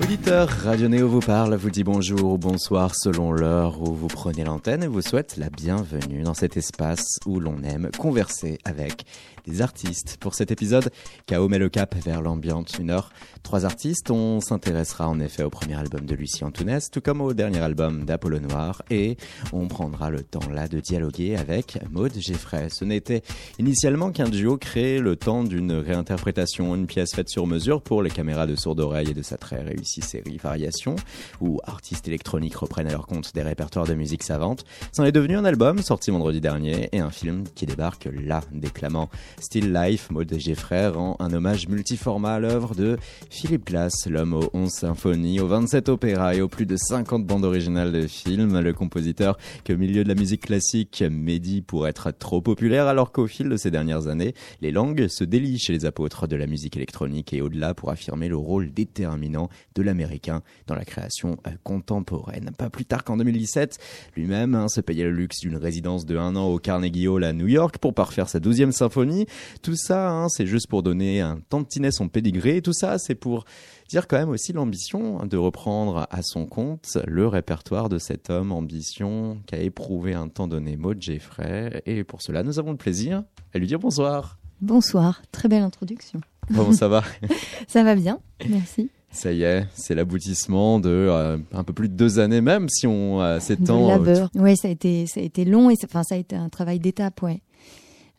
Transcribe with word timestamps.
Auditeur, 0.00 0.48
Radio 0.48 0.88
Néo 0.88 1.08
vous 1.08 1.20
parle, 1.20 1.54
vous 1.56 1.70
dit 1.70 1.84
bonjour 1.84 2.32
ou 2.32 2.38
bonsoir 2.38 2.94
selon 2.94 3.32
l'heure 3.32 3.80
où 3.80 3.94
vous 3.94 4.06
prenez 4.06 4.44
l'antenne 4.44 4.82
et 4.82 4.86
vous 4.86 5.02
souhaite 5.02 5.36
la 5.36 5.50
bienvenue 5.50 6.22
dans 6.22 6.34
cet 6.34 6.56
espace 6.56 7.18
où 7.26 7.40
l'on 7.40 7.62
aime 7.62 7.90
converser 7.98 8.58
avec 8.64 9.04
des 9.46 9.60
artistes. 9.60 10.18
Pour 10.20 10.34
cet 10.34 10.50
épisode, 10.50 10.90
K.O. 11.26 11.48
met 11.48 11.58
le 11.58 11.68
cap 11.68 11.94
vers 11.96 12.22
l'ambiance 12.22 12.78
une 12.78 12.90
heure. 12.90 13.10
Trois 13.42 13.64
artistes, 13.64 14.10
on 14.10 14.40
s'intéressera 14.40 15.08
en 15.08 15.18
effet 15.20 15.42
au 15.42 15.50
premier 15.50 15.74
album 15.74 16.06
de 16.06 16.14
Lucie 16.14 16.44
Antounès, 16.44 16.90
tout 16.90 17.00
comme 17.00 17.20
au 17.20 17.34
dernier 17.34 17.58
album 17.58 18.04
d'Apollo 18.04 18.38
Noir, 18.38 18.82
et 18.90 19.16
on 19.52 19.66
prendra 19.68 20.10
le 20.10 20.22
temps 20.22 20.48
là 20.52 20.68
de 20.68 20.80
dialoguer 20.80 21.36
avec 21.36 21.78
Maude 21.90 22.16
Geffray. 22.18 22.68
Ce 22.70 22.84
n'était 22.84 23.22
initialement 23.58 24.12
qu'un 24.12 24.28
duo 24.28 24.56
créé 24.56 25.00
le 25.00 25.16
temps 25.16 25.44
d'une 25.44 25.72
réinterprétation, 25.72 26.74
une 26.74 26.86
pièce 26.86 27.14
faite 27.14 27.28
sur 27.28 27.46
mesure 27.46 27.82
pour 27.82 28.02
les 28.02 28.10
caméras 28.10 28.46
de 28.46 28.54
sourde 28.54 28.80
oreille 28.80 29.10
et 29.10 29.14
de 29.14 29.22
sa 29.22 29.36
très 29.36 29.62
série 29.84 30.36
Variation, 30.36 30.96
où 31.40 31.60
artistes 31.64 32.08
électroniques 32.08 32.56
reprennent 32.56 32.88
à 32.88 32.92
leur 32.92 33.06
compte 33.06 33.34
des 33.34 33.42
répertoires 33.42 33.86
de 33.86 33.94
musique 33.94 34.22
savante. 34.22 34.64
C'en 34.92 35.04
est 35.04 35.12
devenu 35.12 35.36
un 35.36 35.44
album 35.44 35.78
sorti 35.78 36.10
vendredi 36.10 36.40
dernier 36.40 36.88
et 36.92 37.00
un 37.00 37.10
film 37.10 37.44
qui 37.54 37.66
débarque 37.66 38.08
là, 38.12 38.40
déclamant 38.52 39.10
Still 39.40 39.72
Life, 39.72 40.10
Maud 40.10 40.32
Geffray 40.38 40.88
rend 40.88 41.16
un 41.18 41.32
hommage 41.32 41.68
multiformat 41.68 42.34
à 42.34 42.38
l'œuvre 42.38 42.74
de 42.74 42.96
Philippe 43.30 43.66
Glass, 43.66 44.06
l'homme 44.06 44.34
aux 44.34 44.50
11 44.52 44.70
symphonies, 44.70 45.40
aux 45.40 45.48
27 45.48 45.88
opéras 45.88 46.34
et 46.34 46.40
aux 46.40 46.48
plus 46.48 46.66
de 46.66 46.76
50 46.76 47.26
bandes 47.26 47.44
originales 47.44 47.92
de 47.92 48.06
films. 48.06 48.60
Le 48.60 48.72
compositeur 48.72 49.38
que 49.64 49.72
milieu 49.72 50.04
de 50.04 50.08
la 50.08 50.14
musique 50.14 50.42
classique 50.42 51.02
médit 51.10 51.62
pour 51.62 51.88
être 51.88 52.10
trop 52.10 52.40
populaire 52.40 52.86
alors 52.86 53.12
qu'au 53.12 53.26
fil 53.26 53.48
de 53.48 53.56
ces 53.56 53.70
dernières 53.70 54.06
années, 54.06 54.34
les 54.60 54.70
langues 54.70 55.08
se 55.08 55.24
délient 55.24 55.58
chez 55.58 55.72
les 55.72 55.84
apôtres 55.84 56.26
de 56.26 56.36
la 56.36 56.46
musique 56.46 56.76
électronique 56.76 57.32
et 57.32 57.40
au-delà 57.40 57.74
pour 57.74 57.90
affirmer 57.90 58.28
le 58.28 58.36
rôle 58.36 58.72
déterminant 58.72 59.48
de 59.74 59.82
l'américain 59.82 60.42
dans 60.66 60.74
la 60.74 60.84
création 60.84 61.36
euh, 61.46 61.50
contemporaine. 61.62 62.50
Pas 62.56 62.70
plus 62.70 62.84
tard 62.84 63.04
qu'en 63.04 63.16
2017, 63.16 63.78
lui-même 64.16 64.54
hein, 64.54 64.68
se 64.68 64.80
payait 64.80 65.04
le 65.04 65.12
luxe 65.12 65.40
d'une 65.40 65.56
résidence 65.56 66.06
de 66.06 66.16
un 66.16 66.36
an 66.36 66.46
au 66.46 66.58
Carnegie 66.58 67.08
Hall 67.08 67.24
à 67.24 67.32
New 67.32 67.48
York 67.48 67.78
pour 67.78 67.94
parfaire 67.94 68.28
sa 68.28 68.38
12e 68.38 68.72
symphonie 68.72 69.26
tout 69.62 69.76
ça, 69.76 70.10
hein, 70.10 70.28
c'est 70.28 70.46
juste 70.46 70.68
pour 70.68 70.82
donner 70.82 71.20
un 71.20 71.40
tantinet 71.48 71.90
son 71.90 72.08
pédigré. 72.08 72.62
Tout 72.62 72.72
ça, 72.72 72.98
c'est 72.98 73.14
pour 73.14 73.44
dire 73.88 74.06
quand 74.06 74.18
même 74.18 74.28
aussi 74.28 74.52
l'ambition 74.52 75.24
de 75.26 75.36
reprendre 75.36 76.06
à 76.10 76.22
son 76.22 76.46
compte 76.46 76.98
le 77.06 77.26
répertoire 77.26 77.88
de 77.88 77.98
cet 77.98 78.30
homme, 78.30 78.52
ambition 78.52 79.38
qu'a 79.46 79.58
éprouvé 79.58 80.14
un 80.14 80.28
temps 80.28 80.48
donné 80.48 80.76
Maud 80.76 81.00
Jeffrey. 81.00 81.82
Et 81.86 82.04
pour 82.04 82.22
cela, 82.22 82.42
nous 82.42 82.58
avons 82.58 82.72
le 82.72 82.76
plaisir 82.76 83.24
à 83.54 83.58
lui 83.58 83.66
dire 83.66 83.78
bonsoir. 83.78 84.38
Bonsoir, 84.60 85.22
très 85.32 85.48
belle 85.48 85.62
introduction. 85.62 86.20
Comment 86.54 86.72
ça 86.72 86.88
va? 86.88 87.02
Ça 87.68 87.84
va 87.84 87.94
bien, 87.94 88.20
merci. 88.48 88.90
Ça 89.12 89.32
y 89.32 89.42
est, 89.42 89.66
c'est 89.74 89.94
l'aboutissement 89.94 90.80
de 90.80 90.88
euh, 90.88 91.38
un 91.52 91.64
peu 91.64 91.72
plus 91.72 91.88
de 91.88 91.94
deux 91.94 92.18
années 92.18 92.40
même, 92.40 92.68
si 92.68 92.86
on 92.86 93.20
euh, 93.20 93.38
s'étend. 93.40 93.86
De 93.86 93.92
labeur. 93.92 94.30
oui, 94.34 94.56
ça 94.56 94.68
a 94.68 94.70
été, 94.70 95.06
ça 95.06 95.20
a 95.20 95.22
été 95.22 95.44
long 95.44 95.70
et 95.70 95.74
enfin 95.84 96.02
ça 96.02 96.14
a 96.14 96.18
été 96.18 96.34
un 96.34 96.48
travail 96.48 96.78
d'étape, 96.80 97.22
ouais. 97.22 97.42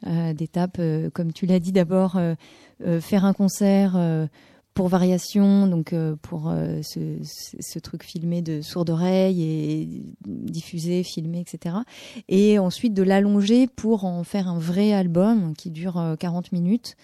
Euh, 0.07 0.33
d'étapes, 0.33 0.77
euh, 0.79 1.09
comme 1.09 1.31
tu 1.31 1.45
l'as 1.45 1.59
dit 1.59 1.71
d'abord, 1.71 2.17
euh, 2.17 2.35
faire 2.99 3.23
un 3.23 3.33
concert 3.33 3.97
pour 4.73 4.87
variation, 4.87 5.67
donc 5.67 5.93
pour 6.23 6.53
ce, 6.81 7.17
ce, 7.21 7.79
truc 7.79 8.03
filmé 8.03 8.41
de 8.41 8.61
sourde 8.61 8.89
oreille 8.89 9.43
et 9.43 10.03
diffusé, 10.25 11.03
filmé, 11.03 11.39
etc. 11.39 11.77
Et 12.27 12.59
ensuite 12.59 12.93
de 12.93 13.03
l'allonger 13.03 13.67
pour 13.67 14.03
en 14.03 14.23
faire 14.23 14.49
un 14.49 14.57
vrai 14.57 14.91
album 14.91 15.53
qui 15.55 15.69
dure 15.69 16.15
40 16.19 16.51
minutes. 16.51 16.97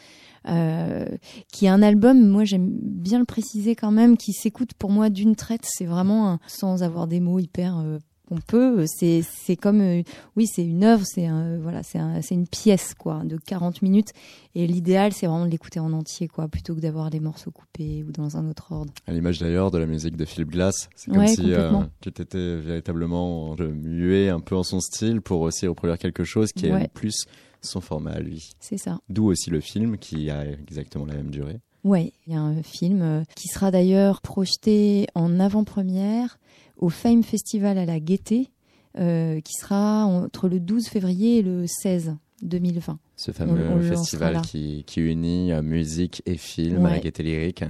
Euh, 0.47 1.05
qui 1.51 1.65
est 1.65 1.69
un 1.69 1.81
album, 1.81 2.27
moi 2.27 2.45
j'aime 2.45 2.69
bien 2.71 3.19
le 3.19 3.25
préciser 3.25 3.75
quand 3.75 3.91
même, 3.91 4.17
qui 4.17 4.33
s'écoute 4.33 4.73
pour 4.73 4.89
moi 4.89 5.09
d'une 5.09 5.35
traite. 5.35 5.63
C'est 5.63 5.85
vraiment 5.85 6.39
sans 6.47 6.83
avoir 6.83 7.07
des 7.07 7.19
mots 7.19 7.39
hyper 7.39 7.83
on 8.31 8.39
peut. 8.39 8.85
C'est 8.88 9.22
c'est 9.23 9.55
comme 9.55 9.81
euh, 9.81 10.03
oui, 10.35 10.47
c'est 10.47 10.66
une 10.66 10.83
œuvre, 10.83 11.03
c'est 11.05 11.25
un, 11.25 11.57
voilà, 11.59 11.83
c'est 11.83 11.99
un, 11.99 12.22
c'est 12.22 12.35
une 12.35 12.47
pièce 12.47 12.94
quoi 12.94 13.23
de 13.23 13.38
40 13.38 13.81
minutes. 13.81 14.09
Et 14.55 14.67
l'idéal, 14.67 15.13
c'est 15.13 15.28
vraiment 15.28 15.45
de 15.45 15.51
l'écouter 15.51 15.79
en 15.79 15.94
entier 15.94 16.28
quoi, 16.28 16.47
plutôt 16.47 16.75
que 16.75 16.79
d'avoir 16.79 17.09
des 17.09 17.19
morceaux 17.19 17.51
coupés 17.51 18.03
ou 18.07 18.11
dans 18.11 18.38
un 18.38 18.49
autre 18.49 18.72
ordre. 18.72 18.94
À 19.07 19.13
l'image 19.13 19.39
d'ailleurs 19.39 19.72
de 19.72 19.78
la 19.78 19.85
musique 19.85 20.16
de 20.16 20.25
Philip 20.25 20.49
Glass, 20.49 20.89
c'est 20.95 21.11
comme 21.11 21.28
si 21.28 21.53
euh, 21.53 21.72
tu 22.01 22.09
étais 22.09 22.55
véritablement 22.57 23.55
muet 23.55 24.29
un 24.29 24.39
peu 24.39 24.55
en 24.55 24.63
son 24.63 24.79
style 24.79 25.22
pour 25.22 25.41
aussi 25.41 25.67
reproduire 25.67 25.97
quelque 25.97 26.23
chose 26.23 26.51
qui 26.51 26.67
est 26.67 26.88
plus 26.94 27.25
son 27.62 27.81
format 27.81 28.12
à 28.12 28.20
lui. 28.20 28.52
C'est 28.59 28.78
ça. 28.78 29.00
D'où 29.09 29.25
aussi 29.25 29.50
le 29.50 29.59
film 29.59 29.97
qui 29.97 30.30
a 30.30 30.46
exactement 30.46 31.06
la 31.06 31.16
même 31.16 31.31
durée. 31.31 31.59
Ouais, 31.84 32.12
il 32.28 32.34
y 32.34 32.36
a 32.36 32.42
un 32.42 32.62
film 32.62 33.02
euh, 33.02 33.24
qui 33.36 33.47
sera 33.47 33.72
d'ailleurs 33.72 34.22
projeté 34.22 35.08
en 35.16 35.40
avant-première 35.40 36.38
au 36.78 36.90
Fame 36.90 37.24
Festival 37.24 37.78
à 37.78 37.86
la 37.86 38.00
Gaîté, 38.00 38.50
euh, 38.97 39.40
qui 39.42 39.53
sera 39.53 40.06
entre 40.06 40.50
le 40.50 40.59
12 40.59 40.88
février 40.88 41.38
et 41.38 41.42
le 41.42 41.66
16 41.68 42.16
2020. 42.42 43.00
Ce 43.16 43.31
fameux 43.31 43.81
festival 43.81 44.41
qui, 44.41 44.84
qui, 44.86 45.02
unit 45.02 45.52
euh, 45.52 45.62
musique 45.62 46.22
et 46.26 46.38
film 46.38 46.86
à 46.86 46.91
la 46.91 47.00
Gaîté 47.00 47.24
Lyrique. 47.24 47.64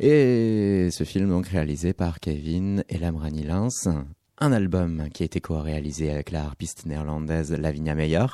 Et 0.00 0.88
ce 0.90 1.04
film 1.04 1.28
donc 1.28 1.46
réalisé 1.46 1.92
par 1.92 2.20
Kevin 2.20 2.84
et 2.88 2.98
Lamrani 2.98 3.44
Lins. 3.44 4.04
Un 4.38 4.52
album 4.52 5.08
qui 5.14 5.22
a 5.22 5.26
été 5.26 5.40
co-réalisé 5.40 6.10
avec 6.10 6.32
la 6.32 6.44
harpiste 6.44 6.86
néerlandaise 6.86 7.52
Lavinia 7.52 7.94
Meyer. 7.94 8.26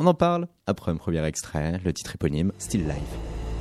On 0.00 0.06
en 0.06 0.14
parle 0.14 0.46
après 0.68 0.92
un 0.92 0.96
premier 0.96 1.24
extrait, 1.24 1.80
le 1.84 1.92
titre 1.92 2.14
éponyme 2.14 2.52
Still 2.58 2.84
Life. 2.84 3.57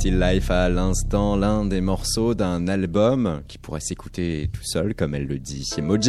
Still 0.00 0.18
Life 0.18 0.50
à 0.50 0.70
l'instant, 0.70 1.36
l'un 1.36 1.66
des 1.66 1.82
morceaux 1.82 2.34
d'un 2.34 2.68
album 2.68 3.42
qui 3.46 3.58
pourrait 3.58 3.80
s'écouter 3.80 4.48
tout 4.50 4.62
seul, 4.64 4.94
comme 4.94 5.14
elle 5.14 5.26
le 5.26 5.38
dit. 5.38 5.62
C'est 5.66 5.82
Maud 5.82 6.00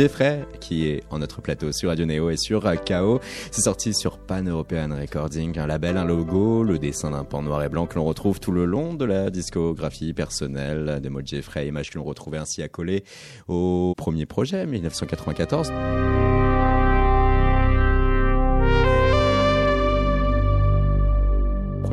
qui 0.62 0.88
est 0.88 1.04
en 1.10 1.20
notre 1.20 1.42
plateau 1.42 1.74
sur 1.74 1.90
Radio 1.90 2.06
Neo 2.06 2.30
et 2.30 2.38
sur 2.38 2.64
KO. 2.86 3.20
C'est 3.52 3.64
sorti 3.64 3.94
sur 3.94 4.18
Pan 4.18 4.44
European 4.44 4.96
Recording, 4.98 5.60
un 5.60 5.68
label, 5.68 5.98
un 5.98 6.06
logo, 6.06 6.64
le 6.64 6.80
dessin 6.80 7.12
d'un 7.12 7.26
pan 7.26 7.42
noir 7.42 7.64
et 7.64 7.68
blanc 7.68 7.86
que 7.86 7.96
l'on 7.96 8.06
retrouve 8.06 8.40
tout 8.40 8.54
le 8.54 8.64
long 8.64 8.94
de 8.94 9.04
la 9.04 9.30
discographie 9.30 10.14
personnelle 10.14 11.02
de 11.04 11.10
Maud 11.10 11.28
Jeffrey, 11.28 11.68
image 11.68 11.90
que 11.90 11.98
l'on 11.98 12.06
retrouvait 12.06 12.38
ainsi 12.38 12.64
accolée 12.64 13.04
au 13.50 13.94
premier 13.98 14.26
projet, 14.26 14.66
1994. 14.66 15.70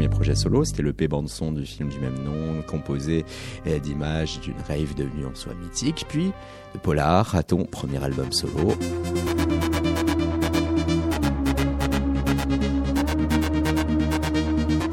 Projet 0.09 0.35
solo, 0.35 0.65
c'était 0.65 0.83
le 0.83 0.93
P 0.93 1.09
bande-son 1.09 1.53
du 1.53 1.65
film 1.65 1.89
du 1.89 1.99
même 1.99 2.19
nom, 2.25 2.63
composé 2.63 3.25
d'images 3.83 4.41
d'une 4.41 4.61
rave 4.67 4.95
devenue 4.95 5.27
en 5.27 5.35
soi 5.35 5.55
mythique, 5.55 6.07
puis 6.09 6.33
de 6.75 6.79
Polar 6.79 7.35
à 7.35 7.43
ton 7.43 7.65
premier 7.65 8.03
album 8.03 8.33
solo. 8.33 8.75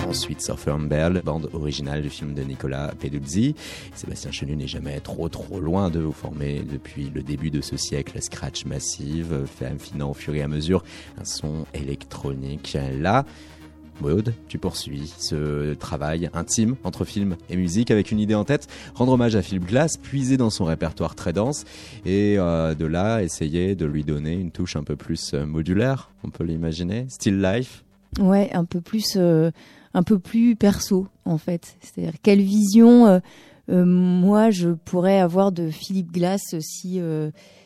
Ensuite, 0.07 0.41
Surfer 0.41 0.75
Bell, 0.79 1.21
bande 1.25 1.49
originale 1.51 2.01
du 2.01 2.09
film 2.09 2.33
de 2.33 2.41
Nicolas 2.41 2.93
Peduzzi. 2.97 3.53
Sébastien 3.95 4.31
Chenu 4.31 4.55
n'est 4.55 4.65
jamais 4.65 5.01
trop 5.01 5.27
trop 5.27 5.59
loin 5.59 5.89
de 5.89 5.99
vous 5.99 6.13
former 6.13 6.61
depuis 6.61 7.11
le 7.13 7.21
début 7.21 7.51
de 7.51 7.59
ce 7.59 7.75
siècle 7.75 8.21
Scratch 8.21 8.63
Massive, 8.65 9.45
affinant 9.59 10.11
au 10.11 10.13
fur 10.13 10.33
et 10.33 10.41
à 10.41 10.47
mesure 10.47 10.85
un 11.19 11.25
son 11.25 11.65
électronique. 11.73 12.77
Là, 12.97 13.25
Maud, 14.01 14.33
tu 14.47 14.57
poursuis 14.57 15.13
ce 15.17 15.73
travail 15.73 16.29
intime 16.33 16.75
entre 16.83 17.05
film 17.05 17.35
et 17.49 17.55
musique 17.55 17.91
avec 17.91 18.11
une 18.11 18.19
idée 18.19 18.35
en 18.35 18.43
tête, 18.43 18.67
rendre 18.93 19.13
hommage 19.13 19.35
à 19.35 19.41
Philip 19.41 19.65
Glass, 19.65 19.97
puiser 19.97 20.37
dans 20.37 20.49
son 20.49 20.65
répertoire 20.65 21.15
très 21.15 21.33
dense 21.33 21.65
et 22.05 22.35
euh, 22.37 22.75
de 22.75 22.85
là 22.85 23.21
essayer 23.21 23.75
de 23.75 23.85
lui 23.85 24.03
donner 24.03 24.33
une 24.33 24.51
touche 24.51 24.75
un 24.75 24.83
peu 24.83 24.95
plus 24.95 25.33
euh, 25.33 25.45
modulaire, 25.45 26.11
on 26.23 26.29
peut 26.29 26.43
l'imaginer, 26.43 27.05
Still 27.09 27.41
Life. 27.41 27.83
Ouais, 28.19 28.49
un 28.53 28.65
peu 28.65 28.81
plus, 28.81 29.15
euh, 29.15 29.51
un 29.93 30.03
peu 30.03 30.19
plus 30.19 30.55
perso 30.55 31.07
en 31.25 31.37
fait. 31.37 31.77
C'est-à-dire 31.81 32.15
quelle 32.21 32.41
vision 32.41 33.21
moi 33.67 34.51
je 34.51 34.69
pourrais 34.69 35.19
avoir 35.19 35.51
de 35.51 35.71
Philip 35.71 36.11
Glass 36.11 36.55
si 36.59 37.01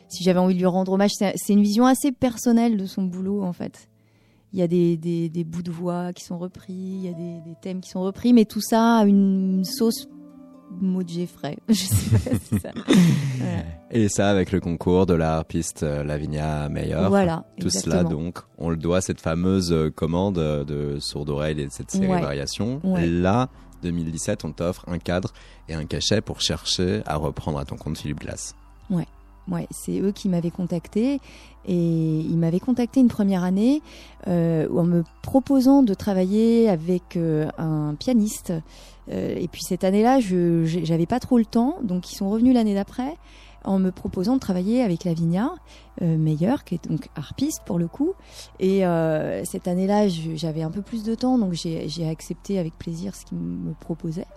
si 0.08 0.24
j'avais 0.24 0.40
envie 0.40 0.54
de 0.54 0.60
lui 0.60 0.66
rendre 0.66 0.94
hommage. 0.94 1.12
C'est 1.20 1.54
une 1.54 1.62
vision 1.62 1.86
assez 1.86 2.14
personnelle 2.14 2.78
de 2.78 2.86
son 2.86 3.04
boulot 3.04 3.44
en 3.44 3.52
fait 3.52 3.90
il 4.54 4.60
y 4.60 4.62
a 4.62 4.68
des, 4.68 4.98
des, 4.98 5.30
des, 5.30 5.44
bouts 5.44 5.62
de 5.62 5.72
voix 5.72 6.12
qui 6.14 6.24
sont 6.24 6.38
repris, 6.38 6.74
il 6.74 7.06
y 7.06 7.08
a 7.08 7.14
des, 7.14 7.42
des, 7.42 7.56
thèmes 7.62 7.82
qui 7.82 7.90
sont 7.90 8.02
repris, 8.02 8.34
mais 8.34 8.46
tout 8.46 8.62
ça 8.62 8.98
a 8.98 9.06
une 9.06 9.64
sauce 9.64 10.08
mot 10.82 11.04
de 11.04 11.26
frais. 11.26 11.58
Je 11.70 11.76
sais 11.76 12.10
pas 12.12 12.40
si 12.40 12.60
ça. 12.60 12.70
Et 13.92 14.08
ça 14.08 14.30
avec 14.30 14.52
le 14.52 14.60
concours 14.60 15.06
de 15.06 15.14
la 15.14 15.38
harpiste 15.38 15.84
euh, 15.84 16.04
Lavinia 16.04 16.70
Meyer. 16.70 17.08
Voilà. 17.10 17.46
Tout 17.60 17.70
cela 17.70 18.04
donc, 18.04 18.40
on 18.58 18.70
le 18.70 18.78
doit 18.78 18.98
à 18.98 19.02
cette 19.02 19.20
fameuse 19.20 19.72
euh, 19.72 19.90
commande 19.90 20.36
de 20.36 20.98
Sourde 21.00 21.30
Oreille 21.30 21.60
et 21.60 21.66
de 21.66 21.72
cette 21.72 21.90
série 21.90 22.08
ouais. 22.08 22.22
Variation. 22.22 22.82
Là, 22.84 23.50
2017, 23.82 24.46
on 24.46 24.52
t'offre 24.52 24.86
un 24.88 25.00
cadre 25.00 25.34
et 25.68 25.74
un 25.74 25.86
cachet 25.86 26.22
pour 26.22 26.42
chercher 26.42 27.02
à 27.06 27.16
reprendre 27.16 27.58
à 27.58 27.66
ton 27.66 27.78
compte 27.78 27.98
Philippe 27.98 28.20
Glass. 28.20 28.54
Ouais. 28.90 29.08
Ouais, 29.50 29.68
c'est 29.72 30.00
eux 30.00 30.12
qui 30.12 30.30
m'avaient 30.30 30.52
contacté 30.52 31.20
et 31.66 32.20
ils 32.20 32.38
m'avaient 32.38 32.60
contacté 32.60 33.00
une 33.00 33.08
première 33.08 33.44
année 33.44 33.82
euh, 34.28 34.68
en 34.76 34.84
me 34.84 35.04
proposant 35.22 35.82
de 35.82 35.94
travailler 35.94 36.70
avec 36.70 37.18
euh, 37.18 37.48
un 37.58 37.96
pianiste. 37.96 38.54
Euh, 39.12 39.36
et 39.36 39.48
puis 39.48 39.64
cette 39.64 39.84
année-là, 39.84 40.20
je 40.20 40.66
j'avais 40.66 41.08
pas 41.08 41.20
trop 41.20 41.38
le 41.38 41.46
temps, 41.46 41.78
donc 41.82 42.12
ils 42.12 42.16
sont 42.16 42.30
revenus 42.30 42.54
l'année 42.54 42.76
d'après 42.76 43.16
en 43.66 43.78
me 43.78 43.92
proposant 43.92 44.36
de 44.36 44.40
travailler 44.40 44.84
avec 44.84 45.04
Lavinia 45.04 45.52
Meyer, 46.00 46.56
qui 46.66 46.76
est 46.76 46.88
donc 46.88 47.10
harpiste 47.18 47.62
pour 47.66 47.78
le 47.78 47.90
coup. 47.90 48.14
Et 48.62 48.84
cette 49.44 49.68
année-là, 49.68 50.08
j'avais 50.08 50.62
un 50.62 50.72
peu 50.72 50.82
plus 50.82 51.04
de 51.04 51.14
temps, 51.14 51.38
donc 51.38 51.52
j'ai 51.52 52.10
accepté 52.10 52.58
avec 52.58 52.78
plaisir 52.78 53.14
ce 53.16 53.26
qu'ils 53.26 53.38
me 53.38 53.74
proposaient. 53.74 54.28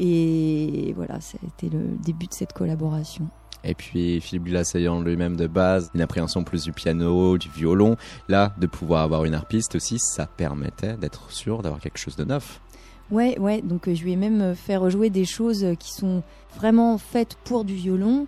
Et 0.00 0.94
voilà, 0.96 1.20
c'était 1.20 1.68
le 1.68 1.98
début 2.02 2.26
de 2.28 2.32
cette 2.32 2.54
collaboration. 2.54 3.28
Et 3.64 3.74
puis 3.74 4.20
Philippe 4.20 4.44
Glass 4.44 4.74
ayant 4.74 5.00
lui-même 5.00 5.36
de 5.36 5.46
base 5.46 5.90
une 5.94 6.00
appréhension 6.00 6.44
plus 6.44 6.64
du 6.64 6.72
piano, 6.72 7.38
du 7.38 7.48
violon, 7.48 7.96
là, 8.28 8.54
de 8.58 8.66
pouvoir 8.66 9.02
avoir 9.02 9.24
une 9.24 9.34
harpiste 9.34 9.76
aussi, 9.76 9.98
ça 9.98 10.26
permettait 10.26 10.96
d'être 10.96 11.30
sûr 11.30 11.62
d'avoir 11.62 11.80
quelque 11.80 11.98
chose 11.98 12.16
de 12.16 12.24
neuf. 12.24 12.60
Ouais, 13.10 13.38
ouais, 13.38 13.60
donc 13.60 13.88
euh, 13.88 13.94
je 13.94 14.02
lui 14.02 14.12
ai 14.12 14.16
même 14.16 14.54
fait 14.54 14.76
rejouer 14.76 15.10
des 15.10 15.24
choses 15.24 15.66
qui 15.78 15.92
sont 15.92 16.22
vraiment 16.56 16.98
faites 16.98 17.36
pour 17.44 17.64
du 17.64 17.74
violon. 17.74 18.26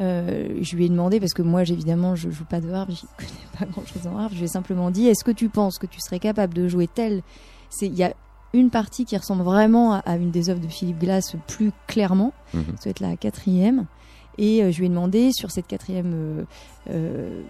Euh, 0.00 0.58
je 0.60 0.76
lui 0.76 0.86
ai 0.86 0.88
demandé, 0.88 1.20
parce 1.20 1.34
que 1.34 1.42
moi, 1.42 1.62
évidemment, 1.62 2.16
je 2.16 2.28
joue 2.30 2.44
pas 2.44 2.60
de 2.60 2.70
harpe, 2.72 2.90
je 2.90 3.02
connais 3.16 3.30
pas 3.58 3.66
grand 3.66 3.86
chose 3.86 4.06
en 4.06 4.18
harpe, 4.18 4.32
je 4.32 4.38
lui 4.38 4.44
ai 4.44 4.48
simplement 4.48 4.90
dit, 4.90 5.06
est-ce 5.06 5.24
que 5.24 5.30
tu 5.30 5.48
penses 5.48 5.78
que 5.78 5.86
tu 5.86 6.00
serais 6.00 6.18
capable 6.18 6.54
de 6.54 6.66
jouer 6.66 6.88
tel? 6.88 7.22
Il 7.80 7.94
y 7.94 8.02
a 8.02 8.12
une 8.52 8.70
partie 8.70 9.04
qui 9.04 9.16
ressemble 9.16 9.42
vraiment 9.42 10.00
à, 10.04 10.16
une 10.16 10.30
des 10.30 10.48
œuvres 10.50 10.60
de 10.60 10.68
Philippe 10.68 10.98
Glass 10.98 11.36
plus 11.46 11.72
clairement, 11.86 12.32
-hmm. 12.54 12.64
ça 12.76 12.84
doit 12.84 12.90
être 12.90 13.00
la 13.00 13.16
quatrième. 13.16 13.86
Et 14.38 14.62
euh, 14.62 14.70
je 14.70 14.78
lui 14.78 14.86
ai 14.86 14.88
demandé 14.88 15.30
sur 15.32 15.50
cette 15.50 15.66
quatrième 15.66 16.12
euh, 16.14 16.44
euh, 16.90 17.42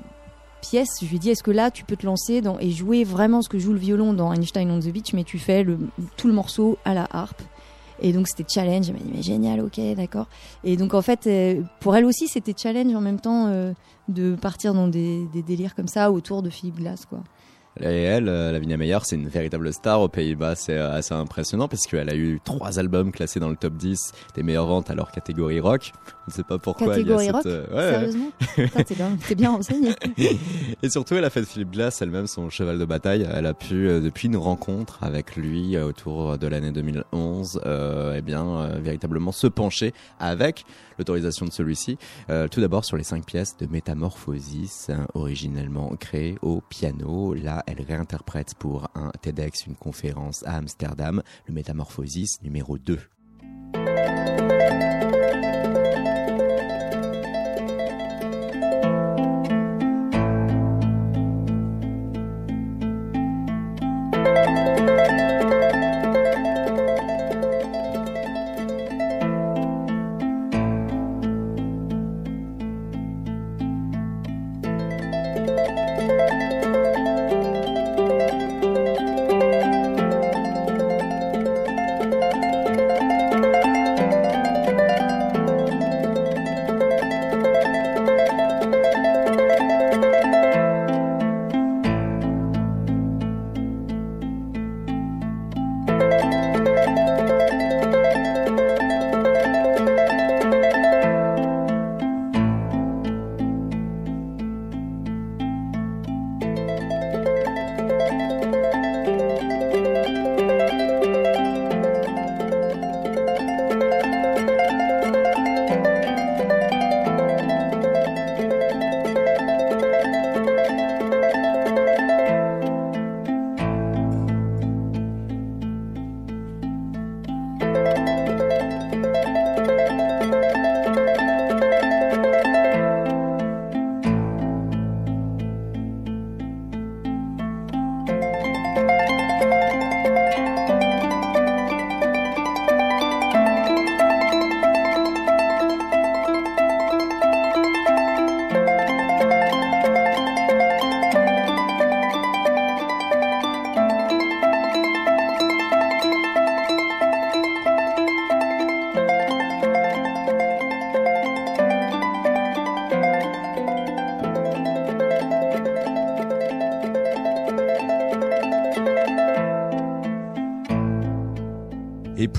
pièce, 0.60 0.98
je 1.02 1.06
lui 1.06 1.16
ai 1.16 1.18
dit 1.18 1.30
est-ce 1.30 1.42
que 1.42 1.50
là 1.50 1.70
tu 1.70 1.84
peux 1.84 1.96
te 1.96 2.06
lancer 2.06 2.42
et 2.60 2.70
jouer 2.70 3.04
vraiment 3.04 3.42
ce 3.42 3.48
que 3.48 3.58
joue 3.58 3.72
le 3.72 3.78
violon 3.78 4.12
dans 4.12 4.32
Einstein 4.32 4.70
on 4.70 4.80
the 4.80 4.88
Beach, 4.88 5.12
mais 5.12 5.24
tu 5.24 5.38
fais 5.38 5.66
tout 6.16 6.26
le 6.26 6.34
morceau 6.34 6.78
à 6.84 6.94
la 6.94 7.06
harpe. 7.10 7.42
Et 8.00 8.12
donc 8.12 8.26
c'était 8.28 8.44
challenge. 8.48 8.88
Elle 8.88 8.94
m'a 8.94 9.00
dit 9.00 9.12
mais 9.14 9.22
génial, 9.22 9.60
ok, 9.60 9.78
d'accord. 9.94 10.26
Et 10.64 10.76
donc 10.76 10.94
en 10.94 11.02
fait, 11.02 11.28
pour 11.80 11.94
elle 11.94 12.04
aussi, 12.04 12.28
c'était 12.28 12.54
challenge 12.56 12.94
en 12.94 13.00
même 13.00 13.20
temps 13.20 13.72
de 14.08 14.34
partir 14.34 14.74
dans 14.74 14.88
des, 14.88 15.26
des, 15.32 15.42
délires 15.42 15.74
comme 15.74 15.86
ça 15.86 16.10
autour 16.10 16.42
de 16.42 16.50
Philippe 16.50 16.76
Glass, 16.76 17.06
quoi. 17.06 17.22
Et 17.80 18.02
elle, 18.02 18.28
euh, 18.28 18.52
Lavinia 18.52 18.76
Meyer, 18.76 18.98
c'est 19.02 19.16
une 19.16 19.28
véritable 19.28 19.72
star 19.72 20.00
aux 20.00 20.08
Pays-Bas. 20.08 20.54
C'est 20.54 20.78
euh, 20.78 20.92
assez 20.92 21.12
impressionnant 21.12 21.66
parce 21.66 21.86
qu'elle 21.86 22.08
a 22.08 22.14
eu 22.14 22.40
trois 22.44 22.78
albums 22.78 23.10
classés 23.10 23.40
dans 23.40 23.48
le 23.48 23.56
top 23.56 23.74
10 23.74 24.12
des 24.36 24.42
meilleures 24.44 24.66
ventes 24.66 24.90
à 24.90 24.94
leur 24.94 25.10
catégorie 25.10 25.58
rock. 25.58 25.92
On 26.06 26.30
ne 26.30 26.32
sait 26.32 26.44
pas 26.44 26.58
pourquoi. 26.58 26.88
Catégorie 26.94 27.24
il 27.24 27.26
y 27.26 27.30
a 27.30 27.32
rock 27.32 27.42
cette... 27.42 27.52
euh, 27.52 27.92
Sérieusement 27.92 28.30
T'es 29.28 29.34
bien, 29.34 29.50
renseigné. 29.50 29.90
Et 30.82 30.88
surtout, 30.88 31.16
elle 31.16 31.24
a 31.24 31.30
fait 31.30 31.40
de 31.40 31.46
Philippe 31.46 31.72
Glass 31.72 32.00
elle-même 32.00 32.28
son 32.28 32.48
cheval 32.48 32.78
de 32.78 32.84
bataille. 32.84 33.26
Elle 33.32 33.46
a 33.46 33.54
pu, 33.54 33.88
depuis 34.00 34.28
une 34.28 34.36
rencontre 34.36 34.98
avec 35.02 35.34
lui 35.34 35.76
autour 35.76 36.38
de 36.38 36.46
l'année 36.46 36.70
2011, 36.70 37.60
eh 38.16 38.20
bien, 38.22 38.68
véritablement 38.80 39.32
se 39.32 39.46
pencher 39.48 39.92
avec 40.20 40.64
l'autorisation 40.98 41.46
de 41.46 41.52
celui-ci. 41.52 41.98
tout 42.50 42.60
d'abord 42.60 42.84
sur 42.84 42.96
les 42.96 43.04
cinq 43.04 43.26
pièces 43.26 43.56
de 43.56 43.66
Métamorphosis, 43.66 44.90
hein, 44.90 45.06
originellement 45.14 45.94
créées 45.96 46.36
au 46.42 46.60
piano. 46.60 47.34
Là, 47.34 47.62
elle 47.66 47.82
réinterprète 47.82 48.54
pour 48.58 48.88
un 48.94 49.10
TEDx 49.22 49.66
une 49.66 49.76
conférence 49.76 50.44
à 50.46 50.56
Amsterdam, 50.56 51.22
le 51.46 51.54
Métamorphosis 51.54 52.42
numéro 52.42 52.78
2. 52.78 52.98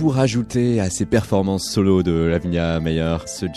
Pour 0.06 0.20
ajouter 0.20 0.80
à 0.80 0.92
ces 0.92 1.08
performances 1.08 1.68
solo 1.68 2.04
de 2.04 2.12
Lavinia 2.12 2.80
Meyer, 2.80 3.18
ce 3.26 3.48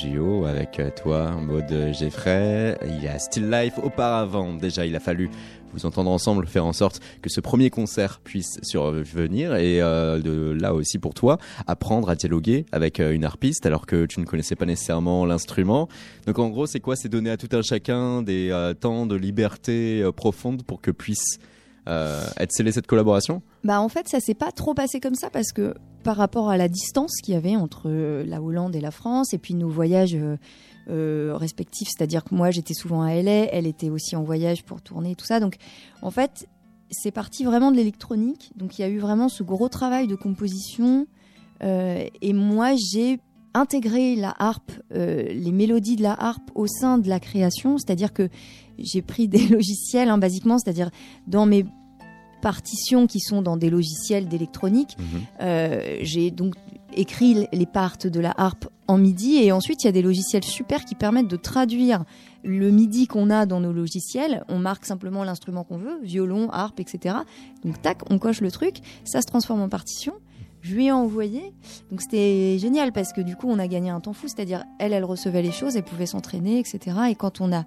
avec 0.46 0.80
toi, 0.96 1.32
Maud 1.32 1.66
Geffray, 1.92 2.74
il 2.86 3.04
y 3.04 3.06
a 3.06 3.18
Still 3.18 3.50
Life 3.50 3.74
auparavant. 3.82 4.54
Déjà, 4.54 4.86
il 4.86 4.96
a 4.96 4.98
fallu 4.98 5.28
vous 5.74 5.84
entendre 5.84 6.10
ensemble 6.10 6.46
faire 6.46 6.64
en 6.64 6.72
sorte 6.72 7.02
que 7.20 7.28
ce 7.28 7.42
premier 7.42 7.68
concert 7.68 8.20
puisse 8.24 8.60
survenir 8.62 9.56
et 9.56 9.82
euh, 9.82 10.20
de 10.20 10.56
là 10.58 10.72
aussi 10.72 10.98
pour 10.98 11.12
toi 11.12 11.36
apprendre 11.66 12.08
à 12.08 12.14
dialoguer 12.14 12.64
avec 12.72 12.98
euh, 12.98 13.12
une 13.12 13.26
harpiste 13.26 13.66
alors 13.66 13.84
que 13.84 14.06
tu 14.06 14.18
ne 14.18 14.24
connaissais 14.24 14.56
pas 14.56 14.64
nécessairement 14.64 15.26
l'instrument. 15.26 15.86
Donc 16.26 16.38
en 16.38 16.48
gros 16.48 16.64
c'est 16.64 16.80
quoi? 16.80 16.96
C'est 16.96 17.10
donner 17.10 17.28
à 17.28 17.36
tout 17.36 17.54
un 17.54 17.60
chacun 17.60 18.22
des 18.22 18.48
euh, 18.50 18.72
temps 18.72 19.04
de 19.04 19.16
liberté 19.16 20.02
profonde 20.16 20.62
pour 20.62 20.80
que 20.80 20.90
puisse 20.90 21.38
être 21.86 22.52
scellée 22.52 22.72
cette 22.72 22.86
collaboration 22.86 23.42
Bah 23.64 23.80
en 23.80 23.88
fait 23.88 24.08
ça 24.08 24.20
s'est 24.20 24.34
pas 24.34 24.52
trop 24.52 24.74
passé 24.74 25.00
comme 25.00 25.14
ça 25.14 25.30
parce 25.30 25.52
que 25.52 25.74
par 26.04 26.16
rapport 26.16 26.50
à 26.50 26.56
la 26.56 26.68
distance 26.68 27.16
qu'il 27.22 27.34
y 27.34 27.36
avait 27.36 27.56
entre 27.56 27.90
la 27.90 28.42
Hollande 28.42 28.76
et 28.76 28.80
la 28.80 28.90
France 28.90 29.32
et 29.32 29.38
puis 29.38 29.54
nos 29.54 29.68
voyages 29.68 30.16
euh, 30.90 31.36
respectifs, 31.36 31.88
c'est-à-dire 31.94 32.24
que 32.24 32.34
moi 32.34 32.50
j'étais 32.50 32.72
souvent 32.72 33.02
à 33.02 33.14
LA, 33.14 33.52
elle 33.52 33.66
était 33.66 33.90
aussi 33.90 34.16
en 34.16 34.22
voyage 34.22 34.64
pour 34.64 34.80
tourner 34.80 35.14
tout 35.16 35.26
ça. 35.26 35.38
Donc 35.38 35.56
en 36.00 36.10
fait, 36.10 36.48
c'est 36.90 37.10
parti 37.10 37.44
vraiment 37.44 37.70
de 37.70 37.76
l'électronique. 37.76 38.52
Donc 38.56 38.78
il 38.78 38.82
y 38.82 38.84
a 38.86 38.88
eu 38.88 38.98
vraiment 38.98 39.28
ce 39.28 39.42
gros 39.42 39.68
travail 39.68 40.06
de 40.06 40.14
composition. 40.14 41.06
Euh, 41.62 42.06
et 42.22 42.32
moi 42.32 42.70
j'ai 42.74 43.20
intégré 43.54 44.16
la 44.16 44.34
harpe, 44.38 44.72
euh, 44.94 45.22
les 45.32 45.52
mélodies 45.52 45.96
de 45.96 46.02
la 46.02 46.12
harpe 46.12 46.50
au 46.54 46.66
sein 46.66 46.98
de 46.98 47.08
la 47.08 47.20
création, 47.20 47.78
c'est-à-dire 47.78 48.12
que 48.12 48.28
j'ai 48.78 49.02
pris 49.02 49.28
des 49.28 49.46
logiciels, 49.48 50.08
hein, 50.08 50.18
basiquement, 50.18 50.58
c'est-à-dire 50.58 50.90
dans 51.26 51.46
mes 51.46 51.64
partitions 52.40 53.06
qui 53.06 53.20
sont 53.20 53.42
dans 53.42 53.56
des 53.56 53.68
logiciels 53.68 54.28
d'électronique, 54.28 54.96
mhm. 54.98 56.02
j'ai 56.02 56.30
donc 56.30 56.54
écrit 56.94 57.46
les 57.52 57.66
parts 57.66 57.96
de 57.98 58.20
la 58.20 58.32
harpe 58.36 58.68
en 58.86 58.96
MIDI 58.98 59.36
et 59.36 59.52
ensuite 59.52 59.84
il 59.84 59.86
y 59.86 59.88
a 59.88 59.92
des 59.92 60.02
logiciels 60.02 60.44
super 60.44 60.84
qui 60.84 60.94
permettent 60.94 61.28
de 61.28 61.36
traduire 61.36 62.04
le 62.42 62.70
MIDI 62.70 63.06
qu'on 63.06 63.30
a 63.30 63.46
dans 63.46 63.60
nos 63.60 63.72
logiciels. 63.72 64.44
On 64.48 64.58
marque 64.58 64.86
simplement 64.86 65.24
l'instrument 65.24 65.64
qu'on 65.64 65.76
veut, 65.76 66.00
violon, 66.02 66.48
harpe, 66.50 66.80
etc. 66.80 67.16
Donc 67.64 67.80
tac, 67.82 67.98
on 68.10 68.18
coche 68.18 68.40
le 68.40 68.50
truc, 68.50 68.78
ça 69.04 69.20
se 69.20 69.26
transforme 69.26 69.60
en 69.60 69.68
partition. 69.68 70.14
Je 70.68 70.74
lui 70.74 70.88
ai 70.88 70.92
envoyé, 70.92 71.54
donc 71.90 72.02
c'était 72.02 72.58
génial 72.58 72.92
parce 72.92 73.14
que 73.14 73.22
du 73.22 73.36
coup 73.36 73.46
on 73.48 73.58
a 73.58 73.66
gagné 73.66 73.88
un 73.88 74.00
temps 74.00 74.12
fou, 74.12 74.28
c'est-à-dire 74.28 74.64
elle, 74.78 74.92
elle 74.92 75.04
recevait 75.04 75.40
les 75.40 75.50
choses, 75.50 75.76
elle 75.76 75.82
pouvait 75.82 76.04
s'entraîner, 76.04 76.58
etc. 76.58 76.94
Et 77.08 77.14
quand 77.14 77.40
on 77.40 77.52
a, 77.52 77.64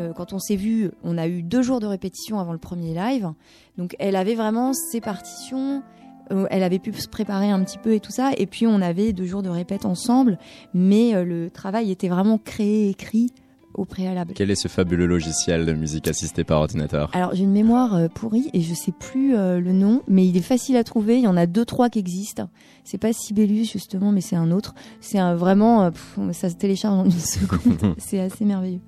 euh, 0.00 0.12
quand 0.12 0.32
on 0.32 0.40
s'est 0.40 0.56
vu, 0.56 0.90
on 1.04 1.16
a 1.16 1.28
eu 1.28 1.44
deux 1.44 1.62
jours 1.62 1.78
de 1.78 1.86
répétition 1.86 2.40
avant 2.40 2.50
le 2.50 2.58
premier 2.58 2.92
live, 2.92 3.30
donc 3.78 3.94
elle 4.00 4.16
avait 4.16 4.34
vraiment 4.34 4.72
ses 4.72 5.00
partitions, 5.00 5.84
euh, 6.32 6.48
elle 6.50 6.64
avait 6.64 6.80
pu 6.80 6.92
se 6.92 7.08
préparer 7.08 7.50
un 7.50 7.62
petit 7.62 7.78
peu 7.78 7.94
et 7.94 8.00
tout 8.00 8.10
ça. 8.10 8.32
Et 8.36 8.46
puis 8.46 8.66
on 8.66 8.82
avait 8.82 9.12
deux 9.12 9.26
jours 9.26 9.42
de 9.42 9.48
répète 9.48 9.84
ensemble, 9.84 10.36
mais 10.74 11.14
euh, 11.14 11.24
le 11.24 11.50
travail 11.50 11.92
était 11.92 12.08
vraiment 12.08 12.38
créé, 12.38 12.88
écrit 12.88 13.30
au 13.74 13.84
préalable. 13.84 14.32
Quel 14.34 14.50
est 14.50 14.56
ce 14.56 14.68
fabuleux 14.68 15.06
logiciel 15.06 15.66
de 15.66 15.72
musique 15.72 16.08
assistée 16.08 16.44
par 16.44 16.60
ordinateur? 16.60 17.10
Alors 17.12 17.34
j'ai 17.34 17.44
une 17.44 17.52
mémoire 17.52 17.94
euh, 17.94 18.08
pourrie 18.08 18.50
et 18.52 18.60
je 18.60 18.74
sais 18.74 18.92
plus 18.92 19.32
le 19.32 19.72
nom, 19.72 20.02
mais 20.08 20.26
il 20.26 20.36
est 20.36 20.42
facile 20.42 20.76
à 20.76 20.84
trouver. 20.84 21.16
Il 21.16 21.22
y 21.22 21.28
en 21.28 21.36
a 21.36 21.46
deux 21.46 21.64
trois 21.64 21.88
qui 21.88 21.98
existent. 21.98 22.48
C'est 22.84 22.98
pas 22.98 23.12
Sibelius 23.12 23.72
justement, 23.72 24.12
mais 24.12 24.20
c'est 24.20 24.36
un 24.36 24.50
autre. 24.50 24.74
C'est 25.00 25.20
vraiment, 25.34 25.90
ça 26.32 26.50
se 26.50 26.56
télécharge 26.56 27.00
en 27.00 27.04
une 27.04 27.10
seconde. 27.12 27.94
c'est 27.98 28.20
assez 28.20 28.44
merveilleux. 28.44 28.80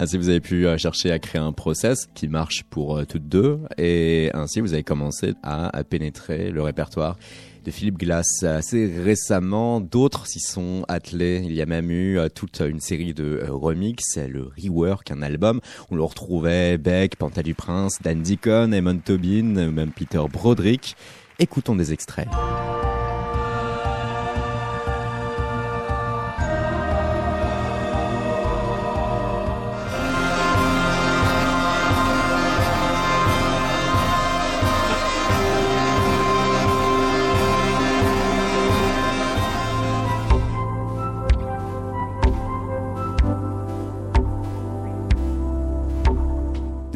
Ainsi, 0.00 0.16
vous 0.16 0.28
avez 0.28 0.40
pu 0.40 0.64
euh, 0.64 0.78
chercher 0.78 1.10
à 1.10 1.18
créer 1.18 1.40
un 1.40 1.50
process 1.50 2.06
qui 2.14 2.28
marche 2.28 2.62
pour 2.70 2.98
euh, 2.98 3.04
toutes 3.04 3.28
deux, 3.28 3.58
et 3.78 4.30
ainsi 4.32 4.60
vous 4.60 4.72
avez 4.72 4.84
commencé 4.84 5.34
à, 5.42 5.82
pénétrer 5.82 6.52
le 6.52 6.62
répertoire 6.62 7.18
de 7.64 7.70
Philippe 7.70 7.98
Glass. 7.98 8.42
Assez 8.42 8.86
récemment, 8.86 9.80
d'autres 9.80 10.26
s'y 10.26 10.40
sont 10.40 10.84
attelés. 10.88 11.42
Il 11.44 11.52
y 11.52 11.62
a 11.62 11.66
même 11.66 11.90
eu 11.90 12.18
euh, 12.18 12.28
toute 12.28 12.60
une 12.60 12.80
série 12.80 13.14
de 13.14 13.44
remix, 13.48 14.16
le 14.16 14.50
rework, 14.62 15.10
un 15.10 15.22
album. 15.22 15.60
On 15.90 15.96
le 15.96 16.02
retrouvait 16.02 16.78
Beck, 16.78 17.16
Panta 17.16 17.42
du 17.42 17.54
Prince, 17.54 17.98
Dan 18.02 18.22
Deacon, 18.22 18.72
Eamon 18.72 18.98
Tobin, 18.98 19.70
même 19.70 19.92
Peter 19.92 20.22
Broderick. 20.32 20.96
Écoutons 21.38 21.76
des 21.76 21.92
extraits. 21.92 22.28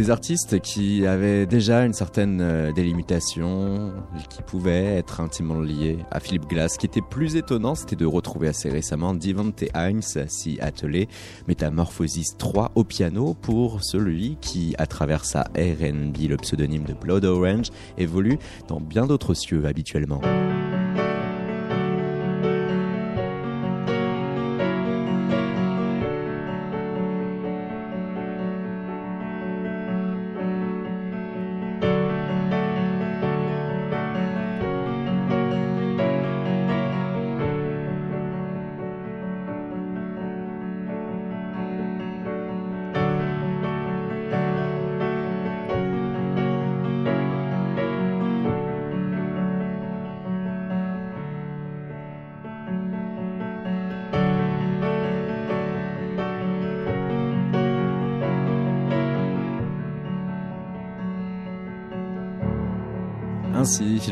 Des 0.02 0.10
artistes 0.10 0.58
qui 0.58 1.06
avaient 1.06 1.46
déjà 1.46 1.84
une 1.84 1.92
certaine 1.92 2.40
euh, 2.40 2.72
délimitation, 2.72 3.92
qui 4.30 4.42
pouvaient 4.42 4.96
être 4.96 5.20
intimement 5.20 5.60
liés 5.60 5.98
à 6.10 6.18
Philippe 6.18 6.48
Glass. 6.48 6.72
Ce 6.72 6.78
qui 6.80 6.86
était 6.86 7.00
plus 7.00 7.36
étonnant, 7.36 7.76
c'était 7.76 7.94
de 7.94 8.04
retrouver 8.04 8.48
assez 8.48 8.68
récemment 8.68 9.14
Divante 9.14 9.62
Heinz 9.74 10.18
s'y 10.26 10.58
atteler 10.60 11.08
Métamorphosis 11.46 12.36
3 12.36 12.72
au 12.74 12.82
piano 12.82 13.34
pour 13.34 13.84
celui 13.84 14.38
qui, 14.40 14.74
à 14.76 14.88
travers 14.88 15.24
sa 15.24 15.42
R&B, 15.54 16.28
le 16.28 16.36
pseudonyme 16.36 16.84
de 16.84 16.94
Blood 16.94 17.24
Orange, 17.24 17.68
évolue 17.96 18.40
dans 18.66 18.80
bien 18.80 19.06
d'autres 19.06 19.34
cieux 19.34 19.66
habituellement. 19.66 20.20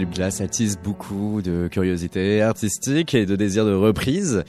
Philippe 0.00 0.14
Glass 0.14 0.40
attise 0.40 0.78
beaucoup 0.83 1.42
de 1.42 1.69
curiosité 1.71 2.40
artistique 2.40 3.12
et 3.12 3.26
de 3.26 3.37
désir 3.37 3.66
de 3.66 3.75
reprise. 3.75 4.45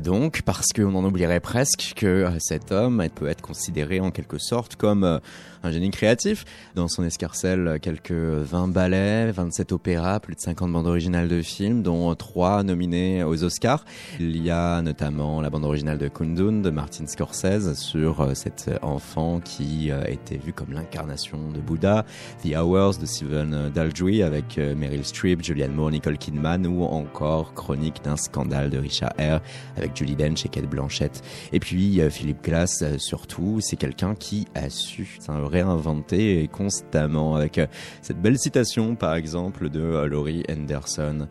Donc 0.00 0.42
Parce 0.42 0.68
qu'on 0.72 0.94
en 0.94 1.04
oublierait 1.04 1.40
presque 1.40 1.92
que 1.96 2.06
euh, 2.06 2.30
cet 2.38 2.72
homme 2.72 3.04
peut 3.14 3.26
être 3.26 3.42
considéré 3.42 4.00
en 4.00 4.10
quelque 4.10 4.38
sorte 4.38 4.76
comme 4.76 5.04
euh, 5.04 5.18
un 5.62 5.70
génie 5.70 5.90
créatif. 5.90 6.44
Dans 6.74 6.88
son 6.88 7.04
escarcelle, 7.04 7.78
quelques 7.80 8.12
20 8.12 8.68
ballets, 8.68 9.30
27 9.32 9.72
opéras, 9.72 10.20
plus 10.20 10.34
de 10.34 10.40
50 10.40 10.72
bandes 10.72 10.86
originales 10.86 11.28
de 11.28 11.42
films, 11.42 11.82
dont 11.82 12.14
3 12.14 12.62
nominés 12.62 13.22
aux 13.22 13.44
Oscars. 13.44 13.84
Il 14.18 14.42
y 14.42 14.50
a 14.50 14.82
notamment 14.82 15.40
la 15.40 15.50
bande 15.50 15.64
originale 15.64 15.98
de 15.98 16.08
Kundun 16.08 16.62
de 16.62 16.70
Martin 16.70 17.06
Scorsese 17.06 17.74
sur 17.74 18.20
euh, 18.20 18.34
cet 18.34 18.70
enfant 18.82 19.40
qui 19.40 19.90
était 20.06 20.38
vu 20.38 20.52
comme 20.52 20.72
l'incarnation 20.72 21.50
de 21.50 21.60
Bouddha, 21.60 22.04
The 22.42 22.56
Hours 22.56 22.98
de 22.98 23.06
Steven 23.06 23.70
Daldry 23.74 24.22
avec 24.22 24.56
Meryl 24.58 25.04
Streep, 25.04 25.42
Julianne 25.42 25.74
Moore, 25.74 25.90
Nicole 25.90 26.18
Kidman 26.18 26.66
ou 26.66 26.84
encore 26.84 27.54
Chronique 27.54 28.02
d'un 28.04 28.16
scandale 28.16 28.70
de 28.70 28.78
Richard 28.78 29.12
Eyre 29.18 29.40
avec 29.82 29.96
Julie 29.96 30.16
Dench 30.16 30.46
et 30.46 30.48
Kate 30.48 30.68
Blanchett. 30.68 31.22
Et 31.52 31.60
puis 31.60 32.00
Philippe 32.10 32.42
Glass, 32.42 32.82
euh, 32.82 32.98
surtout, 32.98 33.58
c'est 33.60 33.76
quelqu'un 33.76 34.14
qui 34.14 34.46
a 34.54 34.70
su 34.70 35.18
réinventer 35.28 36.48
constamment 36.48 37.34
avec 37.34 37.58
euh, 37.58 37.66
cette 38.00 38.20
belle 38.20 38.38
citation, 38.38 38.94
par 38.94 39.14
exemple, 39.14 39.70
de 39.70 39.80
euh, 39.80 40.06
Laurie 40.06 40.44
Henderson. 40.50 41.28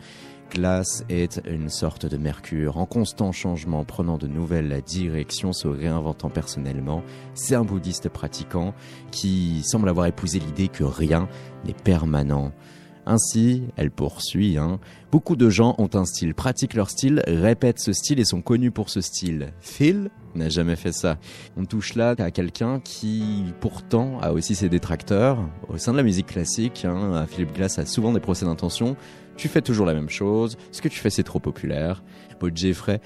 Glass 0.51 1.05
est 1.07 1.41
une 1.47 1.69
sorte 1.69 2.05
de 2.05 2.17
mercure 2.17 2.77
en 2.77 2.85
constant 2.85 3.31
changement, 3.31 3.85
prenant 3.85 4.17
de 4.17 4.27
nouvelles 4.27 4.81
directions, 4.85 5.53
se 5.53 5.69
réinventant 5.69 6.29
personnellement. 6.29 7.03
C'est 7.35 7.55
un 7.55 7.63
bouddhiste 7.63 8.09
pratiquant 8.09 8.73
qui 9.11 9.61
semble 9.63 9.87
avoir 9.87 10.07
épousé 10.07 10.39
l'idée 10.39 10.67
que 10.67 10.83
rien 10.83 11.29
n'est 11.65 11.73
permanent. 11.73 12.51
Ainsi, 13.11 13.63
elle 13.75 13.91
poursuit, 13.91 14.57
hein, 14.57 14.79
beaucoup 15.11 15.35
de 15.35 15.49
gens 15.49 15.75
ont 15.79 15.89
un 15.95 16.05
style, 16.05 16.33
pratiquent 16.33 16.75
leur 16.75 16.89
style, 16.89 17.21
répètent 17.27 17.81
ce 17.81 17.91
style 17.91 18.21
et 18.21 18.23
sont 18.23 18.41
connus 18.41 18.71
pour 18.71 18.89
ce 18.89 19.01
style. 19.01 19.51
Phil 19.59 20.09
n'a 20.33 20.47
jamais 20.47 20.77
fait 20.77 20.93
ça. 20.93 21.17
On 21.57 21.65
touche 21.65 21.95
là 21.95 22.15
à 22.17 22.31
quelqu'un 22.31 22.79
qui 22.79 23.43
pourtant 23.59 24.17
a 24.21 24.31
aussi 24.31 24.55
ses 24.55 24.69
détracteurs. 24.69 25.39
Au 25.67 25.77
sein 25.77 25.91
de 25.91 25.97
la 25.97 26.03
musique 26.03 26.27
classique, 26.27 26.85
hein, 26.85 27.25
Philippe 27.27 27.53
Glass 27.53 27.79
a 27.79 27.85
souvent 27.85 28.13
des 28.13 28.21
procès 28.21 28.45
d'intention. 28.45 28.95
tu 29.35 29.49
fais 29.49 29.61
toujours 29.61 29.85
la 29.85 29.93
même 29.93 30.09
chose, 30.09 30.57
ce 30.71 30.81
que 30.81 30.87
tu 30.87 30.97
fais 30.97 31.09
c'est 31.09 31.23
trop 31.23 31.39
populaire. 31.39 32.03
Paul 32.39 32.55
Jeffrey, 32.55 33.01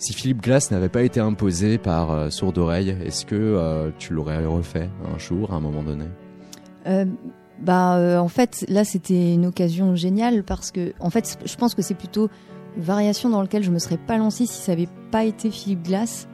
si 0.00 0.14
Philippe 0.14 0.42
Glass 0.42 0.72
n'avait 0.72 0.88
pas 0.88 1.02
été 1.02 1.20
imposé 1.20 1.78
par 1.78 2.10
euh, 2.10 2.30
Sourde 2.30 2.58
Oreille, 2.58 2.96
est-ce 3.04 3.24
que 3.24 3.36
euh, 3.36 3.90
tu 4.00 4.14
l'aurais 4.14 4.44
refait 4.44 4.90
un 5.14 5.16
jour, 5.16 5.52
à 5.52 5.56
un 5.58 5.60
moment 5.60 5.84
donné? 5.84 6.06
Euh, 6.88 7.04
Bah, 7.60 8.20
en 8.20 8.28
fait, 8.28 8.64
là, 8.68 8.84
c'était 8.84 9.34
une 9.34 9.46
occasion 9.46 9.96
géniale 9.96 10.44
parce 10.44 10.70
que, 10.70 10.92
en 11.00 11.10
fait, 11.10 11.38
je 11.44 11.56
pense 11.56 11.74
que 11.74 11.82
c'est 11.82 11.94
plutôt 11.94 12.28
une 12.76 12.82
variation 12.82 13.28
dans 13.28 13.42
laquelle 13.42 13.64
je 13.64 13.70
me 13.70 13.78
serais 13.78 13.96
pas 13.98 14.16
lancée 14.16 14.46
si 14.46 14.62
ça 14.62 14.72
n'avait 14.72 14.88
pas 15.10 15.24
été 15.24 15.50
Philippe 15.50 15.82
Glass 15.82 16.28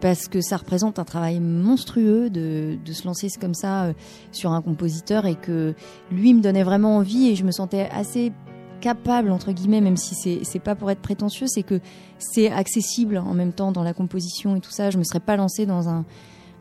parce 0.00 0.28
que 0.28 0.40
ça 0.40 0.56
représente 0.56 0.98
un 0.98 1.04
travail 1.04 1.40
monstrueux 1.40 2.30
de, 2.30 2.78
de 2.84 2.92
se 2.92 3.06
lancer 3.06 3.28
comme 3.40 3.54
ça 3.54 3.84
euh, 3.84 3.92
sur 4.32 4.52
un 4.52 4.62
compositeur 4.62 5.26
et 5.26 5.34
que 5.34 5.74
lui 6.10 6.34
me 6.34 6.40
donnait 6.40 6.62
vraiment 6.62 6.96
envie 6.96 7.28
et 7.28 7.34
je 7.34 7.44
me 7.44 7.50
sentais 7.50 7.88
assez 7.90 8.32
capable 8.80 9.32
entre 9.32 9.50
guillemets 9.50 9.80
même 9.80 9.96
si 9.96 10.14
c'est 10.14 10.44
c'est 10.44 10.60
pas 10.60 10.76
pour 10.76 10.88
être 10.92 11.00
prétentieux 11.00 11.48
c'est 11.48 11.64
que 11.64 11.80
c'est 12.18 12.48
accessible 12.48 13.18
en 13.18 13.34
même 13.34 13.52
temps 13.52 13.72
dans 13.72 13.82
la 13.82 13.92
composition 13.92 14.54
et 14.54 14.60
tout 14.60 14.70
ça. 14.70 14.90
Je 14.90 14.98
me 14.98 15.04
serais 15.04 15.20
pas 15.20 15.36
lancée 15.36 15.66
dans 15.66 15.88
un 15.88 16.04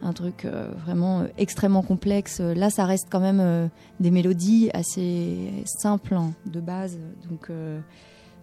un 0.02 0.14
truc 0.14 0.46
euh, 0.46 0.70
vraiment 0.86 1.22
euh, 1.22 1.28
extrêmement 1.38 1.82
complexe. 1.82 2.40
Là 2.40 2.70
ça 2.70 2.86
reste 2.86 3.08
quand 3.10 3.20
même 3.20 3.70
des 4.00 4.12
mélodies 4.12 4.70
assez 4.74 5.64
simples 5.66 6.14
hein, 6.14 6.32
de 6.46 6.60
base. 6.60 7.00
Donc 7.30 7.50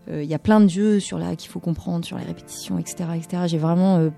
il 0.08 0.25
y 0.25 0.34
a 0.34 0.38
plein 0.38 0.61
de 0.61 0.68
jeux 0.68 1.00
sur 1.00 1.18
là 1.18 1.34
qu'il 1.37 1.50
faut 1.50 1.61
comprendre 1.61 2.04
sur 2.04 2.18
les 2.18 2.25
répétitions 2.25 2.78
etc 2.78 3.08
etc 3.16 3.44
j'ai 3.46 3.56
vraiment 3.56 4.11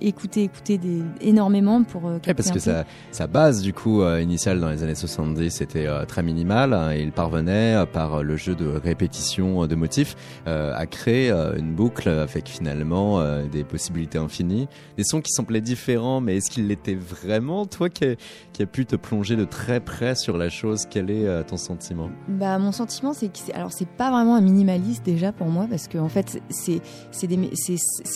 écouter, 0.00 0.44
écouter 0.44 0.78
des, 0.78 1.02
énormément 1.20 1.82
pour 1.82 2.08
euh, 2.08 2.18
parce 2.24 2.50
que 2.50 2.58
sa, 2.58 2.84
sa, 3.10 3.26
base 3.26 3.62
du 3.62 3.72
coup 3.72 4.02
euh, 4.02 4.20
initiale 4.20 4.60
dans 4.60 4.68
les 4.68 4.82
années 4.82 4.94
70 4.94 5.50
c'était 5.50 5.86
euh, 5.86 6.04
très 6.04 6.22
minimal 6.22 6.72
hein, 6.72 6.92
et 6.92 7.00
il 7.00 7.12
parvenait 7.12 7.76
euh, 7.76 7.86
par 7.86 8.22
le 8.22 8.36
jeu 8.36 8.54
de 8.54 8.66
répétition 8.66 9.66
de 9.66 9.74
motifs 9.74 10.16
à 10.46 10.86
créer 10.86 11.30
une 11.30 11.74
boucle 11.74 12.08
avec 12.08 12.48
finalement 12.48 13.22
des 13.50 13.64
possibilités 13.64 14.18
infinies, 14.18 14.68
des 14.96 15.04
sons 15.04 15.20
qui 15.20 15.32
semblaient 15.32 15.60
différents 15.60 16.20
mais 16.20 16.36
est-ce 16.36 16.50
qu'il 16.50 16.66
l'était 16.68 16.94
vraiment 16.94 17.66
toi 17.66 17.88
qui 17.88 18.04
a, 18.04 18.14
qui 18.52 18.62
a 18.62 18.66
pu 18.66 18.86
te 18.86 18.96
plonger 18.96 19.36
de 19.36 19.44
très 19.44 19.80
près 19.80 20.14
sur 20.14 20.36
la 20.36 20.48
chose? 20.48 20.86
Quel 20.90 21.10
est 21.10 21.44
ton 21.44 21.56
sentiment? 21.56 22.10
Bah 22.28 22.58
mon 22.58 22.72
sentiment 22.72 23.12
c'est 23.12 23.28
que 23.28 23.54
alors 23.54 23.72
c'est 23.72 23.88
pas 23.88 24.10
vraiment 24.10 24.36
un 24.36 24.40
minimaliste 24.40 25.04
déjà 25.04 25.32
pour 25.32 25.48
moi 25.48 25.66
parce 25.68 25.88
que 25.88 25.98
en 25.98 26.08
fait 26.08 26.40
c'est 26.50 26.82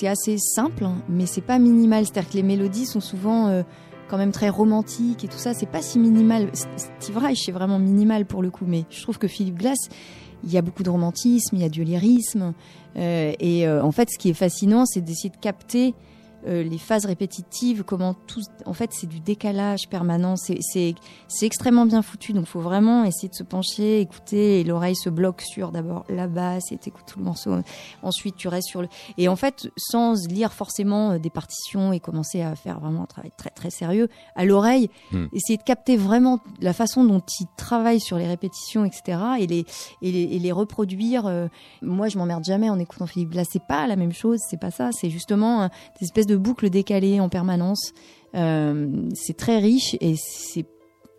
assez 0.06 0.38
simple 0.38 0.84
hein, 0.84 0.96
mais 1.08 1.26
c'est 1.26 1.40
pas 1.40 1.58
minimal, 1.64 2.04
c'est-à-dire 2.04 2.30
que 2.30 2.37
les 2.37 2.42
mélodies 2.42 2.87
sont 2.87 3.00
souvent 3.00 3.49
euh, 3.49 3.62
quand 4.09 4.18
même 4.18 4.33
très 4.33 4.49
romantiques 4.49 5.25
et 5.25 5.28
tout 5.28 5.38
ça. 5.38 5.54
C'est 5.54 5.66
pas 5.68 5.83
si 5.83 5.99
minimal. 5.99 6.50
Steve 6.54 7.16
Reich 7.16 7.42
c'est 7.44 7.52
vraiment 7.52 7.78
minimal 7.78 8.26
pour 8.26 8.42
le 8.42 8.50
coup, 8.50 8.64
mais 8.66 8.85
je 8.90 9.02
trouve 9.02 9.18
que 9.18 9.28
Philippe 9.28 9.59
Glass, 9.59 9.78
il 10.44 10.52
y 10.52 10.59
a 10.59 10.62
beaucoup 10.62 10.83
de 10.83 10.90
romantisme, 10.90 11.56
il 11.56 11.62
y 11.62 11.64
a 11.64 11.68
du 11.68 11.85
lyrisme, 11.85 12.52
euh, 12.97 13.33
et 13.40 13.66
euh, 13.66 13.83
en 13.83 13.92
fait, 13.92 14.09
ce 14.11 14.18
qui 14.18 14.30
est 14.30 14.35
fascinant, 14.35 14.85
c'est 14.87 15.00
d'essayer 15.00 15.30
de 15.30 15.37
capter 15.37 15.94
euh, 16.46 16.62
les 16.62 16.78
phases 16.78 17.06
répétitives, 17.06 17.84
comment 17.84 18.14
tout, 18.14 18.42
en 18.66 18.74
fait, 18.74 18.90
c'est 18.92 19.06
du 19.06 19.20
décalage 19.20 19.88
permanent. 19.88 20.34
C'est, 20.36 20.94
extrêmement 21.42 21.86
bien 21.86 22.02
foutu. 22.02 22.33
Donc, 22.33 22.46
faut 22.46 22.61
vraiment 22.61 23.04
essayer 23.04 23.28
de 23.28 23.35
se 23.35 23.42
pencher, 23.42 24.00
écouter, 24.00 24.61
et 24.61 24.64
l'oreille 24.64 24.96
se 24.96 25.09
bloque 25.09 25.40
sur 25.40 25.72
d'abord 25.72 26.04
la 26.09 26.26
basse 26.26 26.70
et 26.70 26.76
t'écoutes 26.76 27.07
tout 27.07 27.18
le 27.18 27.24
morceau. 27.24 27.54
Ensuite, 28.02 28.37
tu 28.37 28.48
restes 28.48 28.68
sur 28.68 28.83
le, 28.83 28.88
et 29.16 29.28
en 29.28 29.37
fait, 29.37 29.70
sans 29.76 30.26
lire 30.28 30.52
forcément 30.52 31.12
euh, 31.12 31.18
des 31.18 31.30
partitions 31.30 31.92
et 31.92 32.00
commencer 32.00 32.42
à 32.42 32.54
faire 32.57 32.80
vraiment 32.80 33.02
un 33.02 33.07
travail 33.07 33.33
très, 33.37 33.50
très 33.50 33.70
sérieux, 33.70 34.09
à 34.37 34.44
l'oreille, 34.44 34.90
hmm. 35.12 35.26
essayer 35.33 35.57
de 35.57 35.62
capter 35.62 35.96
vraiment 35.96 36.40
la 36.61 36.72
façon 36.72 37.04
dont 37.04 37.22
il 37.40 37.46
travaille 37.57 38.00
sur 38.00 38.18
les 38.18 38.26
répétitions, 38.26 38.85
etc. 38.85 39.18
et 39.38 39.46
les, 39.46 39.64
et 40.02 40.12
les, 40.12 40.22
et 40.22 40.38
les 40.38 40.52
reproduire. 40.52 41.26
Euh, 41.26 41.48
moi, 41.80 42.09
je 42.09 42.18
m'emmerde 42.18 42.44
jamais 42.44 42.68
en 42.68 42.78
écoutant 42.78 43.07
Philippe 43.07 43.30
Glass. 43.30 43.48
C'est 43.50 43.66
pas 43.66 43.87
la 43.87 43.96
même 43.96 44.12
chose, 44.12 44.40
c'est 44.48 44.61
pas 44.61 44.70
ça. 44.70 44.90
C'est 44.92 45.11
justement 45.11 45.68
des 46.00 46.04
espèces 46.04 46.26
de 46.26 46.34
boucles 46.37 46.70
décalées 46.70 47.20
en 47.20 47.29
permanence. 47.29 47.92
Euh, 48.35 48.88
c'est 49.14 49.37
très 49.37 49.59
riche 49.59 49.97
et 50.01 50.14
c'est 50.16 50.66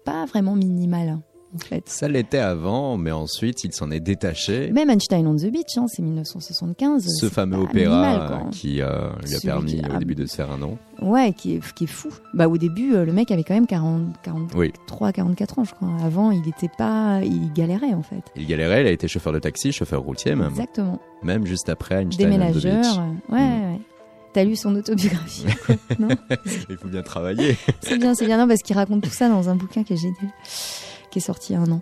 pas 0.04 0.25
vraiment 0.25 0.56
minimal. 0.56 1.19
En 1.54 1.58
fait. 1.58 1.88
Ça 1.88 2.10
l'était 2.10 2.39
avant, 2.39 2.97
mais 2.97 3.12
ensuite 3.12 3.63
il 3.63 3.71
s'en 3.71 3.89
est 3.89 4.01
détaché. 4.01 4.71
Même 4.71 4.89
Einstein 4.89 5.25
on 5.25 5.38
the 5.38 5.45
Beach, 5.45 5.78
hein, 5.78 5.86
c'est 5.88 6.01
1975. 6.01 7.08
Ce 7.08 7.30
fameux 7.30 7.60
opéra 7.60 8.41
qui 8.51 8.82
euh, 8.82 9.10
lui 9.25 9.36
a 9.36 9.39
permis 9.39 9.82
au 9.89 9.97
début 9.97 10.15
de 10.15 10.25
se 10.25 10.36
faire 10.36 10.51
un 10.51 10.58
nom. 10.58 10.78
Ouais, 11.01 11.32
qui 11.32 11.56
est, 11.56 11.73
qui 11.73 11.86
est 11.86 11.88
fou. 11.88 12.10
Bah, 12.34 12.49
au 12.49 12.58
début, 12.58 12.93
euh, 12.93 13.06
le 13.06 13.13
mec 13.13 13.32
avait 13.32 13.45
quand 13.45 13.54
même 13.54 13.67
40, 13.67 14.21
43, 14.23 15.13
44 15.13 15.60
ans, 15.60 15.63
je 15.63 15.73
crois. 15.73 15.88
Avant, 16.04 16.32
il 16.32 16.45
était 16.49 16.71
pas. 16.78 17.21
Il 17.23 17.54
galérait 17.54 17.93
en 17.93 18.04
fait. 18.04 18.23
Il 18.36 18.47
galérait, 18.47 18.82
il 18.82 18.88
a 18.88 18.91
été 18.91 19.08
chauffeur 19.08 19.32
de 19.32 19.39
taxi, 19.39 19.71
chauffeur 19.71 20.01
routier 20.01 20.36
même. 20.36 20.49
Exactement. 20.49 20.99
Même 21.23 21.45
juste 21.45 21.69
après 21.69 22.01
Einstein 22.01 22.34
on 22.34 22.51
the 22.51 22.56
Beach. 22.56 22.97
Ouais, 23.30 23.39
hmm. 23.39 23.71
ouais. 23.71 23.80
T'as 24.35 24.43
lu 24.43 24.57
son 24.57 24.75
autobiographie 24.75 25.45
non? 25.97 26.09
Il 26.69 26.75
faut 26.75 26.89
bien 26.89 27.03
travailler. 27.03 27.55
c'est 27.79 27.97
bien, 27.97 28.13
c'est 28.13 28.25
bien, 28.25 28.37
non, 28.37 28.49
parce 28.49 28.63
qu'il 28.63 28.75
raconte 28.75 29.01
tout 29.01 29.09
ça 29.09 29.29
dans 29.29 29.47
un 29.47 29.55
bouquin 29.55 29.85
qui 29.85 29.93
est 29.93 29.95
génial, 29.95 30.33
qui 31.09 31.19
est 31.19 31.21
sorti 31.21 31.53
il 31.53 31.55
y 31.55 31.57
a 31.57 31.61
un 31.61 31.71
an. 31.71 31.79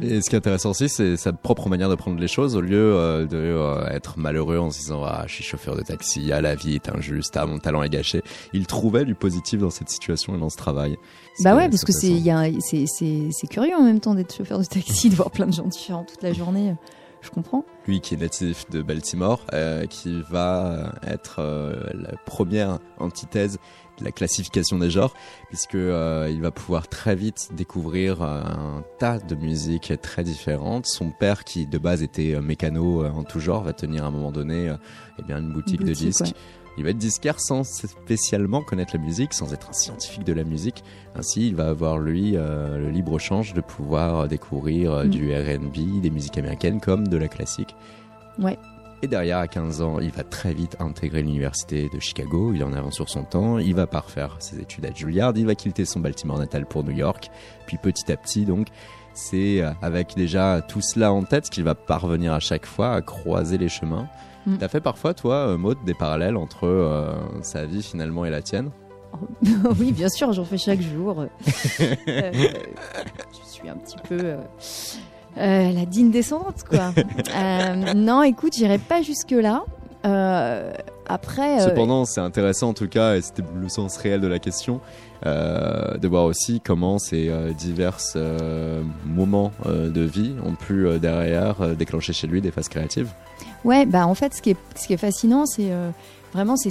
Et 0.00 0.20
ce 0.20 0.30
qui 0.30 0.36
est 0.36 0.38
intéressant 0.38 0.70
aussi, 0.70 0.88
c'est 0.88 1.16
sa 1.16 1.32
propre 1.32 1.68
manière 1.68 1.88
de 1.88 1.96
prendre 1.96 2.20
les 2.20 2.28
choses, 2.28 2.54
au 2.54 2.60
lieu 2.60 2.94
euh, 2.94 3.26
de 3.26 3.36
euh, 3.36 3.84
être 3.88 4.16
malheureux 4.16 4.58
en 4.58 4.70
se 4.70 4.78
disant 4.78 5.02
ah 5.04 5.24
je 5.26 5.34
suis 5.34 5.42
chauffeur 5.42 5.74
de 5.74 5.82
taxi, 5.82 6.30
ah 6.32 6.40
la 6.40 6.54
vie 6.54 6.76
est 6.76 6.88
injuste, 6.88 7.36
ah 7.36 7.46
mon 7.46 7.58
talent 7.58 7.82
est 7.82 7.88
gâché. 7.88 8.22
Il 8.52 8.68
trouvait 8.68 9.04
du 9.04 9.16
positif 9.16 9.58
dans 9.58 9.70
cette 9.70 9.88
situation 9.88 10.36
et 10.36 10.38
dans 10.38 10.50
ce 10.50 10.56
travail. 10.56 10.96
Bah 11.42 11.56
ouais, 11.56 11.68
parce 11.68 11.84
que 11.84 11.90
c'est 11.90 12.22
c'est 12.60 13.46
curieux 13.50 13.74
en 13.74 13.82
même 13.82 13.98
temps 13.98 14.14
d'être 14.14 14.36
chauffeur 14.36 14.60
de 14.60 14.64
taxi, 14.64 15.10
de 15.10 15.16
voir 15.16 15.32
plein 15.32 15.46
de 15.46 15.52
gens 15.52 15.66
différents 15.66 16.04
toute 16.04 16.22
la 16.22 16.32
journée 16.32 16.76
je 17.20 17.30
comprends. 17.30 17.64
Lui 17.86 18.00
qui 18.00 18.14
est 18.14 18.18
natif 18.18 18.68
de 18.70 18.82
Baltimore, 18.82 19.44
euh, 19.52 19.86
qui 19.86 20.22
va 20.30 20.92
être 21.06 21.36
euh, 21.40 21.74
la 21.94 22.16
première 22.26 22.78
antithèse 22.98 23.58
de 23.98 24.04
la 24.04 24.12
classification 24.12 24.78
des 24.78 24.90
genres, 24.90 25.14
puisque 25.48 25.74
euh, 25.74 26.28
il 26.30 26.40
va 26.40 26.52
pouvoir 26.52 26.86
très 26.86 27.16
vite 27.16 27.48
découvrir 27.54 28.22
un 28.22 28.84
tas 28.98 29.18
de 29.18 29.34
musiques 29.34 29.92
très 30.00 30.22
différentes. 30.22 30.86
Son 30.86 31.10
père, 31.10 31.44
qui 31.44 31.66
de 31.66 31.78
base 31.78 32.02
était 32.02 32.40
mécano 32.40 33.04
en 33.04 33.24
tout 33.24 33.40
genre, 33.40 33.64
va 33.64 33.72
tenir 33.72 34.04
à 34.04 34.08
un 34.08 34.12
moment 34.12 34.30
donné 34.30 34.72
eh 35.18 35.22
bien 35.22 35.38
une 35.38 35.52
boutique, 35.52 35.82
de 35.82 35.92
disques. 35.92 36.34
Il 36.78 36.84
va 36.84 36.90
être 36.90 36.98
disquaire 36.98 37.40
sans 37.40 37.64
spécialement 37.64 38.62
connaître 38.62 38.96
la 38.96 39.02
musique, 39.02 39.34
sans 39.34 39.52
être 39.52 39.68
un 39.68 39.72
scientifique 39.72 40.22
de 40.22 40.32
la 40.32 40.44
musique. 40.44 40.84
Ainsi, 41.16 41.48
il 41.48 41.56
va 41.56 41.68
avoir, 41.68 41.98
lui, 41.98 42.36
euh, 42.36 42.78
le 42.78 42.90
libre-change 42.90 43.52
de 43.52 43.60
pouvoir 43.60 44.28
découvrir 44.28 44.92
euh, 44.92 45.04
mm. 45.04 45.08
du 45.08 45.34
RB, 45.34 46.00
des 46.00 46.10
musiques 46.10 46.38
américaines 46.38 46.80
comme 46.80 47.08
de 47.08 47.16
la 47.16 47.26
classique. 47.26 47.74
Ouais. 48.38 48.56
Et 49.02 49.08
derrière, 49.08 49.38
à 49.38 49.48
15 49.48 49.82
ans, 49.82 49.98
il 49.98 50.10
va 50.10 50.22
très 50.22 50.54
vite 50.54 50.76
intégrer 50.78 51.22
l'université 51.22 51.88
de 51.92 51.98
Chicago. 51.98 52.52
Il 52.54 52.62
en 52.62 52.72
avance 52.72 52.94
sur 52.94 53.08
son 53.08 53.24
temps. 53.24 53.58
Il 53.58 53.74
va 53.74 53.88
parfaire 53.88 54.36
ses 54.38 54.60
études 54.60 54.86
à 54.86 54.92
Juilliard. 54.92 55.32
Il 55.36 55.46
va 55.46 55.56
quitter 55.56 55.84
son 55.84 55.98
Baltimore 55.98 56.38
natal 56.38 56.64
pour 56.64 56.84
New 56.84 56.96
York. 56.96 57.28
Puis 57.66 57.76
petit 57.78 58.10
à 58.12 58.16
petit, 58.16 58.44
donc, 58.44 58.68
c'est 59.14 59.62
euh, 59.62 59.72
avec 59.82 60.14
déjà 60.16 60.62
tout 60.62 60.80
cela 60.80 61.12
en 61.12 61.24
tête 61.24 61.50
qu'il 61.50 61.64
va 61.64 61.74
parvenir 61.74 62.32
à 62.32 62.40
chaque 62.40 62.66
fois 62.66 62.94
à 62.94 63.02
croiser 63.02 63.58
les 63.58 63.68
chemins 63.68 64.08
Mm. 64.46 64.56
T'as 64.58 64.68
fait 64.68 64.80
parfois, 64.80 65.14
toi, 65.14 65.34
euh, 65.34 65.58
Maud, 65.58 65.78
des 65.84 65.94
parallèles 65.94 66.36
entre 66.36 66.66
euh, 66.66 67.12
sa 67.42 67.64
vie 67.64 67.82
finalement 67.82 68.24
et 68.24 68.30
la 68.30 68.42
tienne? 68.42 68.70
Oui, 69.78 69.92
bien 69.92 70.08
sûr, 70.08 70.32
j'en 70.32 70.44
fais 70.44 70.58
chaque 70.58 70.80
jour. 70.80 71.20
Euh, 71.20 71.26
je 72.06 73.50
suis 73.50 73.68
un 73.68 73.76
petit 73.76 73.96
peu 74.08 74.36
la 75.36 75.84
digne 75.86 76.10
descendante, 76.10 76.64
quoi. 76.68 76.92
non, 77.94 78.22
écoute, 78.22 78.52
j'irai 78.56 78.78
pas 78.78 79.02
jusque-là. 79.02 79.64
après. 81.08 81.60
Cependant, 81.60 82.04
c'est 82.04 82.20
intéressant 82.20 82.68
en 82.70 82.74
tout 82.74 82.88
cas, 82.88 83.16
et 83.16 83.22
c'était 83.22 83.42
le 83.54 83.68
sens 83.68 83.96
réel 83.96 84.20
de 84.20 84.26
la 84.26 84.38
question, 84.38 84.80
de 85.24 86.06
voir 86.06 86.24
aussi 86.24 86.60
comment 86.60 86.98
ces 86.98 87.32
divers 87.56 87.98
moments 89.06 89.52
de 89.66 90.02
vie 90.02 90.34
ont 90.44 90.54
pu 90.54 90.86
derrière 90.98 91.76
déclencher 91.76 92.12
chez 92.12 92.26
lui 92.26 92.42
des 92.42 92.50
phases 92.50 92.68
créatives. 92.68 93.08
Ouais, 93.64 93.86
bah 93.86 94.06
en 94.06 94.14
fait, 94.14 94.34
ce 94.34 94.42
qui 94.42 94.50
est, 94.50 94.56
ce 94.76 94.86
qui 94.86 94.92
est 94.92 94.98
fascinant, 94.98 95.46
c'est 95.46 95.70
euh, 95.70 95.90
vraiment 96.32 96.56
c'est 96.56 96.70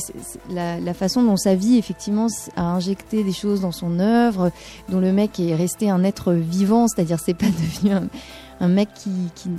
la, 0.50 0.80
la, 0.80 0.93
façon 0.93 1.23
dont 1.23 1.38
sa 1.38 1.56
vie 1.56 1.78
effectivement 1.78 2.28
a 2.56 2.63
injecté 2.63 3.23
des 3.23 3.34
choses 3.34 3.62
dans 3.62 3.71
son 3.71 4.00
œuvre, 4.00 4.52
dont 4.89 5.00
le 5.00 5.12
mec 5.12 5.39
est 5.39 5.56
resté 5.56 5.89
un 5.89 6.04
être 6.04 6.34
vivant, 6.34 6.88
c'est-à-dire 6.88 7.19
c'est 7.19 7.34
pas 7.34 7.45
devenu 7.82 7.93
un, 7.93 8.08
un 8.60 8.67
mec 8.67 8.89
qui, 8.93 9.12
qui 9.36 9.50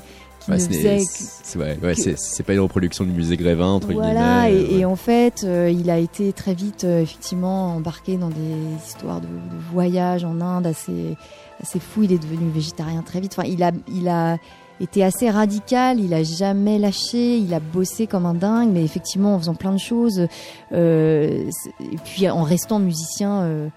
ouais, 0.49 0.59
c'est 0.59 1.59
ouais, 1.59 1.79
ouais, 1.83 2.45
pas 2.47 2.53
une 2.53 2.61
reproduction 2.61 3.05
du 3.05 3.13
musée 3.13 3.37
Grévin 3.37 3.67
entre 3.67 3.93
voilà, 3.93 4.49
guillemets. 4.49 4.63
Et, 4.63 4.79
et 4.81 4.85
en 4.85 4.97
fait, 4.97 5.45
euh, 5.45 5.71
il 5.71 5.91
a 5.91 5.99
été 5.99 6.33
très 6.33 6.55
vite 6.55 6.85
euh, 6.85 7.03
effectivement 7.03 7.75
embarqué 7.77 8.17
dans 8.17 8.31
des 8.31 8.87
histoires 8.87 9.21
de, 9.21 9.27
de 9.27 9.63
voyage 9.73 10.25
en 10.25 10.41
Inde 10.41 10.67
assez 10.67 11.17
assez 11.61 11.81
fou. 11.81 12.05
Il 12.05 12.13
est 12.13 12.23
devenu 12.23 12.51
végétarien 12.51 13.03
très 13.03 13.21
vite. 13.21 13.35
Enfin, 13.37 13.49
il 13.49 13.63
a 13.63 13.73
il 13.89 14.09
a 14.09 14.39
était 14.81 15.03
assez 15.03 15.31
radical, 15.31 16.01
il 16.01 16.15
a 16.15 16.23
jamais 16.23 16.79
lâché, 16.79 17.39
il 17.39 17.53
a 17.55 17.61
bossé 17.61 18.07
comme 18.07 18.27
un 18.27 18.35
dingue, 18.35 18.71
mais 18.73 18.85
effectivement 18.85 19.35
en 19.35 19.39
faisant 19.39 19.55
plein 19.55 19.73
de 19.73 19.79
choses, 19.79 20.27
euh, 20.73 21.51
et 21.81 21.97
puis 22.05 22.29
en 22.29 22.43
restant 22.43 22.79
musicien 22.79 23.43
euh, 23.43 23.69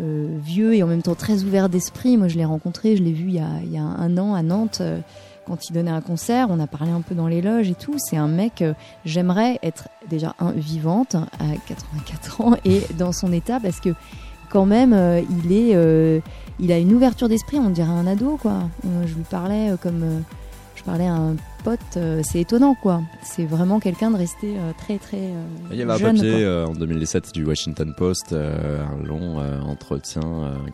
euh, 0.00 0.36
vieux 0.40 0.74
et 0.74 0.82
en 0.82 0.86
même 0.86 1.02
temps 1.02 1.14
très 1.14 1.44
ouvert 1.44 1.68
d'esprit. 1.68 2.16
Moi 2.16 2.28
je 2.28 2.36
l'ai 2.36 2.44
rencontré, 2.44 2.96
je 2.96 3.02
l'ai 3.02 3.12
vu 3.12 3.28
il 3.28 3.34
y, 3.34 3.40
a, 3.40 3.48
il 3.62 3.72
y, 3.72 3.78
a, 3.78 3.82
un 3.82 4.16
an 4.16 4.34
à 4.34 4.42
Nantes, 4.42 4.82
quand 5.48 5.70
il 5.70 5.72
donnait 5.72 5.90
un 5.90 6.02
concert, 6.02 6.48
on 6.50 6.60
a 6.60 6.66
parlé 6.66 6.90
un 6.90 7.00
peu 7.00 7.14
dans 7.14 7.26
les 7.26 7.40
loges 7.40 7.70
et 7.70 7.74
tout. 7.74 7.94
C'est 7.98 8.16
un 8.16 8.28
mec, 8.28 8.62
euh, 8.62 8.74
j'aimerais 9.04 9.58
être 9.62 9.88
déjà 10.08 10.34
un 10.38 10.52
vivante 10.52 11.14
à 11.14 11.56
84 11.66 12.40
ans 12.42 12.54
et 12.64 12.82
dans 12.98 13.12
son 13.12 13.32
état 13.32 13.58
parce 13.58 13.80
que 13.80 13.90
quand 14.50 14.66
même, 14.66 14.92
euh, 14.92 15.20
il 15.30 15.52
est, 15.52 15.74
euh, 15.74 16.20
il 16.58 16.72
a 16.72 16.78
une 16.78 16.92
ouverture 16.92 17.28
d'esprit. 17.28 17.58
On 17.58 17.70
dirait 17.70 17.88
un 17.88 18.06
ado, 18.06 18.38
quoi. 18.40 18.52
Euh, 18.86 19.06
je 19.06 19.14
lui 19.14 19.24
parlais 19.24 19.70
euh, 19.70 19.76
comme 19.76 20.02
euh, 20.02 20.20
parlais 20.88 21.06
à 21.06 21.14
un 21.14 21.36
pote. 21.64 21.78
euh, 21.98 22.22
c'est 22.24 22.40
étonnant, 22.40 22.74
quoi. 22.74 23.02
C'est 23.22 23.44
vraiment 23.44 23.78
quelqu'un 23.78 24.10
de 24.10 24.16
rester 24.16 24.56
euh, 24.56 24.72
très, 24.78 24.96
très 24.98 25.18
euh, 25.18 25.44
Il 25.70 25.76
y 25.76 25.82
avait 25.82 25.92
un 25.92 25.98
papier 25.98 26.46
en 26.66 26.72
2017 26.72 27.34
du 27.34 27.44
Washington 27.44 27.92
Post, 27.96 28.32
un 28.32 29.02
long 29.04 29.36
entretien 29.66 30.22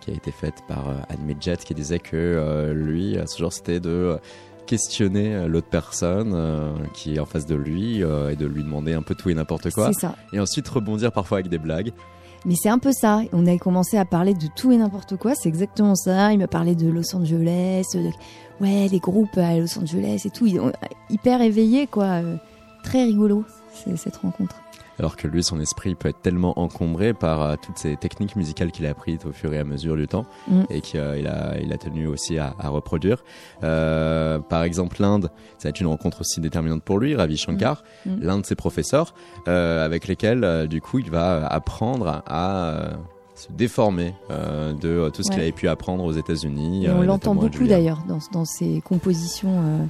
qui 0.01 0.13
a 0.13 0.15
été 0.15 0.31
fait 0.31 0.55
par 0.69 0.87
Anne 1.09 1.25
Midget 1.27 1.57
qui 1.57 1.75
disait 1.75 1.99
que 1.99 2.73
lui, 2.75 3.19
à 3.19 3.27
ce 3.27 3.39
genre, 3.39 3.53
c'était 3.53 3.81
de 3.81 4.19
questionner 4.67 5.47
l'autre 5.47 5.69
personne 5.69 6.33
euh, 6.35 6.73
qui 6.95 7.17
est 7.17 7.19
en 7.19 7.27
face 7.27 7.45
de 7.47 7.55
lui 7.55 8.03
euh, 8.03 8.31
et 8.31 8.37
de 8.37 8.47
lui 8.47 8.63
demander 8.63 8.95
un 8.95 9.03
peu 9.03 9.15
tout 9.15 9.29
et 9.31 9.35
n'importe 9.35 9.71
quoi. 9.71 9.93
C'est 9.93 10.01
ça. 10.01 10.15
Et 10.33 10.41
ensuite 10.41 10.67
rebondir 10.69 11.13
parfois 11.13 11.39
avec 11.39 11.49
des 11.51 11.59
blagues. 11.59 11.93
Mais 12.47 12.55
c'est 12.57 12.69
un 12.69 12.79
peu 12.79 12.91
ça. 12.93 13.21
On 13.33 13.47
a 13.47 13.57
commencé 13.59 13.97
à 13.99 14.05
parler 14.05 14.35
de 14.35 14.47
tout 14.57 14.71
et 14.73 14.77
n'importe 14.77 15.17
quoi. 15.17 15.35
C'est 15.35 15.49
exactement 15.49 15.95
ça. 15.95 16.33
Il 16.33 16.39
m'a 16.39 16.47
parlé 16.47 16.75
de 16.75 16.89
Los 16.91 17.15
Angeles, 17.17 17.85
de- 17.95 18.11
ouais, 18.61 18.89
les 18.91 18.99
groupes 19.01 19.37
à 19.37 19.57
Los 19.59 19.79
Angeles 19.79 20.23
et 20.25 20.31
tout. 20.31 20.47
Hyper 21.11 21.41
éveillé, 21.43 21.87
quoi. 21.87 22.21
Très 22.83 23.05
rigolo, 23.05 23.45
cette 23.97 24.17
rencontre. 24.17 24.57
Alors 25.01 25.17
que 25.17 25.27
lui, 25.27 25.43
son 25.43 25.59
esprit 25.59 25.97
peut 25.97 26.09
être 26.11 26.21
tellement 26.23 26.57
encombré 26.57 27.15
par 27.15 27.43
euh, 27.43 27.57
toutes 27.61 27.79
ces 27.79 27.97
techniques 27.97 28.37
musicales 28.37 28.71
qu'il 28.71 28.87
a 28.87 28.91
apprises 28.91 29.19
au 29.29 29.33
fur 29.33 29.53
et 29.53 29.59
à 29.59 29.65
mesure 29.65 29.97
du 29.97 30.07
temps 30.07 30.25
Mm. 30.47 30.63
et 30.71 30.81
qu'il 30.83 31.01
a, 31.01 31.59
il 31.61 31.73
a 31.73 31.79
tenu 31.79 32.07
aussi 32.07 32.39
à, 32.39 32.55
à 32.61 32.69
reproduire. 32.69 33.25
Euh, 33.65 34.39
par 34.39 34.63
exemple, 34.63 34.99
l'Inde, 35.01 35.31
ça 35.59 35.65
va 35.65 35.71
être 35.71 35.81
une 35.81 35.89
rencontre 35.89 36.21
aussi 36.21 36.41
déterminante 36.41 36.85
pour 36.85 37.01
lui, 37.01 37.17
Ravi 37.17 37.37
Shankar, 37.37 37.83
Mm. 38.07 38.11
Mm. 38.13 38.19
l'un 38.21 38.39
de 38.39 38.47
ses 38.47 38.55
professeurs, 38.55 39.15
euh, 39.49 39.85
avec 39.85 40.07
lesquels, 40.07 40.69
du 40.69 40.81
coup, 40.81 41.01
il 41.01 41.11
va 41.11 41.45
apprendre 41.45 42.23
à 42.27 42.91
se 43.35 43.51
déformer 43.51 44.15
euh, 44.31 44.73
de 44.75 44.89
euh, 44.89 45.11
tout 45.11 45.23
ce 45.23 45.31
qu'il 45.31 45.41
avait 45.41 45.53
pu 45.53 45.69
apprendre 45.69 46.05
aux 46.05 46.13
États-Unis. 46.13 46.85
Et 46.85 46.91
on 46.91 47.03
euh, 47.03 47.05
l'entend 47.05 47.35
beaucoup 47.35 47.67
d'ailleurs 47.67 48.03
dans, 48.09 48.19
dans 48.33 48.45
ses 48.45 48.81
compositions. 48.81 49.61
euh, 49.61 49.85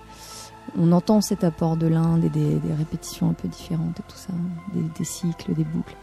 on 0.79 0.93
entend 0.93 1.21
cet 1.21 1.45
apport 1.45 1.77
de 1.77 1.87
l'Inde 1.87 2.25
et 2.25 2.31
des, 2.31 2.55
des 2.55 2.75
répétitions 2.75 3.29
un 3.31 3.35
peu 3.35 3.49
différentes 3.49 4.01
et 4.01 4.03
tout 4.09 4.17
ça, 4.17 4.33
des, 4.75 4.83
des 4.99 5.05
cycles, 5.05 5.55
des 5.55 5.65
boucles. 5.65 5.95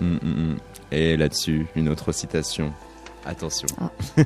Mm, 0.00 0.06
mm, 0.06 0.18
mm. 0.22 0.56
Et 0.92 1.16
là-dessus, 1.16 1.66
une 1.76 1.88
autre 1.88 2.12
citation. 2.12 2.72
Attention. 3.28 3.68
Ah. 3.78 3.90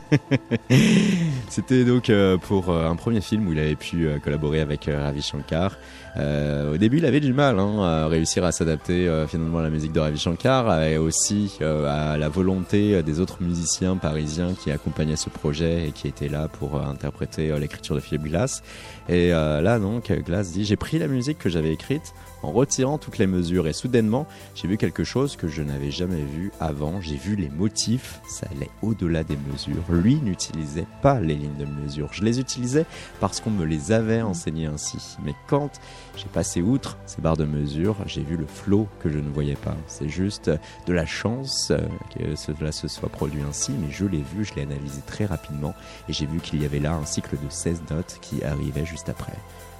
C'était 1.48 1.84
donc 1.84 2.08
euh, 2.08 2.38
pour 2.38 2.70
euh, 2.70 2.88
un 2.88 2.94
premier 2.94 3.20
film 3.20 3.48
où 3.48 3.52
il 3.52 3.58
avait 3.58 3.74
pu 3.74 4.06
euh, 4.06 4.20
collaborer 4.20 4.60
avec 4.60 4.84
Ravi 4.84 5.20
Shankar. 5.20 5.76
Euh, 6.16 6.74
au 6.74 6.76
début, 6.76 6.98
il 6.98 7.06
avait 7.06 7.20
du 7.20 7.32
mal 7.32 7.58
hein, 7.58 7.82
à 7.82 8.06
réussir 8.06 8.44
à 8.44 8.52
s'adapter 8.52 9.08
euh, 9.08 9.26
finalement 9.26 9.58
à 9.58 9.62
la 9.62 9.70
musique 9.70 9.92
de 9.92 10.00
Ravi 10.00 10.18
Shankar 10.18 10.82
et 10.82 10.98
aussi 10.98 11.58
euh, 11.62 12.12
à 12.12 12.16
la 12.18 12.28
volonté 12.28 13.02
des 13.02 13.20
autres 13.20 13.42
musiciens 13.42 13.96
parisiens 13.96 14.54
qui 14.54 14.70
accompagnaient 14.70 15.16
ce 15.16 15.30
projet 15.30 15.88
et 15.88 15.92
qui 15.92 16.08
étaient 16.08 16.28
là 16.28 16.48
pour 16.48 16.80
interpréter 16.80 17.58
l'écriture 17.58 17.94
de 17.94 18.00
Philippe 18.00 18.24
Glass. 18.24 18.62
Et 19.08 19.30
là, 19.30 19.78
donc, 19.78 20.12
Glass 20.12 20.52
dit 20.52 20.64
J'ai 20.64 20.76
pris 20.76 20.98
la 20.98 21.08
musique 21.08 21.38
que 21.38 21.48
j'avais 21.48 21.72
écrite 21.72 22.14
en 22.42 22.50
retirant 22.50 22.98
toutes 22.98 23.18
les 23.18 23.26
mesures 23.26 23.68
et 23.68 23.72
soudainement, 23.72 24.26
j'ai 24.54 24.68
vu 24.68 24.76
quelque 24.76 25.04
chose 25.04 25.36
que 25.36 25.48
je 25.48 25.62
n'avais 25.62 25.90
jamais 25.90 26.22
vu 26.22 26.52
avant. 26.60 27.00
J'ai 27.00 27.16
vu 27.16 27.36
les 27.36 27.48
motifs, 27.48 28.20
ça 28.28 28.46
allait 28.50 28.70
au-delà 28.82 29.24
des 29.24 29.38
mesures. 29.50 29.84
Lui 29.90 30.16
n'utilisait 30.16 30.86
pas 31.02 31.20
les 31.20 31.34
lignes 31.34 31.56
de 31.58 31.66
mesure. 31.66 32.08
Je 32.12 32.22
les 32.22 32.40
utilisais 32.40 32.86
parce 33.20 33.40
qu'on 33.40 33.50
me 33.50 33.64
les 33.64 33.92
avait 33.92 34.22
enseignées 34.22 34.66
ainsi. 34.66 35.16
Mais 35.24 35.34
quand 35.48 35.80
j'ai 36.16 36.28
passé 36.28 36.62
outre 36.62 36.98
ces 37.06 37.22
barres 37.22 37.36
de 37.36 37.44
mesure, 37.44 37.96
j'ai 38.06 38.22
vu 38.22 38.36
le 38.36 38.46
flot 38.46 38.88
que 39.00 39.10
je 39.10 39.18
ne 39.18 39.30
voyais 39.30 39.56
pas. 39.56 39.76
C'est 39.86 40.08
juste 40.08 40.50
de 40.86 40.92
la 40.92 41.06
chance 41.06 41.72
que 42.14 42.34
cela 42.34 42.72
se 42.72 42.88
soit 42.88 43.08
produit 43.08 43.42
ainsi, 43.48 43.72
mais 43.72 43.90
je 43.90 44.04
l'ai 44.04 44.22
vu, 44.22 44.44
je 44.44 44.54
l'ai 44.54 44.62
analysé 44.62 45.00
très 45.06 45.26
rapidement 45.26 45.74
et 46.08 46.12
j'ai 46.12 46.26
vu 46.26 46.40
qu'il 46.40 46.62
y 46.62 46.64
avait 46.64 46.80
là 46.80 46.92
un 46.94 47.06
cycle 47.06 47.36
de 47.36 47.50
16 47.50 47.82
notes 47.90 48.18
qui 48.20 48.42
arrivait 48.44 48.84
juste 48.84 49.08
après. 49.08 49.32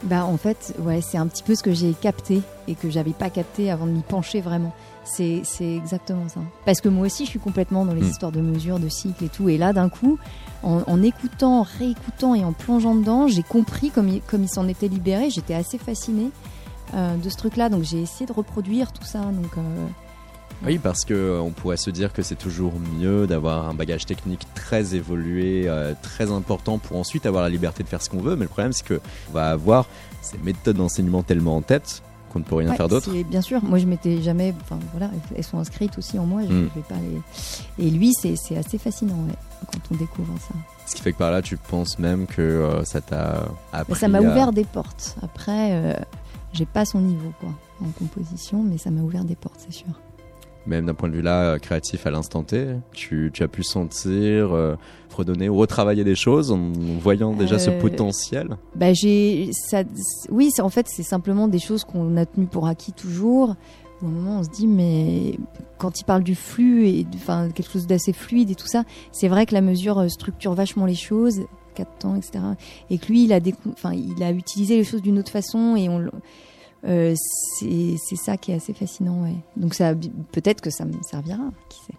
Bah 0.05 0.25
en 0.25 0.37
fait, 0.37 0.75
ouais, 0.81 1.01
c'est 1.01 1.17
un 1.19 1.27
petit 1.29 1.43
peu 1.45 1.55
ce 1.55 1.63
que 1.63 1.73
j'ai 1.73 1.93
capté 1.93 2.43
et 2.67 2.75
que 2.75 2.91
j'avais 2.91 3.13
pas 3.13 3.31
capté 3.31 3.71
avant 3.71 3.87
de 3.87 3.93
m'y 3.93 4.03
pencher 4.03 4.41
vraiment. 4.41 4.73
C'est 5.05 5.43
c'est 5.45 5.77
exactement 5.77 6.29
ça. 6.29 6.41
Parce 6.65 6.81
que 6.81 6.89
moi 6.89 7.07
aussi, 7.07 7.25
je 7.25 7.31
suis 7.31 7.39
complètement 7.39 7.85
dans 7.85 7.95
les 7.95 8.03
Mm. 8.03 8.11
histoires 8.11 8.33
de 8.33 8.41
mesures, 8.41 8.79
de 8.81 8.89
cycles 8.89 9.25
et 9.25 9.29
tout. 9.29 9.49
Et 9.49 9.59
là, 9.59 9.73
d'un 9.73 9.89
coup, 9.89 10.19
en, 10.65 10.83
en 10.87 11.03
écoutant, 11.03 11.61
en 11.61 11.63
réécoutant 11.63 12.35
et 12.35 12.45
en 12.45 12.53
plongeant 12.53 12.95
dedans, 12.97 13.29
j'ai 13.29 13.43
compris 13.45 13.91
comme 13.91 14.09
il, 14.09 14.21
comme 14.23 14.43
il 14.43 14.49
s'en 14.49 14.67
était 14.69 14.89
libéré. 14.89 15.31
J'étais 15.31 15.55
assez 15.55 15.79
fascinée 15.79 16.31
euh, 16.95 17.17
de 17.17 17.29
ce 17.29 17.37
truc-là. 17.37 17.69
Donc 17.69 17.83
j'ai 17.85 18.01
essayé 18.03 18.27
de 18.27 18.33
reproduire 18.33 18.93
tout 18.93 19.05
ça. 19.05 19.21
Donc 19.21 19.57
euh, 19.57 19.87
Oui, 20.65 20.79
parce 20.79 21.05
que 21.05 21.13
euh, 21.15 21.41
on 21.41 21.51
pourrait 21.51 21.77
se 21.77 21.91
dire 21.91 22.13
que 22.13 22.23
c'est 22.23 22.37
toujours 22.37 22.73
mieux 22.99 23.27
d'avoir 23.27 23.69
un 23.69 23.75
bagage 23.75 24.07
technique 24.07 24.47
très 24.55 24.95
évolué, 24.95 25.65
euh, 25.67 25.93
très 26.03 26.31
important 26.31 26.79
pour 26.79 26.97
ensuite 26.99 27.27
avoir 27.27 27.43
la 27.43 27.49
liberté 27.49 27.83
de 27.83 27.89
faire 27.89 28.01
ce 28.03 28.09
qu'on 28.09 28.21
veut. 28.21 28.37
Mais 28.37 28.43
le 28.45 28.49
problème, 28.49 28.73
c'est 28.73 28.85
que 28.87 29.01
on 29.31 29.33
va 29.33 29.51
avoir 29.51 29.87
ces 30.21 30.39
méthodes 30.39 30.77
d'enseignement 30.77 31.23
tellement 31.25 31.57
en 31.57 31.63
tête 31.63 32.03
qu'on 32.33 32.39
ne 32.39 32.45
peut 32.45 32.55
rien 32.55 32.71
ouais, 32.71 32.77
faire 32.77 32.89
d'autre. 32.89 33.11
Bien 33.29 33.43
sûr, 33.43 33.63
moi 33.63 33.79
je 33.79 33.87
m'étais 33.87 34.23
jamais. 34.23 34.55
Enfin 34.63 34.79
voilà, 34.93 35.11
elles 35.37 35.45
sont 35.45 35.59
inscrites 35.59 35.99
aussi 35.99 36.19
en 36.19 36.25
moi. 36.27 36.43
Je, 36.49 36.53
Mm. 36.55 36.69
je 36.75 36.81
vais 36.81 36.87
pas 36.89 36.95
les. 37.79 37.85
Et 37.87 37.91
lui, 37.91 38.13
c'est 38.15 38.57
assez 38.57 38.79
fascinant 38.79 39.17
ouais, 39.27 39.35
quand 39.71 39.81
on 39.91 39.97
découvre 39.97 40.33
ça. 40.39 40.55
Ce 40.87 40.95
qui 40.95 41.03
fait 41.03 41.13
que 41.13 41.19
par 41.19 41.31
là, 41.33 41.43
tu 41.43 41.57
penses 41.57 41.99
même 41.99 42.27
que 42.27 42.41
euh, 42.41 42.85
ça 42.85 43.01
t'a 43.01 43.49
appris. 43.73 43.97
Ça 43.99 44.07
m'a 44.09 44.19
à- 44.19 44.23
ouvert 44.23 44.53
des 44.53 44.65
portes. 44.65 45.17
Après, 45.23 45.73
euh, 45.73 45.95
j'ai 46.53 46.67
pas 46.67 46.85
son 46.85 47.01
niveau 47.01 47.33
quoi 47.41 47.51
en 47.85 47.91
composition, 47.99 48.63
mais 48.63 48.79
ça 48.79 48.91
m'a 48.91 49.01
ouvert 49.03 49.25
des 49.25 49.35
portes, 49.37 49.59
c'est 49.59 49.75
sûr. 49.75 49.89
Même 50.67 50.87
d'un 50.87 50.95
point 50.95 51.09
de 51.09 51.15
vue 51.17 51.23
là, 51.23 51.43
euh, 51.55 51.59
créatif 51.59 52.07
à 52.07 52.11
l'instant 52.13 52.45
T, 52.45 52.67
tu, 52.93 53.31
tu 53.35 53.43
as 53.43 53.49
pu 53.49 53.65
sentir, 53.65 54.53
euh, 54.53 54.77
fredonner 55.09 55.49
ou 55.49 55.57
retravailler 55.57 56.05
des 56.05 56.15
choses 56.15 56.53
en 56.53 56.71
voyant 57.01 57.33
déjà 57.33 57.59
ce 57.59 57.71
Euh, 57.71 57.81
potentiel. 57.81 58.57
Bah 58.77 58.93
j'ai 58.93 59.51
ça. 59.53 59.83
Oui, 60.31 60.51
en 60.61 60.69
fait 60.69 60.87
c'est 60.89 61.03
simplement 61.03 61.49
des 61.49 61.59
choses 61.59 61.85
qu'on 61.85 62.17
a 62.17 62.27
tenues 62.27 62.47
pour 62.47 62.67
acquis 62.69 62.93
toujours. 62.93 63.57
Au 64.03 64.07
moment, 64.07 64.39
on 64.41 64.43
se 64.45 64.51
dit 64.51 64.67
mais 64.69 65.39
quand 65.79 66.01
il 66.01 66.05
parle 66.05 66.23
du 66.23 66.35
flux 66.35 66.87
et 66.89 67.07
enfin 67.15 67.51
quelque 67.51 67.71
chose 67.71 67.87
d'assez 67.87 68.13
fluide 68.13 68.51
et 68.51 68.55
tout 68.55 68.67
ça, 68.67 68.85
c'est 69.11 69.29
vrai 69.29 69.47
que 69.47 69.55
la 69.55 69.61
mesure 69.63 70.09
structure 70.11 70.55
vachement 70.55 70.87
les 70.87 70.95
choses, 70.95 71.41
quatre 71.75 71.99
temps, 71.99 72.15
etc. 72.17 72.45
Et 72.91 72.99
que 72.99 73.07
lui, 73.07 73.25
il 73.25 73.33
a 73.33 73.41
enfin 73.69 73.93
il 73.95 74.23
a 74.23 74.31
utilisé 74.31 74.77
les 74.77 74.85
choses 74.85 75.03
d'une 75.03 75.19
autre 75.19 75.33
façon 75.33 75.75
et 75.77 75.89
on. 75.89 76.09
Euh, 76.87 77.15
c'est 77.61 78.17
ça 78.17 78.37
qui 78.37 78.53
est 78.53 78.57
assez 78.57 78.75
fascinant. 78.75 79.27
Donc 79.57 79.77
peut-être 80.33 80.61
que 80.61 80.71
ça 80.71 80.85
me 80.85 80.95
servira, 81.03 81.51
qui 81.69 81.79
sait. 81.87 81.95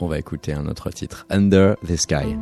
On 0.00 0.08
va 0.08 0.18
écouter 0.18 0.52
un 0.52 0.66
autre 0.66 0.90
titre, 0.90 1.26
Under 1.30 1.76
the 1.86 1.96
Sky. 1.96 2.36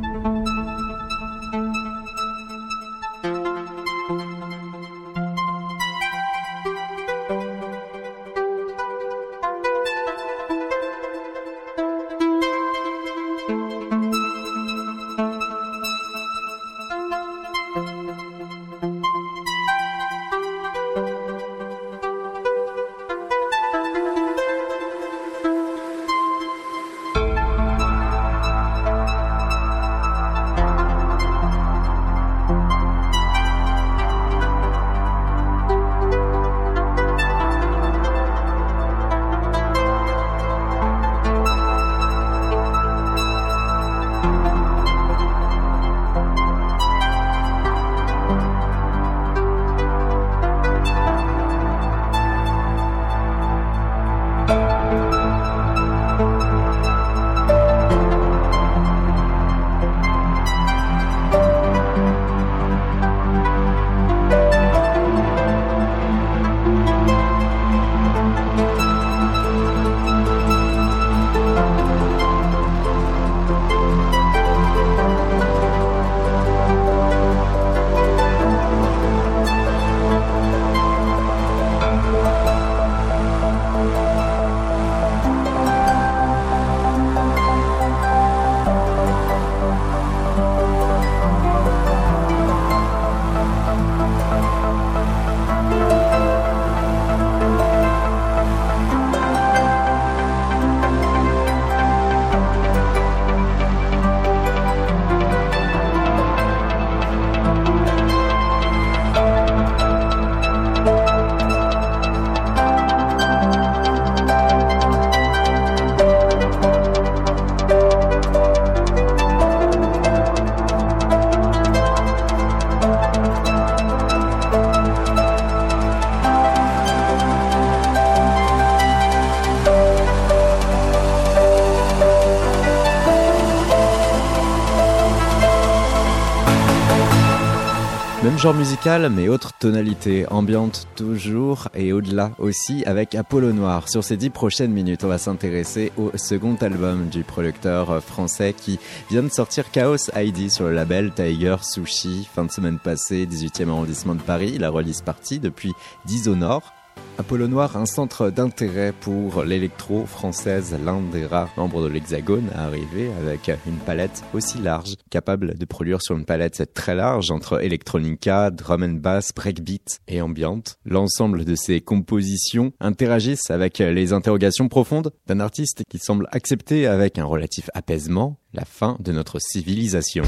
Genre 138.43 138.53
musical, 138.53 139.09
mais 139.09 139.29
autre 139.29 139.53
tonalité, 139.57 140.25
ambiante 140.29 140.85
toujours 140.97 141.69
et 141.73 141.93
au-delà 141.93 142.31
aussi 142.39 142.83
avec 142.85 143.15
Apollo 143.15 143.53
Noir. 143.53 143.87
Sur 143.87 144.03
ces 144.03 144.17
dix 144.17 144.31
prochaines 144.31 144.73
minutes, 144.73 145.05
on 145.05 145.07
va 145.07 145.17
s'intéresser 145.17 145.93
au 145.95 146.11
second 146.17 146.55
album 146.55 147.07
du 147.07 147.23
producteur 147.23 148.03
français 148.03 148.51
qui 148.51 148.79
vient 149.09 149.23
de 149.23 149.29
sortir 149.29 149.71
Chaos 149.71 150.09
ID 150.13 150.51
sur 150.51 150.65
le 150.65 150.73
label 150.73 151.13
Tiger 151.13 151.55
Sushi. 151.61 152.27
Fin 152.35 152.43
de 152.43 152.51
semaine 152.51 152.79
passée, 152.79 153.25
18e 153.25 153.69
arrondissement 153.69 154.15
de 154.15 154.21
Paris, 154.21 154.57
la 154.57 154.69
release 154.69 155.01
partie 155.01 155.39
depuis 155.39 155.71
10 156.03 156.27
au 156.27 156.35
nord. 156.35 156.73
Apollo 157.19 157.47
Noir, 157.47 157.77
un 157.77 157.85
centre 157.85 158.31
d'intérêt 158.31 158.91
pour 158.91 159.43
l'électro 159.43 160.05
française, 160.07 160.75
l'un 160.83 160.99
des 160.99 161.27
rares 161.27 161.53
membres 161.57 161.83
de 161.83 161.87
l'Hexagone 161.87 162.49
à 162.55 162.65
arriver 162.65 163.11
avec 163.21 163.51
une 163.67 163.77
palette 163.77 164.23
aussi 164.33 164.57
large, 164.57 164.95
capable 165.11 165.55
de 165.55 165.65
produire 165.65 166.01
sur 166.01 166.17
une 166.17 166.25
palette 166.25 166.73
très 166.73 166.95
large 166.95 167.29
entre 167.29 167.63
electronica, 167.63 168.49
drum 168.49 168.81
and 168.81 168.99
bass, 168.99 169.31
breakbeat 169.33 169.99
et 170.07 170.21
ambiante. 170.21 170.77
L'ensemble 170.85 171.45
de 171.45 171.53
ces 171.53 171.81
compositions 171.81 172.73
interagissent 172.79 173.51
avec 173.51 173.77
les 173.77 174.11
interrogations 174.11 174.67
profondes 174.67 175.11
d'un 175.27 175.39
artiste 175.39 175.83
qui 175.89 175.99
semble 175.99 176.27
accepter 176.31 176.87
avec 176.87 177.19
un 177.19 177.25
relatif 177.25 177.69
apaisement 177.75 178.39
la 178.53 178.65
fin 178.65 178.97
de 178.99 179.11
notre 179.11 179.39
civilisation. 179.39 180.23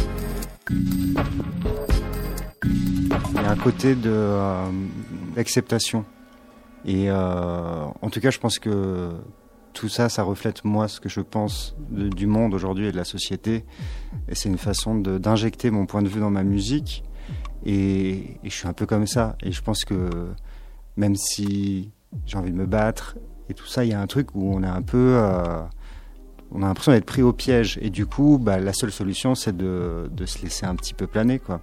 Il 0.69 1.15
y 3.35 3.37
a 3.37 3.49
un 3.49 3.55
côté 3.55 3.95
de 3.95 4.09
euh, 4.09 4.69
d'acceptation 5.35 6.05
et 6.85 7.09
euh, 7.09 7.85
en 8.01 8.09
tout 8.09 8.19
cas, 8.19 8.29
je 8.29 8.39
pense 8.39 8.59
que 8.59 9.11
tout 9.73 9.89
ça, 9.89 10.07
ça 10.07 10.23
reflète 10.23 10.63
moi 10.63 10.87
ce 10.87 11.01
que 11.01 11.09
je 11.09 11.19
pense 11.19 11.75
du 11.89 12.27
monde 12.27 12.53
aujourd'hui 12.53 12.87
et 12.87 12.91
de 12.91 12.97
la 12.97 13.03
société. 13.03 13.65
Et 14.29 14.35
c'est 14.35 14.49
une 14.49 14.57
façon 14.57 14.95
d'injecter 14.95 15.71
mon 15.71 15.85
point 15.85 16.03
de 16.03 16.07
vue 16.07 16.19
dans 16.19 16.29
ma 16.29 16.43
musique. 16.43 17.03
Et, 17.65 18.37
je 18.43 18.49
suis 18.49 18.67
un 18.67 18.73
peu 18.73 18.85
comme 18.85 19.07
ça. 19.07 19.35
Et 19.41 19.51
je 19.51 19.61
pense 19.61 19.83
que 19.83 20.29
même 20.95 21.15
si 21.15 21.91
j'ai 22.25 22.37
envie 22.37 22.51
de 22.51 22.55
me 22.55 22.67
battre 22.67 23.17
et 23.49 23.53
tout 23.55 23.65
ça, 23.65 23.83
il 23.83 23.89
y 23.89 23.93
a 23.93 23.99
un 23.99 24.07
truc 24.07 24.33
où 24.35 24.53
on 24.53 24.63
est 24.63 24.67
un 24.67 24.83
peu... 24.83 25.17
Euh, 25.17 25.61
on 26.51 26.61
a 26.61 26.67
l'impression 26.67 26.91
d'être 26.91 27.05
pris 27.05 27.23
au 27.23 27.33
piège. 27.33 27.79
Et 27.81 27.89
du 27.89 28.05
coup, 28.05 28.37
bah, 28.39 28.59
la 28.59 28.71
seule 28.71 28.91
solution, 28.91 29.33
c'est 29.33 29.57
de, 29.57 30.09
de, 30.11 30.25
se 30.25 30.41
laisser 30.43 30.65
un 30.67 30.75
petit 30.75 30.93
peu 30.93 31.07
planer. 31.07 31.39
quoi. 31.39 31.59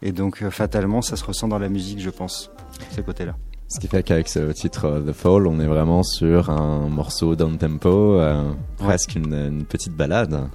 Et 0.00 0.10
donc, 0.12 0.42
euh, 0.42 0.50
fatalement, 0.50 1.02
ça 1.02 1.16
se 1.16 1.24
ressent 1.24 1.46
dans 1.46 1.58
la 1.58 1.68
musique, 1.68 2.00
je 2.00 2.10
pense, 2.10 2.50
ces 2.90 3.02
côtés-là. 3.02 3.36
Ce 3.74 3.80
qui 3.80 3.88
fait 3.88 4.04
qu'avec 4.04 4.28
ce 4.28 4.52
titre 4.52 4.84
euh, 4.84 5.00
The 5.00 5.12
Fall, 5.12 5.48
on 5.48 5.58
est 5.58 5.66
vraiment 5.66 6.04
sur 6.04 6.48
un 6.48 6.88
morceau 6.88 7.34
down 7.34 7.58
tempo, 7.58 8.20
euh, 8.20 8.52
presque 8.78 9.16
une, 9.16 9.64
petite 9.64 9.94
balade. 9.94 10.48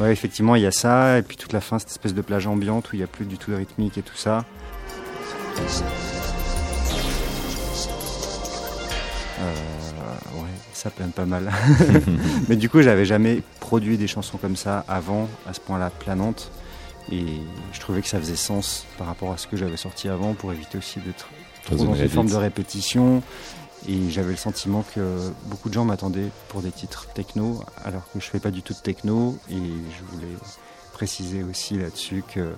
Ouais, 0.00 0.10
effectivement, 0.10 0.56
il 0.56 0.62
y 0.62 0.66
a 0.66 0.72
ça, 0.72 1.18
et 1.18 1.22
puis 1.22 1.36
toute 1.36 1.52
la 1.52 1.60
fin, 1.60 1.78
cette 1.78 1.90
espèce 1.90 2.12
de 2.12 2.20
plage 2.20 2.48
ambiante 2.48 2.90
où 2.90 2.96
il 2.96 2.98
n'y 2.98 3.04
a 3.04 3.06
plus 3.06 3.26
du 3.26 3.38
tout 3.38 3.52
de 3.52 3.56
rythmique 3.56 3.96
et 3.96 4.02
tout 4.02 4.16
ça. 4.16 4.44
Ça 10.72 10.90
plane 10.90 11.10
pas 11.10 11.26
mal. 11.26 11.50
Mais 12.48 12.56
du 12.56 12.68
coup, 12.68 12.82
j'avais 12.82 13.04
jamais 13.04 13.42
produit 13.60 13.96
des 13.98 14.06
chansons 14.06 14.38
comme 14.38 14.56
ça 14.56 14.84
avant, 14.88 15.28
à 15.48 15.52
ce 15.52 15.60
point-là 15.60 15.90
planante. 15.90 16.50
Et 17.10 17.24
je 17.72 17.80
trouvais 17.80 18.02
que 18.02 18.08
ça 18.08 18.18
faisait 18.18 18.36
sens 18.36 18.84
par 18.98 19.06
rapport 19.06 19.32
à 19.32 19.38
ce 19.38 19.46
que 19.46 19.56
j'avais 19.56 19.76
sorti 19.76 20.08
avant 20.08 20.34
pour 20.34 20.52
éviter 20.52 20.78
aussi 20.78 20.98
d'être 21.00 21.28
dans 21.70 21.94
une 21.94 22.08
forme 22.08 22.28
de 22.28 22.36
répétition. 22.36 23.22
Et 23.88 24.10
j'avais 24.10 24.30
le 24.30 24.36
sentiment 24.36 24.84
que 24.94 25.30
beaucoup 25.44 25.68
de 25.68 25.74
gens 25.74 25.84
m'attendaient 25.84 26.30
pour 26.48 26.62
des 26.62 26.72
titres 26.72 27.06
techno, 27.14 27.62
alors 27.84 28.10
que 28.12 28.18
je 28.18 28.26
fais 28.26 28.40
pas 28.40 28.50
du 28.50 28.62
tout 28.62 28.72
de 28.72 28.78
techno. 28.78 29.38
Et 29.50 29.54
je 29.54 30.14
voulais 30.14 30.32
préciser 30.96 31.42
aussi 31.42 31.76
là-dessus 31.76 32.24
que 32.34 32.54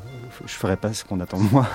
je 0.47 0.53
ferai 0.53 0.77
pas 0.77 0.93
ce 0.93 1.05
qu'on 1.05 1.19
attend 1.19 1.43
de 1.43 1.51
moi. 1.51 1.67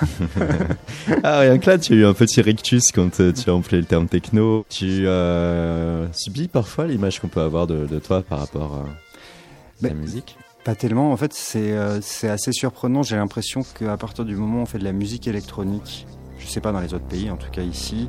ah, 1.22 1.40
rien 1.40 1.58
que 1.58 1.68
là, 1.68 1.76
tu 1.76 1.92
as 1.92 1.96
eu 1.96 2.06
un 2.06 2.14
petit 2.14 2.40
rictus 2.40 2.90
quand 2.90 3.20
euh, 3.20 3.34
tu 3.34 3.50
as 3.50 3.54
employé 3.54 3.82
le 3.82 3.86
terme 3.86 4.08
techno. 4.08 4.64
Tu 4.70 5.06
euh, 5.06 6.10
subis 6.12 6.48
parfois 6.48 6.86
l'image 6.86 7.20
qu'on 7.20 7.28
peut 7.28 7.42
avoir 7.42 7.66
de, 7.66 7.86
toi 7.98 8.22
par 8.22 8.38
rapport 8.38 8.76
à 8.76 9.86
la 9.86 9.92
musique 9.92 10.38
Pas 10.64 10.74
tellement. 10.74 11.12
En 11.12 11.18
fait, 11.18 11.36
euh, 11.56 11.98
c'est 12.00 12.30
assez 12.30 12.52
surprenant. 12.52 13.02
J'ai 13.02 13.16
l'impression 13.16 13.60
qu'à 13.78 13.98
partir 13.98 14.24
du 14.24 14.34
moment 14.34 14.60
où 14.60 14.62
on 14.62 14.66
fait 14.66 14.78
de 14.78 14.84
la 14.84 14.92
musique 14.92 15.28
électronique, 15.28 16.06
je 16.38 16.46
sais 16.46 16.62
pas 16.62 16.72
dans 16.72 16.80
les 16.80 16.94
autres 16.94 17.04
pays, 17.04 17.30
en 17.30 17.36
tout 17.36 17.50
cas 17.50 17.62
ici, 17.62 18.08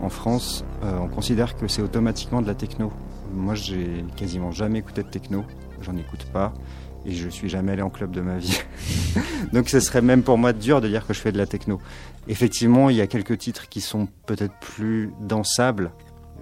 en 0.00 0.10
France, 0.10 0.64
on 0.82 1.08
considère 1.08 1.56
que 1.56 1.66
c'est 1.66 1.82
automatiquement 1.82 2.40
de 2.40 2.46
la 2.46 2.54
techno. 2.54 2.92
Moi, 3.32 3.56
j'ai 3.56 4.04
quasiment 4.16 4.52
jamais 4.52 4.78
écouté 4.78 5.02
de 5.02 5.08
techno. 5.08 5.44
J'en 5.82 5.96
écoute 5.96 6.24
pas 6.32 6.52
et 7.06 7.12
je 7.12 7.28
suis 7.28 7.48
jamais 7.48 7.72
allé 7.72 7.82
en 7.82 7.90
club 7.90 8.10
de 8.10 8.20
ma 8.20 8.38
vie. 8.38 8.60
Donc 9.52 9.68
ce 9.68 9.80
serait 9.80 10.02
même 10.02 10.22
pour 10.22 10.38
moi 10.38 10.52
dur 10.52 10.80
de 10.80 10.88
dire 10.88 11.06
que 11.06 11.14
je 11.14 11.20
fais 11.20 11.32
de 11.32 11.38
la 11.38 11.46
techno. 11.46 11.80
Effectivement, 12.28 12.90
il 12.90 12.96
y 12.96 13.00
a 13.00 13.06
quelques 13.06 13.38
titres 13.38 13.68
qui 13.68 13.80
sont 13.80 14.08
peut-être 14.26 14.54
plus 14.60 15.12
dansables. 15.20 15.92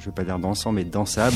Je 0.04 0.10
veux 0.10 0.14
pas 0.14 0.24
dire 0.24 0.38
dansant, 0.38 0.70
mais 0.70 0.84
dansables. 0.84 1.34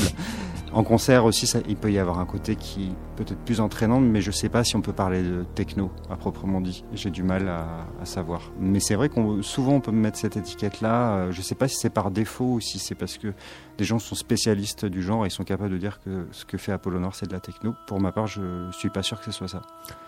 En 0.71 0.83
concert 0.83 1.25
aussi, 1.25 1.51
il 1.67 1.75
peut 1.75 1.91
y 1.91 1.97
avoir 1.97 2.19
un 2.19 2.27
côté 2.27 2.55
qui 2.55 2.91
peut-être 3.15 3.39
plus 3.39 3.59
entraînant, 3.59 3.99
mais 3.99 4.21
je 4.21 4.29
sais 4.29 4.49
pas 4.49 4.63
si 4.63 4.75
on 4.75 4.81
peut 4.81 4.93
parler 4.93 5.23
de 5.23 5.43
techno 5.55 5.89
à 6.07 6.15
proprement 6.15 6.61
dit. 6.61 6.83
J'ai 6.93 7.09
du 7.09 7.23
mal 7.23 7.47
à, 7.47 8.05
savoir. 8.05 8.51
Mais 8.59 8.79
c'est 8.79 8.93
vrai 8.93 9.09
qu'on 9.09 9.41
souvent 9.41 9.73
on 9.73 9.81
peut 9.81 9.91
me 9.91 9.99
mettre 9.99 10.19
cette 10.19 10.37
étiquette-là. 10.37 11.13
Euh, 11.13 11.31
je 11.31 11.41
sais 11.41 11.55
pas 11.55 11.67
si 11.67 11.77
c'est 11.77 11.89
par 11.89 12.11
défaut 12.11 12.53
ou 12.53 12.59
si 12.59 12.77
c'est 12.77 12.93
parce 12.93 13.17
que 13.17 13.33
des 13.79 13.83
gens 13.83 13.97
sont 13.97 14.13
spécialistes 14.13 14.85
du 14.85 15.01
genre 15.01 15.25
et 15.25 15.31
sont 15.31 15.43
capables 15.43 15.71
de 15.71 15.77
dire 15.77 15.99
que 16.05 16.27
ce 16.31 16.45
que 16.45 16.59
fait 16.59 16.71
Apollo 16.71 16.99
Noir 16.99 17.15
c'est 17.15 17.27
de 17.27 17.33
la 17.33 17.39
techno. 17.39 17.73
Pour 17.87 17.99
ma 17.99 18.11
part, 18.11 18.27
je 18.27 18.69
suis 18.71 18.89
pas 18.89 19.01
sûr 19.01 19.17
que 19.17 19.25
ce 19.25 19.31
soit 19.31 19.47
ça. 19.47 19.63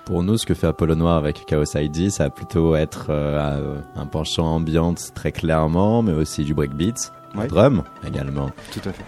Pour 0.06 0.22
nous, 0.22 0.38
ce 0.38 0.46
que 0.46 0.54
fait 0.54 0.68
Apollo 0.68 0.94
Noir 0.94 1.18
avec 1.18 1.44
Chaos 1.48 1.76
ID, 1.76 2.12
ça 2.12 2.26
va 2.26 2.30
plutôt 2.30 2.76
être 2.76 3.08
euh, 3.10 3.82
un 3.96 4.06
penchant 4.06 4.46
ambiante 4.46 5.12
très 5.16 5.32
clairement, 5.32 6.04
mais 6.04 6.14
aussi 6.14 6.44
du 6.44 6.54
breakbeat, 6.54 7.12
ouais. 7.36 7.48
drum 7.48 7.84
également. 8.06 8.52
Tout 8.72 8.90
à 8.90 8.94
fait. 8.94 9.04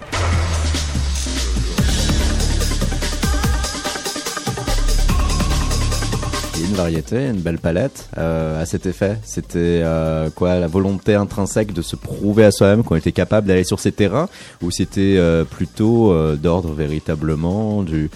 une 6.63 6.75
variété, 6.75 7.27
une 7.27 7.41
belle 7.41 7.59
palette 7.59 8.09
euh, 8.17 8.61
à 8.61 8.65
cet 8.65 8.85
effet. 8.85 9.17
C'était 9.23 9.81
euh, 9.83 10.29
quoi 10.29 10.59
la 10.59 10.67
volonté 10.67 11.13
intrinsèque 11.15 11.73
de 11.73 11.81
se 11.81 11.95
prouver 11.95 12.45
à 12.45 12.51
soi-même 12.51 12.83
qu'on 12.83 12.95
était 12.95 13.11
capable 13.11 13.47
d'aller 13.47 13.63
sur 13.63 13.79
ces 13.79 13.91
terrains, 13.91 14.29
ou 14.61 14.71
c'était 14.71 15.15
euh, 15.17 15.43
plutôt 15.43 16.13
d'ordre 16.35 16.73
véritablement 16.73 17.83
du 17.83 18.09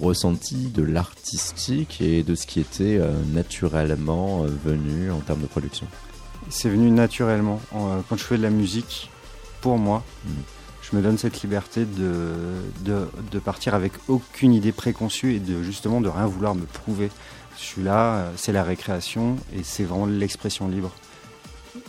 ressenti 0.00 0.70
de 0.74 0.82
l'artistique 0.82 2.00
et 2.00 2.22
de 2.22 2.34
ce 2.34 2.46
qui 2.46 2.60
était 2.60 3.00
naturellement 3.32 4.44
venu 4.64 5.10
en 5.10 5.18
termes 5.18 5.42
de 5.42 5.46
production? 5.46 5.86
C'est 6.48 6.70
venu 6.70 6.90
naturellement. 6.90 7.60
Quand 7.72 8.16
je 8.16 8.24
fais 8.24 8.38
de 8.38 8.42
la 8.42 8.50
musique, 8.50 9.10
pour 9.62 9.78
moi, 9.78 10.02
je 10.82 10.94
me 10.94 11.00
donne 11.00 11.16
cette 11.16 11.40
liberté 11.40 11.86
de, 11.86 12.34
de, 12.80 13.08
de, 13.30 13.38
partir 13.38 13.74
avec 13.74 13.92
aucune 14.08 14.52
idée 14.52 14.72
préconçue 14.72 15.34
et 15.34 15.38
de 15.38 15.62
justement 15.62 16.00
de 16.02 16.08
rien 16.08 16.26
vouloir 16.26 16.54
me 16.54 16.66
prouver. 16.66 17.10
Je 17.56 17.62
suis 17.62 17.82
là, 17.82 18.14
euh, 18.16 18.32
c'est 18.36 18.52
la 18.52 18.64
récréation 18.64 19.36
et 19.56 19.62
c'est 19.62 19.84
vraiment 19.84 20.06
l'expression 20.06 20.68
libre. 20.68 20.90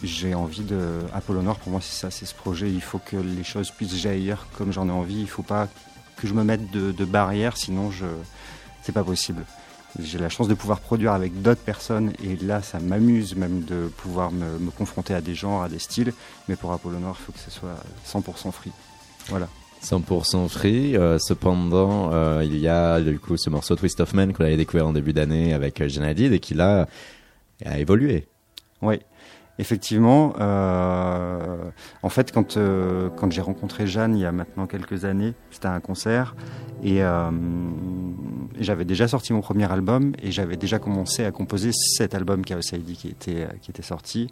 J'ai 0.03 0.35
envie 0.35 0.63
de. 0.63 0.99
Apollo 1.13 1.41
Noir, 1.41 1.57
pour 1.57 1.71
moi, 1.71 1.81
c'est 1.81 1.99
ça, 1.99 2.11
c'est 2.11 2.25
ce 2.25 2.35
projet. 2.35 2.69
Il 2.69 2.81
faut 2.81 2.99
que 2.99 3.17
les 3.17 3.43
choses 3.43 3.71
puissent 3.71 3.95
jaillir 3.97 4.47
comme 4.57 4.71
j'en 4.71 4.87
ai 4.87 4.91
envie. 4.91 5.15
Il 5.15 5.23
ne 5.23 5.27
faut 5.27 5.43
pas 5.43 5.67
que 6.15 6.27
je 6.27 6.33
me 6.33 6.43
mette 6.43 6.71
de, 6.71 7.05
barrières, 7.05 7.57
sinon 7.57 7.91
je. 7.91 8.05
C'est 8.83 8.91
pas 8.91 9.03
possible. 9.03 9.45
J'ai 9.99 10.17
la 10.17 10.29
chance 10.29 10.47
de 10.47 10.53
pouvoir 10.53 10.79
produire 10.79 11.13
avec 11.13 11.41
d'autres 11.41 11.61
personnes 11.61 12.13
et 12.23 12.35
là, 12.37 12.61
ça 12.61 12.79
m'amuse 12.79 13.35
même 13.35 13.61
de 13.61 13.91
pouvoir 13.97 14.31
me, 14.31 14.57
me 14.57 14.71
confronter 14.71 15.13
à 15.13 15.21
des 15.21 15.35
genres, 15.35 15.63
à 15.63 15.69
des 15.69 15.79
styles. 15.79 16.13
Mais 16.47 16.55
pour 16.55 16.71
Apollo 16.71 16.97
Noir, 16.99 17.15
il 17.19 17.23
faut 17.23 17.31
que 17.31 17.39
ce 17.39 17.51
soit 17.51 17.75
100% 18.07 18.51
free. 18.51 18.71
Voilà. 19.29 19.47
100% 19.83 20.47
free. 20.47 20.95
Euh, 20.95 21.17
cependant, 21.19 22.11
euh, 22.13 22.43
il 22.43 22.57
y 22.57 22.67
a 22.67 22.99
du 23.01 23.19
coup 23.19 23.37
ce 23.37 23.49
morceau 23.49 23.75
Twist 23.75 23.99
of 23.99 24.13
Man 24.13 24.33
qu'on 24.33 24.45
avait 24.45 24.57
découvert 24.57 24.87
en 24.87 24.93
début 24.93 25.13
d'année 25.13 25.53
avec 25.53 25.81
euh, 25.81 25.87
Janadid 25.87 26.33
et 26.33 26.39
qui 26.39 26.53
là 26.53 26.87
a 27.65 27.77
évolué. 27.77 28.27
Oui, 28.81 28.99
effectivement. 29.59 30.33
en 30.39 32.09
fait, 32.09 32.31
quand 32.31 32.57
quand 33.15 33.31
j'ai 33.31 33.41
rencontré 33.41 33.87
Jeanne 33.87 34.15
il 34.15 34.21
y 34.21 34.25
a 34.25 34.31
maintenant 34.31 34.67
quelques 34.67 35.05
années, 35.05 35.33
c'était 35.51 35.67
à 35.67 35.73
un 35.73 35.79
concert 35.79 36.35
et, 36.83 37.01
j'avais 38.59 38.85
déjà 38.85 39.07
sorti 39.07 39.33
mon 39.33 39.41
premier 39.41 39.71
album 39.71 40.13
et 40.21 40.31
j'avais 40.31 40.57
déjà 40.57 40.79
commencé 40.79 41.25
à 41.25 41.31
composer 41.31 41.71
cet 41.71 42.13
album 42.13 42.45
Chaos 42.45 42.61
ID 42.71 42.95
qui 42.95 43.07
était 43.09 43.47
qui 43.61 43.71
était 43.71 43.81
sorti. 43.81 44.29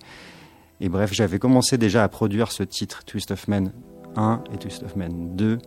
Et 0.82 0.90
bref, 0.90 1.14
j'avais 1.14 1.38
commencé 1.38 1.78
déjà 1.78 2.04
à 2.04 2.08
produire 2.08 2.52
ce 2.52 2.64
titre 2.64 3.04
Twist 3.06 3.30
of 3.30 3.48
Man 3.48 3.72
1 4.16 4.44
et 4.54 4.58
Twist 4.58 4.82
of 4.82 4.96
Man 4.96 5.36
2. 5.36 5.60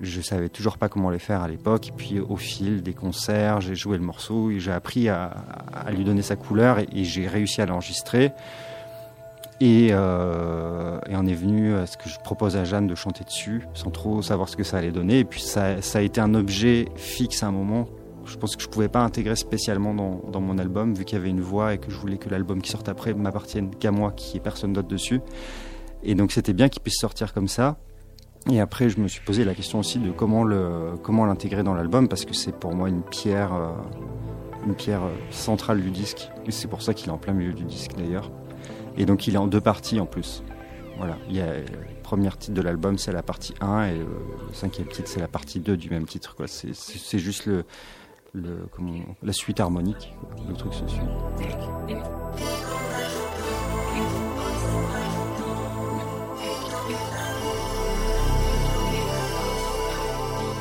Je 0.00 0.20
savais 0.22 0.48
toujours 0.48 0.78
pas 0.78 0.88
comment 0.88 1.10
les 1.10 1.18
faire 1.18 1.42
à 1.42 1.48
l'époque. 1.48 1.88
Et 1.88 1.92
puis 1.92 2.18
au 2.18 2.36
fil 2.36 2.82
des 2.82 2.94
concerts, 2.94 3.60
j'ai 3.60 3.74
joué 3.74 3.98
le 3.98 4.04
morceau 4.04 4.50
et 4.50 4.58
j'ai 4.58 4.72
appris 4.72 5.08
à, 5.08 5.34
lui 5.90 6.04
donner 6.04 6.22
sa 6.22 6.36
couleur 6.36 6.78
et, 6.78 7.04
j'ai 7.04 7.26
réussi 7.26 7.60
à 7.60 7.66
l'enregistrer. 7.66 8.32
Et, 9.60 9.88
euh, 9.90 11.00
et, 11.08 11.16
on 11.16 11.26
est 11.26 11.34
venu 11.34 11.74
à 11.74 11.86
ce 11.86 11.96
que 11.96 12.08
je 12.08 12.18
propose 12.20 12.56
à 12.56 12.64
Jeanne 12.64 12.86
de 12.86 12.94
chanter 12.94 13.24
dessus, 13.24 13.66
sans 13.74 13.90
trop 13.90 14.22
savoir 14.22 14.48
ce 14.48 14.56
que 14.56 14.62
ça 14.62 14.76
allait 14.78 14.92
donner. 14.92 15.20
Et 15.20 15.24
puis 15.24 15.40
ça, 15.40 15.76
a 15.94 16.00
été 16.00 16.20
un 16.20 16.34
objet 16.34 16.86
fixe 16.94 17.42
à 17.42 17.48
un 17.48 17.52
moment. 17.52 17.88
Je 18.24 18.36
pense 18.36 18.54
que 18.54 18.62
je 18.62 18.68
pouvais 18.68 18.88
pas 18.88 19.00
intégrer 19.00 19.34
spécialement 19.34 19.94
dans, 19.94 20.40
mon 20.40 20.58
album, 20.58 20.94
vu 20.94 21.04
qu'il 21.04 21.18
y 21.18 21.20
avait 21.20 21.30
une 21.30 21.40
voix 21.40 21.74
et 21.74 21.78
que 21.78 21.90
je 21.90 21.96
voulais 21.96 22.18
que 22.18 22.28
l'album 22.28 22.62
qui 22.62 22.70
sorte 22.70 22.88
après 22.88 23.14
m'appartienne 23.14 23.74
qu'à 23.74 23.90
moi, 23.90 24.12
qu'il 24.12 24.32
n'y 24.32 24.36
ait 24.36 24.42
personne 24.42 24.72
d'autre 24.72 24.88
dessus. 24.88 25.20
Et 26.04 26.14
donc 26.14 26.30
c'était 26.30 26.52
bien 26.52 26.68
qu'il 26.68 26.82
puisse 26.82 26.98
sortir 26.98 27.32
comme 27.32 27.48
ça. 27.48 27.78
Et 28.50 28.60
après, 28.60 28.88
je 28.88 29.00
me 29.00 29.08
suis 29.08 29.22
posé 29.22 29.44
la 29.44 29.54
question 29.54 29.80
aussi 29.80 29.98
de 29.98 30.10
comment 30.12 30.44
le 30.44 30.92
comment 31.02 31.26
l'intégrer 31.26 31.64
dans 31.64 31.74
l'album 31.74 32.06
parce 32.06 32.24
que 32.24 32.34
c'est 32.34 32.54
pour 32.54 32.74
moi 32.74 32.88
une 32.88 33.02
pierre 33.02 33.52
euh, 33.52 33.72
une 34.66 34.74
pierre 34.74 35.02
euh, 35.02 35.14
centrale 35.30 35.80
du 35.80 35.90
disque. 35.90 36.30
Et 36.46 36.52
c'est 36.52 36.68
pour 36.68 36.82
ça 36.82 36.94
qu'il 36.94 37.08
est 37.08 37.12
en 37.12 37.18
plein 37.18 37.32
milieu 37.32 37.52
du 37.52 37.64
disque 37.64 37.96
d'ailleurs. 37.96 38.30
Et 38.98 39.06
donc 39.06 39.26
il 39.26 39.34
est 39.34 39.38
en 39.38 39.46
deux 39.46 39.60
parties 39.60 40.00
en 40.00 40.06
plus. 40.06 40.42
Voilà, 40.98 41.16
il 41.28 41.36
y 41.36 41.40
a 41.40 41.54
le 41.54 41.64
premier 42.02 42.30
titre 42.36 42.54
de 42.54 42.60
l'album, 42.60 42.98
c'est 42.98 43.12
la 43.12 43.22
partie 43.22 43.54
1 43.60 43.84
et 43.86 43.98
le 43.98 44.06
cinquième 44.52 44.88
titre, 44.88 45.08
c'est 45.08 45.20
la 45.20 45.28
partie 45.28 45.60
2 45.60 45.76
du 45.76 45.88
même 45.88 46.06
titre. 46.06 46.34
Quoi. 46.34 46.46
C'est, 46.48 47.18
juste 47.18 47.48
la 48.34 49.32
suite 49.32 49.60
harmonique. 49.60 50.12
Le 50.48 50.54
truc 50.54 50.74
se 50.74 50.86
suit. 50.88 51.00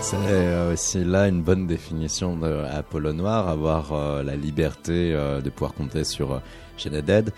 C'est 0.09 0.71
aussi 0.71 1.03
là 1.03 1.27
une 1.27 1.41
bonne 1.41 1.67
définition 1.67 2.37
de 2.37 2.63
Apollo 2.71 3.11
Noir, 3.11 3.49
avoir 3.49 3.91
euh, 3.91 4.23
la 4.23 4.37
liberté 4.37 5.11
euh, 5.13 5.41
de 5.41 5.49
pouvoir 5.49 5.73
compter 5.73 6.05
sur 6.05 6.31
euh, 6.33 7.01
Dead 7.01 7.33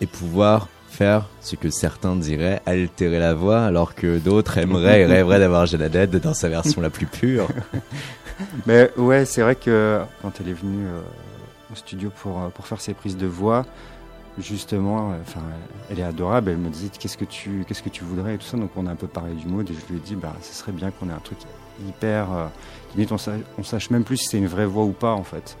et 0.00 0.06
pouvoir 0.06 0.68
faire 0.88 1.26
ce 1.40 1.56
que 1.56 1.70
certains 1.70 2.16
diraient 2.16 2.62
altérer 2.64 3.18
la 3.18 3.34
voix, 3.34 3.64
alors 3.64 3.94
que 3.94 4.18
d'autres 4.18 4.58
aimeraient 4.58 5.02
et 5.02 5.06
rêveraient 5.06 5.38
d'avoir 5.38 5.66
Dead 5.66 6.16
dans 6.16 6.34
sa 6.34 6.48
version 6.48 6.80
la 6.80 6.90
plus 6.90 7.06
pure. 7.06 7.48
Mais 8.66 8.90
ouais, 8.96 9.24
c'est 9.24 9.42
vrai 9.42 9.56
que 9.56 10.00
quand 10.22 10.32
elle 10.40 10.48
est 10.48 10.54
venue 10.54 10.86
au 11.70 11.74
studio 11.74 12.10
pour, 12.22 12.50
pour 12.50 12.66
faire 12.66 12.80
ses 12.80 12.94
prises 12.94 13.16
de 13.16 13.26
voix, 13.26 13.64
justement, 14.38 15.14
enfin, 15.20 15.40
elle 15.90 16.00
est 16.00 16.04
adorable. 16.04 16.50
Elle 16.50 16.58
me 16.58 16.68
disait 16.68 16.88
qu'est-ce 16.88 17.16
que 17.16 17.24
tu, 17.24 17.64
qu'est-ce 17.66 17.82
que 17.82 17.88
tu 17.88 18.04
voudrais 18.04 18.34
et 18.34 18.38
tout 18.38 18.46
ça. 18.46 18.56
Donc 18.56 18.70
on 18.76 18.86
a 18.86 18.90
un 18.90 18.96
peu 18.96 19.06
parlé 19.06 19.34
du 19.34 19.46
mode 19.46 19.70
et 19.70 19.74
je 19.74 19.92
lui 19.92 19.98
ai 19.98 20.00
dit, 20.00 20.14
bah, 20.14 20.34
ce 20.42 20.54
serait 20.54 20.72
bien 20.72 20.90
qu'on 20.90 21.08
ait 21.08 21.12
un 21.12 21.20
truc 21.22 21.38
hyper. 21.86 22.32
Euh, 22.32 22.46
limite, 22.94 23.12
on 23.12 23.18
sache, 23.18 23.40
sache 23.62 23.90
même 23.90 24.04
plus 24.04 24.18
si 24.18 24.26
c'est 24.26 24.38
une 24.38 24.46
vraie 24.46 24.66
voix 24.66 24.84
ou 24.84 24.92
pas, 24.92 25.12
en 25.12 25.24
fait. 25.24 25.56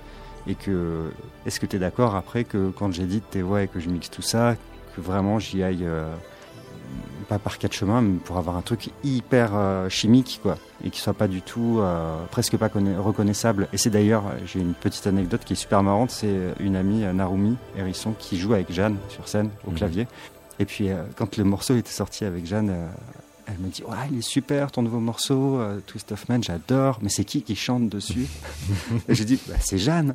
Et 0.46 0.54
que, 0.54 1.10
est-ce 1.44 1.60
que 1.60 1.66
tu 1.66 1.76
es 1.76 1.78
d'accord 1.78 2.14
après 2.14 2.44
que 2.44 2.70
quand 2.70 2.92
j'édite 2.92 3.24
tes 3.30 3.42
voix 3.42 3.62
et 3.62 3.68
que 3.68 3.80
je 3.80 3.88
mixe 3.88 4.10
tout 4.10 4.22
ça, 4.22 4.56
que 4.94 5.00
vraiment 5.00 5.38
j'y 5.38 5.62
aille, 5.62 5.84
euh, 5.84 6.12
pas 7.28 7.38
par 7.38 7.58
quatre 7.58 7.72
chemins, 7.72 8.00
mais 8.00 8.18
pour 8.18 8.38
avoir 8.38 8.56
un 8.56 8.62
truc 8.62 8.90
hyper 9.02 9.50
euh, 9.54 9.88
chimique, 9.88 10.40
quoi. 10.42 10.56
Et 10.84 10.90
qui 10.90 11.00
soit 11.00 11.14
pas 11.14 11.26
du 11.26 11.42
tout, 11.42 11.82
presque 12.30 12.56
pas 12.56 12.68
reconnaissable. 12.98 13.66
Et 13.72 13.78
c'est 13.78 13.90
d'ailleurs, 13.90 14.24
j'ai 14.44 14.60
une 14.60 14.74
petite 14.74 15.06
anecdote 15.06 15.42
qui 15.44 15.54
est 15.54 15.56
super 15.56 15.82
marrante, 15.82 16.10
c'est 16.10 16.54
une 16.60 16.76
amie, 16.76 17.00
Narumi 17.00 17.56
Hérisson, 17.76 18.12
qui 18.18 18.38
joue 18.38 18.52
avec 18.52 18.70
Jeanne 18.70 18.98
sur 19.08 19.26
scène, 19.26 19.48
au 19.66 19.70
mhm. 19.70 19.76
clavier. 19.76 20.06
Et 20.58 20.66
puis, 20.66 20.90
quand 21.16 21.38
le 21.38 21.44
morceau 21.44 21.76
était 21.76 21.90
sorti 21.90 22.26
avec 22.26 22.46
Jeanne, 22.46 22.72
elle 23.46 23.58
me 23.58 23.68
dit 23.68 23.82
ouais, 23.84 23.96
il 24.10 24.18
est 24.18 24.28
super 24.28 24.72
ton 24.72 24.82
nouveau 24.82 24.98
morceau, 24.98 25.60
euh, 25.60 25.80
Twist 25.86 26.12
of 26.12 26.28
Man, 26.28 26.42
j'adore. 26.42 26.98
Mais 27.02 27.08
c'est 27.08 27.24
qui 27.24 27.42
qui 27.42 27.54
chante 27.54 27.88
dessus? 27.88 28.26
Et 29.08 29.14
j'ai 29.14 29.24
dit 29.24 29.38
bah, 29.46 29.54
c'est 29.60 29.78
Jeanne. 29.78 30.14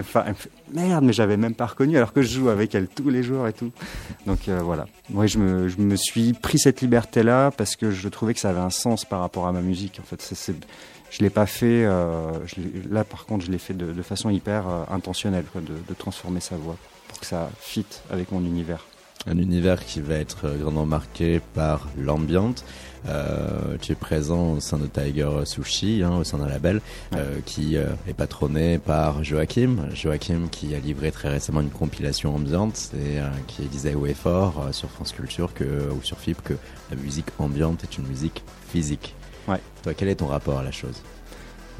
Enfin, 0.00 0.24
merde, 0.72 1.04
mais 1.04 1.12
j'avais 1.12 1.36
même 1.36 1.54
pas 1.54 1.66
reconnu 1.66 1.96
alors 1.96 2.12
que 2.12 2.22
je 2.22 2.38
joue 2.38 2.48
avec 2.48 2.74
elle 2.74 2.88
tous 2.88 3.10
les 3.10 3.22
jours 3.22 3.46
et 3.48 3.52
tout. 3.52 3.70
Donc 4.26 4.48
euh, 4.48 4.60
voilà. 4.62 4.86
Moi, 5.10 5.26
je 5.26 5.38
me, 5.38 5.68
je 5.68 5.78
me, 5.78 5.96
suis 5.96 6.32
pris 6.32 6.58
cette 6.58 6.80
liberté-là 6.80 7.50
parce 7.50 7.76
que 7.76 7.90
je 7.90 8.08
trouvais 8.08 8.34
que 8.34 8.40
ça 8.40 8.50
avait 8.50 8.60
un 8.60 8.70
sens 8.70 9.04
par 9.04 9.20
rapport 9.20 9.46
à 9.46 9.52
ma 9.52 9.60
musique. 9.60 10.00
En 10.00 10.04
fait, 10.04 10.34
je 11.10 11.18
l'ai 11.20 11.30
pas 11.30 11.46
fait. 11.46 11.84
Euh, 11.84 12.32
je 12.46 12.56
là, 12.90 13.04
par 13.04 13.26
contre, 13.26 13.44
je 13.44 13.50
l'ai 13.50 13.58
fait 13.58 13.74
de, 13.74 14.02
façon 14.02 14.30
hyper 14.30 14.68
euh, 14.68 14.84
intentionnelle, 14.90 15.44
de, 15.54 15.60
de 15.60 15.94
transformer 15.94 16.40
sa 16.40 16.56
voix 16.56 16.76
pour 17.08 17.20
que 17.20 17.26
ça 17.26 17.50
fit 17.58 17.86
avec 18.10 18.32
mon 18.32 18.40
univers. 18.40 18.86
Un 19.26 19.38
univers 19.38 19.84
qui 19.84 20.00
va 20.00 20.16
être 20.16 20.54
grandement 20.58 20.84
marqué 20.84 21.40
par 21.54 21.88
l'ambiance. 21.98 22.64
Euh, 23.06 23.76
tu 23.80 23.92
es 23.92 23.94
présent 23.94 24.52
au 24.52 24.60
sein 24.60 24.78
de 24.78 24.86
Tiger 24.86 25.30
Sushi, 25.44 26.02
hein, 26.02 26.16
au 26.18 26.24
sein 26.24 26.38
d'un 26.38 26.48
label 26.48 26.80
euh, 27.14 27.38
qui 27.44 27.76
euh, 27.76 27.86
est 28.08 28.14
patronné 28.14 28.78
par 28.78 29.22
Joachim. 29.22 29.88
Joachim 29.92 30.48
qui 30.50 30.74
a 30.74 30.78
livré 30.78 31.10
très 31.12 31.28
récemment 31.28 31.60
une 31.60 31.70
compilation 31.70 32.34
ambiante 32.34 32.90
et 32.94 33.18
qui 33.46 33.62
disait 33.62 33.94
haut 33.94 34.06
et 34.06 34.14
fort 34.14 34.68
sur 34.72 34.90
France 34.90 35.12
Culture 35.12 35.52
que, 35.54 35.90
ou 35.90 36.02
sur 36.02 36.18
FIP 36.18 36.42
que 36.42 36.54
la 36.90 36.96
musique 36.96 37.26
ambiante 37.38 37.84
est 37.84 37.98
une 37.98 38.06
musique 38.06 38.42
physique. 38.68 39.14
Ouais. 39.48 39.60
Toi, 39.82 39.92
quel 39.94 40.08
est 40.08 40.16
ton 40.16 40.26
rapport 40.26 40.58
à 40.58 40.62
la 40.62 40.72
chose? 40.72 41.02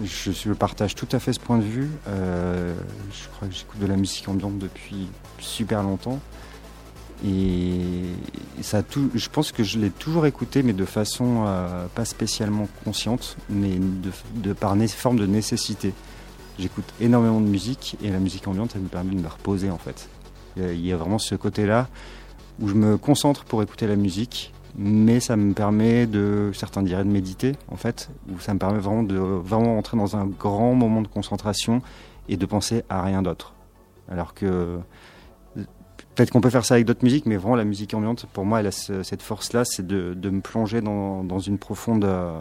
Je, 0.02 0.32
je, 0.32 0.52
partage 0.52 0.94
tout 0.96 1.08
à 1.12 1.20
fait 1.20 1.32
ce 1.32 1.40
point 1.40 1.58
de 1.58 1.62
vue. 1.62 1.88
Je 2.06 3.28
crois 3.36 3.48
que 3.48 3.54
j'écoute 3.54 3.80
de 3.80 3.86
la 3.86 3.96
musique 3.96 4.28
ambiante 4.28 4.58
depuis 4.58 5.08
super 5.38 5.82
longtemps. 5.82 6.20
Et 7.24 7.82
ça 8.60 8.82
je 9.14 9.28
pense 9.30 9.52
que 9.52 9.62
je 9.62 9.78
l'ai 9.78 9.90
toujours 9.90 10.26
écouté, 10.26 10.62
mais 10.62 10.74
de 10.74 10.84
façon 10.84 11.44
euh, 11.46 11.86
pas 11.94 12.04
spécialement 12.04 12.68
consciente, 12.84 13.36
mais 13.48 13.78
de, 14.34 14.52
par 14.52 14.76
forme 14.88 15.18
de 15.18 15.26
nécessité. 15.26 15.94
J'écoute 16.58 16.84
énormément 17.00 17.40
de 17.40 17.46
musique 17.46 17.96
et 18.02 18.10
la 18.10 18.18
musique 18.18 18.46
ambiante, 18.46 18.72
elle 18.74 18.82
me 18.82 18.88
permet 18.88 19.14
de 19.14 19.20
me 19.20 19.28
reposer 19.28 19.70
en 19.70 19.78
fait. 19.78 20.08
Il 20.56 20.86
y 20.86 20.92
a 20.92 20.96
vraiment 20.96 21.18
ce 21.18 21.34
côté-là 21.34 21.88
où 22.60 22.68
je 22.68 22.74
me 22.74 22.96
concentre 22.96 23.44
pour 23.44 23.62
écouter 23.62 23.86
la 23.86 23.96
musique, 23.96 24.52
mais 24.76 25.18
ça 25.18 25.36
me 25.36 25.52
permet 25.52 26.06
de, 26.06 26.50
certains 26.54 26.82
diraient 26.82 27.04
de 27.04 27.10
méditer 27.10 27.52
en 27.68 27.76
fait, 27.76 28.10
où 28.32 28.38
ça 28.38 28.54
me 28.54 28.58
permet 28.58 28.78
vraiment 28.78 29.02
de 29.02 29.16
vraiment 29.16 29.78
entrer 29.78 29.96
dans 29.96 30.16
un 30.16 30.26
grand 30.26 30.74
moment 30.74 31.02
de 31.02 31.08
concentration 31.08 31.80
et 32.28 32.36
de 32.36 32.46
penser 32.46 32.84
à 32.88 33.02
rien 33.02 33.22
d'autre. 33.22 33.54
Alors 34.08 34.34
que 34.34 34.78
Peut-être 36.14 36.30
qu'on 36.30 36.40
peut 36.40 36.50
faire 36.50 36.64
ça 36.64 36.74
avec 36.74 36.86
d'autres 36.86 37.02
musiques, 37.02 37.26
mais 37.26 37.36
vraiment 37.36 37.56
la 37.56 37.64
musique 37.64 37.92
ambiante, 37.92 38.26
pour 38.32 38.44
moi, 38.44 38.60
elle 38.60 38.68
a 38.68 38.70
cette 38.70 39.22
force-là, 39.22 39.64
c'est 39.64 39.86
de, 39.86 40.30
me 40.30 40.40
plonger 40.40 40.80
dans, 40.80 41.38
une 41.40 41.58
profonde 41.58 42.04
euh, 42.04 42.38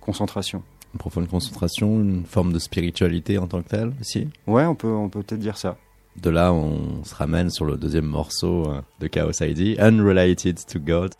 concentration. 0.00 0.62
Une 0.92 0.98
profonde 0.98 1.28
concentration, 1.28 2.00
une 2.00 2.24
forme 2.24 2.52
de 2.52 2.58
spiritualité 2.58 3.38
en 3.38 3.46
tant 3.46 3.62
que 3.62 3.68
telle 3.68 3.92
aussi 4.00 4.28
Ouais, 4.46 4.64
on 4.64 4.74
peut 4.74 4.92
on 4.92 5.08
peut 5.08 5.22
peut-être 5.22 5.40
dire 5.40 5.56
ça. 5.56 5.76
De 6.20 6.30
là, 6.30 6.52
on 6.52 7.02
se 7.04 7.14
ramène 7.14 7.50
sur 7.50 7.64
le 7.64 7.76
deuxième 7.76 8.06
morceau 8.06 8.70
euh, 8.70 8.80
de 9.00 9.08
Chaos 9.08 9.32
ID, 9.40 9.80
Unrelated 9.80 10.60
to 10.66 10.78
God. 10.78 11.12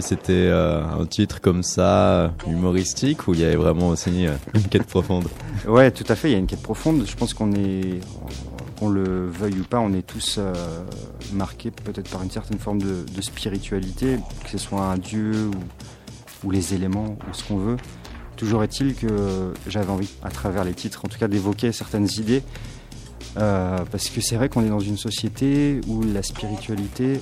C'était 0.00 0.32
euh, 0.32 0.84
un 0.84 1.06
titre 1.06 1.40
comme 1.40 1.62
ça, 1.62 2.34
humoristique, 2.46 3.26
ou 3.26 3.32
il 3.32 3.40
y 3.40 3.44
avait 3.44 3.56
vraiment 3.56 3.88
aussi 3.88 4.26
euh, 4.26 4.34
une 4.54 4.64
quête 4.64 4.84
profonde 4.84 5.24
Ouais, 5.66 5.90
tout 5.90 6.04
à 6.08 6.14
fait, 6.14 6.28
il 6.28 6.32
y 6.32 6.34
a 6.34 6.38
une 6.38 6.46
quête 6.46 6.62
profonde. 6.62 7.04
Je 7.06 7.16
pense 7.16 7.32
qu'on 7.32 7.52
est, 7.52 8.00
qu'on 8.78 8.90
le 8.90 9.28
veuille 9.28 9.60
ou 9.60 9.64
pas, 9.64 9.78
on 9.80 9.94
est 9.94 10.06
tous 10.06 10.36
euh, 10.38 10.52
marqués 11.32 11.70
peut-être 11.70 12.10
par 12.10 12.22
une 12.22 12.30
certaine 12.30 12.58
forme 12.58 12.82
de, 12.82 13.06
spiritualité, 13.22 14.18
que 14.44 14.50
ce 14.50 14.58
soit 14.58 14.82
un 14.82 14.98
dieu 14.98 15.50
ou, 16.44 16.50
les 16.50 16.74
éléments 16.74 17.16
ou 17.28 17.34
ce 17.34 17.44
qu'on 17.44 17.56
veut. 17.56 17.76
Toujours 18.36 18.62
est-il 18.62 18.94
que 18.94 19.54
j'avais 19.66 19.90
envie, 19.90 20.10
à 20.22 20.30
travers 20.30 20.64
les 20.64 20.74
titres, 20.74 21.00
en 21.06 21.08
tout 21.08 21.18
cas, 21.18 21.28
d'évoquer 21.28 21.72
certaines 21.72 22.08
idées. 22.18 22.42
parce 23.34 24.10
que 24.10 24.20
c'est 24.20 24.36
vrai 24.36 24.50
qu'on 24.50 24.64
est 24.64 24.68
dans 24.68 24.80
une 24.80 24.98
société 24.98 25.80
où 25.88 26.02
la 26.02 26.22
spiritualité, 26.22 27.20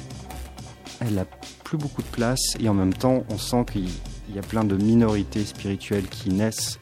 elle 1.00 1.18
a 1.18 1.26
plus 1.64 1.78
beaucoup 1.78 2.02
de 2.02 2.08
place 2.08 2.56
et 2.60 2.68
en 2.68 2.74
même 2.74 2.94
temps 2.94 3.24
on 3.30 3.38
sent 3.38 3.64
qu'il 3.72 3.90
y 4.34 4.38
a 4.38 4.42
plein 4.42 4.64
de 4.64 4.76
minorités 4.76 5.44
spirituelles 5.44 6.08
qui 6.08 6.30
naissent 6.30 6.78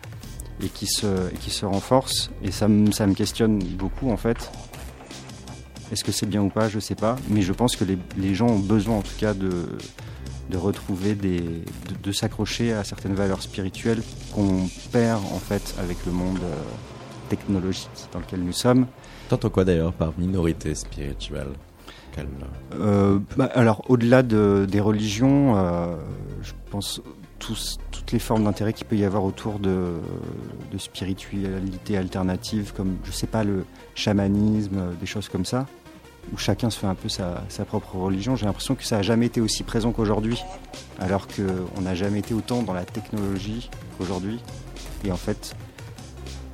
et 0.62 0.68
qui 0.68 0.86
se, 0.86 1.30
qui 1.40 1.50
se 1.50 1.66
renforcent 1.66 2.30
et 2.42 2.50
ça, 2.50 2.68
ça 2.92 3.06
me 3.06 3.14
questionne 3.14 3.58
beaucoup 3.58 4.10
en 4.10 4.16
fait. 4.16 4.50
Est-ce 5.92 6.04
que 6.04 6.12
c'est 6.12 6.26
bien 6.26 6.42
ou 6.42 6.48
pas? 6.48 6.68
Je 6.68 6.80
sais 6.80 6.94
pas, 6.94 7.16
mais 7.28 7.42
je 7.42 7.52
pense 7.52 7.76
que 7.76 7.84
les, 7.84 7.98
les 8.16 8.34
gens 8.34 8.48
ont 8.48 8.58
besoin 8.58 8.96
en 8.96 9.02
tout 9.02 9.16
cas 9.18 9.34
de, 9.34 9.66
de 10.50 10.56
retrouver 10.56 11.14
des, 11.14 11.42
de, 12.02 12.12
s'accrocher 12.12 12.72
à 12.72 12.84
certaines 12.84 13.14
valeurs 13.14 13.42
spirituelles 13.42 14.02
qu'on 14.34 14.68
perd 14.92 15.22
en 15.32 15.38
fait 15.38 15.74
avec 15.78 15.98
le 16.06 16.12
monde 16.12 16.38
euh, 16.42 16.54
technologique 17.28 17.90
dans 18.12 18.20
lequel 18.20 18.40
nous 18.40 18.52
sommes. 18.52 18.86
T'entends 19.28 19.50
quoi 19.50 19.64
d'ailleurs 19.64 19.92
par 19.92 20.12
minorité 20.18 20.74
spirituelle? 20.74 21.48
Euh, 22.74 23.18
bah, 23.36 23.50
Alors, 23.54 23.82
au-delà 23.88 24.22
de, 24.22 24.66
des 24.70 24.80
religions, 24.80 25.56
euh, 25.56 25.96
je 26.42 26.52
pense 26.70 27.00
toutes 27.38 28.12
les 28.12 28.18
formes 28.18 28.44
d'intérêt 28.44 28.72
qu'il 28.72 28.86
peut 28.86 28.96
y 28.96 29.04
avoir 29.04 29.24
autour 29.24 29.58
de, 29.58 30.00
spiritualité 30.78 31.96
alternative, 31.96 32.72
comme, 32.74 32.96
je 33.04 33.12
sais 33.12 33.26
pas, 33.26 33.44
le 33.44 33.64
chamanisme, 33.94 34.94
des 34.98 35.06
choses 35.06 35.28
comme 35.28 35.44
ça. 35.44 35.66
où 36.32 36.38
chacun 36.38 36.70
se 36.70 36.78
fait 36.78 36.86
un 36.86 36.94
peu 36.94 37.10
sa, 37.10 37.42
propre 37.66 37.96
religion. 37.96 38.34
J'ai 38.34 38.46
l'impression 38.46 38.74
que 38.74 38.84
ça 38.84 38.96
n'a 38.96 39.02
jamais 39.02 39.26
été 39.26 39.40
aussi 39.42 39.62
présent 39.62 39.92
qu'aujourd'hui, 39.92 40.42
alors 40.98 41.26
qu'on 41.28 41.82
n'a 41.82 41.94
jamais 41.94 42.20
été 42.20 42.32
autant 42.32 42.62
dans 42.62 42.72
la 42.72 42.84
technologie 42.84 43.68
qu'aujourd'hui. 43.98 44.40
Et 45.04 45.12
en 45.12 45.16
fait, 45.16 45.54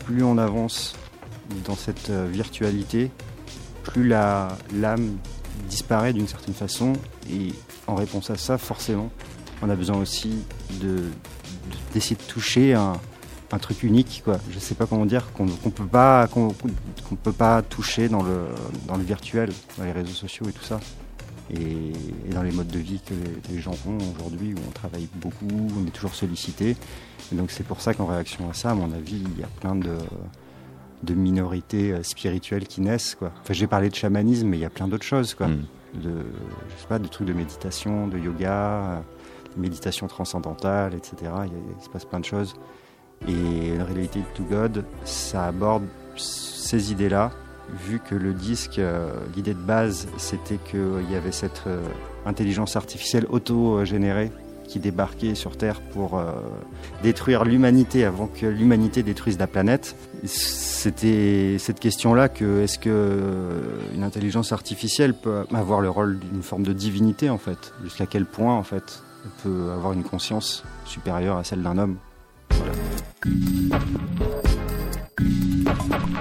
plus 0.00 0.24
on 0.24 0.38
avance 0.38 0.96
dans 1.64 1.76
cette 1.76 2.10
euh, 2.10 2.26
virtualité, 2.30 3.10
plus 3.82 4.08
l'âme 4.08 5.18
disparaît 5.68 6.12
d'une 6.12 6.28
certaine 6.28 6.54
façon. 6.54 6.92
Et 7.30 7.52
en 7.86 7.94
réponse 7.94 8.30
à 8.30 8.36
ça, 8.36 8.58
forcément, 8.58 9.10
on 9.62 9.70
a 9.70 9.76
besoin 9.76 9.98
aussi 9.98 10.44
d'essayer 11.92 12.16
de, 12.16 12.22
toucher 12.22 12.74
un, 12.74 12.98
truc 13.60 13.82
unique, 13.82 14.22
quoi. 14.24 14.38
Je 14.50 14.58
sais 14.58 14.74
pas 14.74 14.86
comment 14.86 15.06
dire, 15.06 15.32
qu'on 15.32 15.46
ne 15.46 15.50
peut 15.50 15.86
pas 15.86 16.28
qu'on 16.28 16.54
peut 17.22 17.32
pas 17.32 17.62
toucher 17.62 18.08
dans 18.08 18.22
le 18.22 18.46
dans 18.86 18.96
le 18.96 19.02
virtuel, 19.02 19.50
dans 19.76 19.84
les 19.84 19.92
réseaux 19.92 20.14
sociaux 20.14 20.46
et 20.48 20.52
tout 20.52 20.64
ça. 20.64 20.80
Et, 21.52 21.92
dans 22.32 22.44
les 22.44 22.52
modes 22.52 22.68
de 22.68 22.78
vie 22.78 23.00
que 23.04 23.14
les, 23.50 23.60
gens 23.60 23.74
ont 23.84 23.98
aujourd'hui, 24.16 24.54
où 24.54 24.58
on 24.68 24.70
travaille 24.70 25.08
beaucoup, 25.16 25.68
on 25.76 25.84
est 25.84 25.90
toujours 25.90 26.14
sollicité. 26.14 26.76
Et 27.32 27.34
donc 27.34 27.50
c'est 27.50 27.64
pour 27.64 27.80
ça 27.80 27.92
qu'en 27.92 28.06
réaction 28.06 28.48
à 28.48 28.54
ça, 28.54 28.70
à 28.70 28.74
mon 28.74 28.92
avis, 28.92 29.20
il 29.34 29.40
y 29.40 29.42
a 29.42 29.48
plein 29.60 29.74
de, 29.74 29.96
de 31.02 31.14
minorités 31.14 31.92
euh, 31.92 32.02
spirituelles 32.02 32.66
qui 32.66 32.80
naissent. 32.80 33.14
Quoi. 33.14 33.32
Enfin, 33.40 33.54
j'ai 33.54 33.66
parlé 33.66 33.88
de 33.88 33.94
chamanisme, 33.94 34.48
mais 34.48 34.58
il 34.58 34.60
y 34.60 34.66
a 34.66 34.70
plein 34.70 34.88
d'autres 34.88 35.04
choses. 35.04 35.34
Quoi. 35.34 35.48
Mm. 35.48 35.66
De, 35.94 36.10
je 36.68 36.80
sais 36.80 36.86
pas, 36.88 36.98
de 36.98 37.08
trucs 37.08 37.26
de 37.26 37.32
méditation, 37.32 38.06
de 38.06 38.18
yoga, 38.18 38.52
euh, 38.52 39.00
méditation 39.56 40.06
transcendantale, 40.06 40.94
etc. 40.94 41.32
Il, 41.46 41.82
se 41.82 41.88
passe 41.88 42.04
plein 42.04 42.20
de 42.20 42.24
choses. 42.24 42.54
Et 43.28 43.76
Related 43.78 44.24
to 44.34 44.44
God, 44.44 44.84
ça 45.04 45.46
aborde 45.46 45.84
ces 46.16 46.92
idées-là, 46.92 47.32
vu 47.68 47.98
que 47.98 48.14
le 48.14 48.32
disque, 48.32 48.78
euh, 48.78 49.12
l'idée 49.34 49.54
de 49.54 49.58
base, 49.58 50.08
c'était 50.16 50.58
qu'il 50.58 51.10
y 51.10 51.16
avait 51.16 51.32
cette 51.32 51.62
intelligence 52.24 52.76
artificielle 52.76 53.26
auto-générée 53.28 54.30
qui 54.70 54.78
débarquait 54.78 55.34
sur 55.34 55.56
Terre 55.56 55.80
pour 55.80 56.16
euh, 56.16 56.30
détruire 57.02 57.44
l'humanité 57.44 58.04
avant 58.04 58.28
que 58.28 58.46
l'humanité 58.46 59.02
détruise 59.02 59.36
la 59.38 59.48
planète. 59.48 59.96
C'était 60.24 61.56
cette 61.58 61.80
question-là 61.80 62.28
que 62.28 62.60
est-ce 62.62 62.78
que 62.78 63.20
une 63.94 64.02
intelligence 64.02 64.52
artificielle 64.52 65.14
peut 65.14 65.44
avoir 65.52 65.80
le 65.80 65.90
rôle 65.90 66.18
d'une 66.18 66.42
forme 66.42 66.62
de 66.62 66.72
divinité 66.72 67.30
en 67.30 67.38
fait? 67.38 67.72
Jusqu'à 67.82 68.06
quel 68.06 68.26
point 68.26 68.54
en 68.54 68.62
fait 68.62 69.02
elle 69.24 69.30
peut 69.42 69.70
avoir 69.72 69.92
une 69.92 70.02
conscience 70.02 70.64
supérieure 70.84 71.36
à 71.36 71.44
celle 71.44 71.62
d'un 71.62 71.78
homme? 71.78 71.96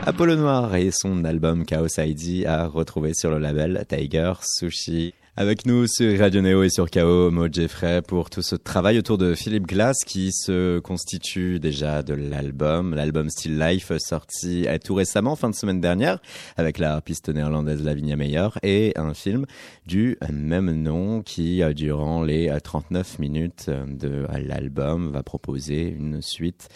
Apollo 0.05 0.37
Noir 0.37 0.75
et 0.75 0.89
son 0.91 1.23
album 1.23 1.65
Chaos 1.65 1.87
ID 1.97 2.45
à 2.45 2.67
retrouver 2.67 3.13
sur 3.13 3.29
le 3.29 3.37
label 3.37 3.85
Tiger 3.87 4.33
Sushi. 4.41 5.13
Avec 5.39 5.65
nous 5.65 5.87
sur 5.87 6.19
Radio 6.19 6.41
Néo 6.41 6.63
et 6.63 6.69
sur 6.69 6.91
KO, 6.91 7.31
Maud 7.31 7.53
Jeffrey, 7.53 8.01
pour 8.01 8.29
tout 8.29 8.41
ce 8.41 8.57
travail 8.57 8.97
autour 8.97 9.17
de 9.17 9.35
Philippe 9.35 9.67
Glass 9.67 10.03
qui 10.03 10.33
se 10.33 10.79
constitue 10.79 11.61
déjà 11.61 12.03
de 12.03 12.13
l'album, 12.13 12.93
l'album 12.93 13.29
Still 13.29 13.57
Life 13.57 13.89
sorti 13.99 14.67
tout 14.83 14.95
récemment, 14.95 15.37
fin 15.37 15.49
de 15.49 15.55
semaine 15.55 15.79
dernière, 15.79 16.19
avec 16.57 16.77
la 16.77 16.99
piste 16.99 17.29
néerlandaise 17.29 17.81
Lavinia 17.81 18.17
Meyer 18.17 18.49
et 18.63 18.91
un 18.97 19.13
film 19.13 19.45
du 19.87 20.17
même 20.29 20.73
nom 20.73 21.21
qui, 21.21 21.63
durant 21.73 22.21
les 22.21 22.53
39 22.61 23.19
minutes 23.19 23.69
de 23.69 24.27
l'album, 24.45 25.09
va 25.09 25.23
proposer 25.23 25.87
une 25.87 26.21
suite 26.21 26.67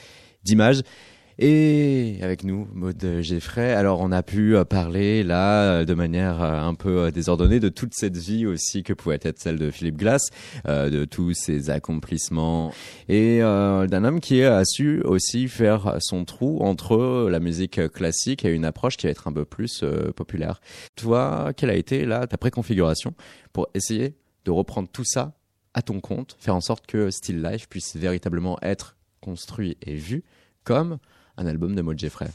d'images 0.45 0.83
et 1.39 2.19
avec 2.21 2.43
nous, 2.43 2.67
Maud 2.73 3.21
Geffray. 3.21 3.71
Alors, 3.71 4.01
on 4.01 4.11
a 4.11 4.21
pu 4.21 4.55
euh, 4.55 4.65
parler 4.65 5.23
là, 5.23 5.63
euh, 5.63 5.85
de 5.85 5.93
manière 5.93 6.41
euh, 6.43 6.59
un 6.59 6.75
peu 6.75 7.11
désordonnée, 7.11 7.59
de 7.59 7.69
toute 7.69 7.93
cette 7.95 8.17
vie 8.17 8.45
aussi 8.45 8.83
que 8.83 8.93
pouvait 8.93 9.19
être 9.21 9.39
celle 9.39 9.57
de 9.57 9.71
Philippe 9.71 9.97
Glass, 9.97 10.29
de 10.65 11.05
tous 11.05 11.33
ses 11.33 11.69
accomplissements, 11.69 12.73
et 13.09 13.39
d'un 13.39 14.03
homme 14.03 14.19
qui 14.19 14.43
a 14.43 14.63
su 14.65 15.01
aussi 15.01 15.47
faire 15.47 15.97
son 15.99 16.25
trou 16.25 16.59
entre 16.61 17.27
la 17.29 17.39
musique 17.39 17.91
classique 17.91 18.45
et 18.45 18.49
une 18.49 18.65
approche 18.65 18.97
qui 18.97 19.07
va 19.07 19.11
être 19.11 19.27
un 19.27 19.33
peu 19.33 19.45
plus 19.45 19.83
populaire. 20.15 20.61
Toi, 20.95 21.51
quelle 21.55 21.69
a 21.69 21.75
été 21.75 22.05
là 22.05 22.27
ta 22.27 22.37
préconfiguration 22.37 23.13
pour 23.51 23.67
essayer 23.73 24.15
de 24.45 24.51
reprendre 24.51 24.89
tout 24.91 25.05
ça 25.05 25.33
à 25.73 25.81
ton 25.81 25.99
compte, 25.99 26.35
faire 26.39 26.55
en 26.55 26.61
sorte 26.61 26.85
que 26.85 27.09
Still 27.09 27.41
Life 27.41 27.67
puisse 27.67 27.95
véritablement 27.95 28.57
être 28.61 28.95
construit 29.21 29.77
et 29.81 29.95
vu 29.95 30.23
comme 30.63 30.97
un 31.37 31.45
album 31.45 31.75
de 31.75 31.81
Maud 31.81 31.97
Jeffrey. 31.97 32.29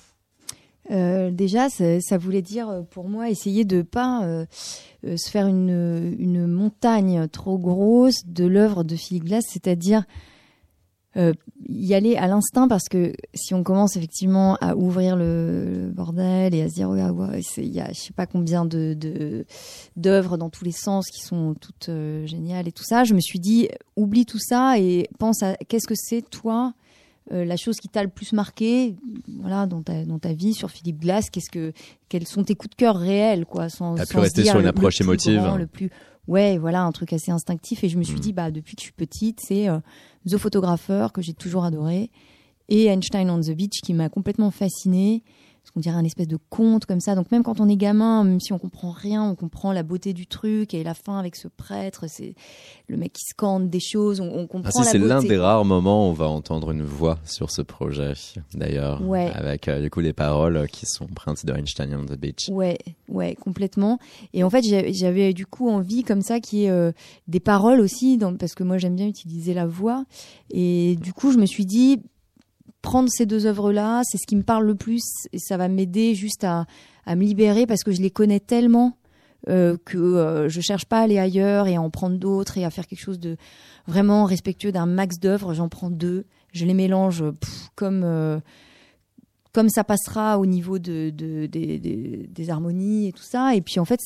Euh, 0.90 1.30
déjà, 1.30 1.68
ça, 1.68 2.18
voulait 2.18 2.42
dire 2.42 2.68
euh, 2.68 2.82
pour 2.82 3.08
moi 3.08 3.28
essayer 3.28 3.64
de 3.64 3.82
pas 3.82 4.24
euh, 4.24 4.46
se 5.16 5.30
faire 5.30 5.46
une, 5.46 6.46
montagne 6.46 7.28
trop 7.28 7.58
grosse 7.58 8.26
de 8.26 8.46
l'œuvre 8.46 8.84
de 8.84 8.96
Philippe 8.96 9.24
Glass, 9.24 9.44
c'est-à-dire 9.48 10.04
y 11.68 11.94
aller 11.94 12.14
à 12.14 12.28
l'instinct 12.28 12.68
parce 12.68 12.84
que 12.88 13.12
si 13.34 13.52
on 13.52 13.64
commence 13.64 13.96
effectivement 13.96 14.56
à 14.60 14.76
ouvrir 14.76 15.16
le, 15.16 15.90
bordel 15.92 16.54
et 16.54 16.62
à 16.62 16.68
se 16.68 16.74
dire 16.74 16.90
il 16.94 17.74
y 17.74 17.80
a 17.80 17.88
je 17.92 17.98
sais 17.98 18.12
pas 18.12 18.26
combien 18.26 18.64
de 18.64 19.44
d'œuvres 19.96 20.36
dans 20.36 20.48
tous 20.48 20.64
les 20.64 20.70
sens 20.70 21.08
qui 21.08 21.20
sont 21.22 21.54
toutes 21.60 21.90
géniales 22.26 22.68
et 22.68 22.72
tout 22.72 22.84
ça, 22.84 23.02
je 23.02 23.14
me 23.14 23.20
suis 23.20 23.40
dit 23.40 23.68
oublie 23.96 24.26
tout 24.26 24.38
ça 24.38 24.78
et 24.78 25.08
pense 25.18 25.42
à 25.42 25.56
qu'est-ce 25.56 25.88
que 25.88 25.96
c'est 25.96 26.22
toi 26.22 26.74
euh, 27.32 27.44
la 27.44 27.56
chose 27.56 27.78
qui 27.78 27.88
t'a 27.88 28.02
le 28.02 28.08
plus 28.08 28.32
marqué, 28.32 28.96
voilà, 29.40 29.66
dans 29.66 29.82
ta, 29.82 30.04
dans 30.04 30.18
ta 30.18 30.32
vie 30.32 30.54
sur 30.54 30.70
Philippe 30.70 31.00
Glass, 31.00 31.30
qu'est-ce 31.30 31.50
que, 31.50 31.72
quels 32.08 32.26
sont 32.26 32.44
tes 32.44 32.54
coups 32.54 32.70
de 32.70 32.76
cœur 32.76 32.96
réels, 32.96 33.44
quoi, 33.44 33.68
sans, 33.68 33.94
T'as 33.94 34.06
pu 34.06 34.18
rester 34.18 34.44
sur 34.44 34.60
une 34.60 34.66
approche 34.66 35.00
émotive. 35.00 35.42
le 35.56 35.66
plus, 35.66 35.90
ouais, 36.26 36.58
voilà, 36.58 36.82
un 36.82 36.92
truc 36.92 37.12
assez 37.12 37.30
instinctif. 37.30 37.84
Et 37.84 37.88
je 37.88 37.98
me 37.98 38.02
suis 38.02 38.16
hmm. 38.16 38.20
dit, 38.20 38.32
bah, 38.32 38.50
depuis 38.50 38.76
que 38.76 38.80
je 38.80 38.84
suis 38.84 38.92
petite, 38.92 39.40
c'est 39.40 39.68
euh, 39.68 39.78
The 40.28 40.36
Photographer 40.38 41.08
que 41.12 41.22
j'ai 41.22 41.34
toujours 41.34 41.64
adoré 41.64 42.10
et 42.68 42.86
Einstein 42.86 43.30
on 43.30 43.40
the 43.40 43.50
Beach 43.50 43.80
qui 43.82 43.94
m'a 43.94 44.08
complètement 44.08 44.50
fascinée 44.50 45.22
parce 45.62 45.70
qu'on 45.72 45.80
dirait 45.80 45.96
un 45.96 46.04
espèce 46.04 46.28
de 46.28 46.38
conte 46.48 46.86
comme 46.86 47.00
ça. 47.00 47.14
Donc 47.14 47.30
même 47.30 47.42
quand 47.42 47.60
on 47.60 47.68
est 47.68 47.76
gamin, 47.76 48.24
même 48.24 48.40
si 48.40 48.52
on 48.52 48.58
comprend 48.58 48.90
rien, 48.90 49.22
on 49.22 49.34
comprend 49.34 49.72
la 49.72 49.82
beauté 49.82 50.12
du 50.12 50.26
truc 50.26 50.72
et 50.72 50.82
la 50.82 50.94
fin 50.94 51.18
avec 51.18 51.36
ce 51.36 51.48
prêtre, 51.48 52.06
c'est 52.08 52.34
le 52.88 52.96
mec 52.96 53.12
qui 53.12 53.24
scande 53.24 53.68
des 53.68 53.80
choses, 53.80 54.20
on, 54.20 54.46
comprend 54.46 54.80
ah, 54.80 54.84
C'est 54.84 54.98
l'un 54.98 55.22
des 55.22 55.36
rares 55.36 55.64
moments 55.64 56.06
où 56.06 56.10
on 56.10 56.14
va 56.14 56.26
entendre 56.26 56.70
une 56.70 56.82
voix 56.82 57.18
sur 57.24 57.50
ce 57.50 57.62
projet, 57.62 58.12
d'ailleurs, 58.54 59.02
avec 59.34 59.68
euh, 59.68 59.82
du 59.82 59.90
coup 59.90 60.00
des 60.00 60.12
paroles 60.12 60.68
qui 60.68 60.86
sont 60.86 61.04
empreintes 61.04 61.44
de 61.44 61.52
Einstein 61.52 61.94
on 61.94 62.06
the 62.06 62.18
Beach. 62.18 62.48
Ouais, 62.50 62.78
ouais, 63.08 63.34
complètement. 63.34 63.98
Et 64.32 64.44
en 64.44 64.50
fait, 64.50 64.64
j'avais 64.92 65.32
du 65.32 65.46
coup 65.46 65.68
envie 65.68 66.02
comme 66.02 66.22
ça 66.22 66.40
qu'il 66.40 66.60
y 66.60 66.64
ait 66.64 66.70
euh, 66.70 66.92
des 67.26 67.40
paroles 67.40 67.80
aussi, 67.80 68.18
parce 68.38 68.54
que 68.54 68.64
moi 68.64 68.78
j'aime 68.78 68.96
bien 68.96 69.06
utiliser 69.06 69.54
la 69.54 69.66
voix. 69.66 70.04
Et 70.50 70.96
du 71.02 71.12
coup, 71.12 71.32
je 71.32 71.38
me 71.38 71.46
suis 71.46 71.66
dit 71.66 72.00
prendre 72.88 73.10
ces 73.10 73.26
deux 73.26 73.44
œuvres-là, 73.44 74.00
c'est 74.02 74.16
ce 74.16 74.26
qui 74.26 74.34
me 74.34 74.42
parle 74.42 74.64
le 74.64 74.74
plus 74.74 75.04
et 75.34 75.38
ça 75.38 75.58
va 75.58 75.68
m'aider 75.68 76.14
juste 76.14 76.42
à, 76.42 76.64
me 77.06 77.22
libérer 77.22 77.66
parce 77.66 77.84
que 77.84 77.92
je 77.92 78.00
les 78.00 78.10
connais 78.10 78.40
tellement 78.40 78.96
euh, 79.46 79.76
que 79.84 79.98
euh, 79.98 80.48
je 80.48 80.62
cherche 80.62 80.86
pas 80.86 81.00
à 81.00 81.02
aller 81.02 81.18
ailleurs 81.18 81.66
et 81.66 81.76
à 81.76 81.82
en 81.82 81.90
prendre 81.90 82.16
d'autres 82.16 82.56
et 82.56 82.64
à 82.64 82.70
faire 82.70 82.86
quelque 82.86 83.02
chose 83.02 83.20
de 83.20 83.36
vraiment 83.86 84.24
respectueux 84.24 84.72
d'un 84.72 84.86
max 84.86 85.18
d'œuvres. 85.18 85.52
J'en 85.52 85.68
prends 85.68 85.90
deux, 85.90 86.24
je 86.54 86.64
les 86.64 86.72
mélange 86.72 87.22
comme 87.74 88.04
euh, 88.04 88.40
comme 89.52 89.68
ça 89.68 89.84
passera 89.84 90.38
au 90.38 90.46
niveau 90.46 90.78
de, 90.78 91.10
des 91.10 92.50
harmonies 92.50 93.08
et 93.08 93.12
tout 93.12 93.22
ça. 93.22 93.54
Et 93.54 93.60
puis 93.60 93.80
en 93.80 93.84
fait, 93.84 94.00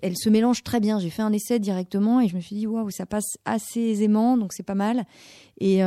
elles 0.00 0.16
se 0.16 0.30
mélangent 0.30 0.62
très 0.62 0.80
bien. 0.80 0.98
J'ai 1.00 1.10
fait 1.10 1.22
un 1.22 1.34
essai 1.34 1.58
directement 1.58 2.22
et 2.22 2.28
je 2.28 2.36
me 2.36 2.40
suis 2.40 2.56
dit 2.56 2.66
waouh, 2.66 2.88
ça 2.88 3.04
passe 3.04 3.36
assez 3.44 3.80
aisément, 3.80 4.38
donc 4.38 4.54
c'est 4.54 4.62
pas 4.62 4.74
mal. 4.74 5.04
Et 5.60 5.82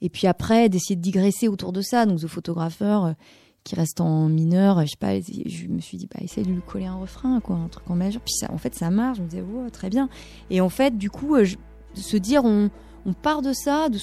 et 0.00 0.08
puis 0.08 0.26
après, 0.26 0.68
d'essayer 0.68 0.96
de 0.96 1.00
digresser 1.00 1.48
autour 1.48 1.72
de 1.72 1.80
ça. 1.80 2.06
Donc, 2.06 2.20
The 2.20 2.26
Photographeur, 2.26 3.04
euh, 3.04 3.12
qui 3.64 3.74
reste 3.74 4.00
en 4.00 4.28
mineur, 4.28 4.80
je 4.82 4.92
sais 4.92 4.96
pas, 4.98 5.20
je 5.20 5.66
me 5.66 5.80
suis 5.80 5.98
dit, 5.98 6.08
bah, 6.12 6.20
essaye 6.22 6.44
de 6.44 6.50
lui 6.50 6.62
coller 6.66 6.86
un 6.86 6.96
refrain, 6.96 7.40
quoi, 7.40 7.56
un 7.56 7.68
truc 7.68 7.90
en 7.90 7.96
majeur. 7.96 8.22
Puis 8.22 8.34
ça, 8.34 8.50
en 8.52 8.58
fait, 8.58 8.74
ça 8.74 8.90
marche. 8.90 9.18
Je 9.18 9.22
me 9.22 9.28
disais, 9.28 9.44
très 9.72 9.90
bien. 9.90 10.08
Et 10.50 10.60
en 10.60 10.68
fait, 10.68 10.96
du 10.96 11.10
coup, 11.10 11.34
euh, 11.34 11.46
se 11.94 12.16
dire, 12.16 12.44
on, 12.44 12.70
on 13.04 13.12
part 13.12 13.42
de 13.42 13.52
ça, 13.52 13.88
de, 13.88 13.98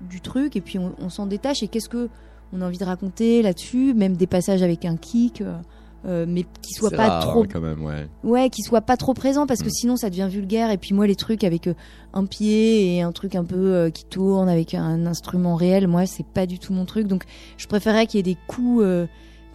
du 0.00 0.20
truc, 0.20 0.56
et 0.56 0.60
puis 0.60 0.78
on, 0.78 1.08
s'en 1.08 1.26
détache. 1.26 1.62
Et 1.62 1.68
qu'est-ce 1.68 1.88
que 1.88 2.08
on 2.52 2.60
a 2.62 2.66
envie 2.66 2.78
de 2.78 2.84
raconter 2.84 3.42
là-dessus? 3.42 3.94
Même 3.94 4.16
des 4.16 4.26
passages 4.26 4.62
avec 4.62 4.84
un 4.84 4.96
kick. 4.96 5.40
Euh, 5.40 5.58
euh, 6.06 6.26
mais 6.28 6.44
qui 6.62 6.74
soit 6.74 6.92
pas 6.92 7.20
trop 7.20 7.44
quand 7.44 7.60
même 7.60 7.84
ouais. 7.84 8.06
Ouais 8.22 8.50
qui 8.50 8.62
soit 8.62 8.82
pas 8.82 8.96
trop 8.96 9.14
présent 9.14 9.48
parce 9.48 9.60
que 9.60 9.66
mm. 9.66 9.72
sinon 9.72 9.96
ça 9.96 10.10
devient 10.10 10.28
vulgaire. 10.30 10.70
Et 10.70 10.78
puis 10.78 10.94
moi 10.94 11.06
les 11.06 11.16
trucs 11.16 11.42
avec 11.42 11.66
euh, 11.66 11.74
un 12.12 12.24
pied 12.24 12.94
et 12.94 13.02
un 13.02 13.10
truc 13.10 13.34
un 13.34 13.44
peu 13.44 13.74
euh, 13.74 13.90
qui 13.90 14.04
tourne 14.04 14.48
avec 14.48 14.74
un 14.74 15.06
instrument 15.06 15.56
réel 15.56 15.88
moi 15.88 16.06
c'est 16.06 16.26
pas 16.26 16.46
du 16.46 16.60
tout 16.60 16.72
mon 16.72 16.84
truc. 16.84 17.08
Donc 17.08 17.24
je 17.56 17.66
préférais 17.66 18.06
qu'il 18.06 18.18
y 18.18 18.20
ait 18.20 18.34
des 18.34 18.38
coups 18.46 18.84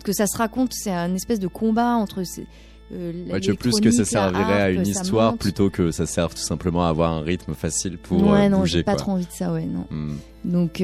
que 0.03 0.11
ça 0.11 0.27
se 0.27 0.37
raconte 0.37 0.73
c'est 0.73 0.91
un 0.91 1.13
espèce 1.15 1.39
de 1.39 1.47
combat 1.47 1.95
entre 1.95 2.19
ouais, 2.21 3.39
tu 3.39 3.51
veux 3.51 3.55
plus 3.55 3.79
que 3.79 3.89
ça 3.89 4.03
servirait 4.03 4.61
à 4.61 4.69
une 4.69 4.85
histoire 4.85 5.37
plutôt 5.37 5.69
que 5.69 5.91
ça 5.91 6.05
serve 6.05 6.33
tout 6.33 6.41
simplement 6.41 6.85
à 6.85 6.89
avoir 6.89 7.13
un 7.13 7.21
rythme 7.21 7.53
facile 7.53 7.97
pour 7.97 8.21
ouais 8.27 8.49
non 8.49 8.65
j'ai 8.65 8.83
pas 8.83 8.95
trop 8.95 9.13
envie 9.13 9.25
de 9.25 9.31
ça 9.31 9.53
ouais 9.53 9.65
non. 9.65 9.85
Mm. 9.89 10.15
donc 10.43 10.83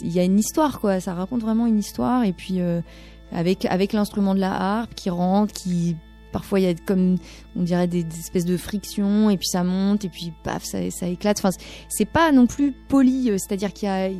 il 0.00 0.12
y 0.12 0.18
a 0.18 0.24
une 0.24 0.38
histoire 0.38 0.80
quoi. 0.80 1.00
Ça 1.00 1.14
raconte 1.14 1.40
vraiment 1.40 1.66
une 1.66 1.78
histoire. 1.78 2.24
Et 2.24 2.32
puis 2.32 2.60
avec 3.34 3.64
avec 3.66 3.92
l'instrument 3.92 4.34
de 4.34 4.40
la 4.40 4.52
harpe 4.52 4.94
qui 4.94 5.10
rentre, 5.10 5.52
qui 5.52 5.96
parfois 6.32 6.58
il 6.60 6.62
y 6.64 6.68
a 6.68 6.74
comme 6.74 7.16
on 7.56 7.62
dirait 7.62 7.86
des, 7.86 8.02
des 8.02 8.18
espèces 8.18 8.44
de 8.44 8.56
frictions 8.56 9.30
et 9.30 9.36
puis 9.36 9.46
ça 9.46 9.62
monte 9.62 10.04
et 10.04 10.08
puis 10.08 10.32
paf 10.42 10.64
ça, 10.64 10.78
ça 10.90 11.06
éclate. 11.06 11.38
Enfin 11.38 11.50
c'est 11.88 12.04
pas 12.04 12.32
non 12.32 12.46
plus 12.46 12.72
poli, 12.72 13.30
euh, 13.30 13.36
c'est-à-dire 13.38 13.72
qu'il 13.72 13.88
y 13.88 13.92
a 13.92 14.10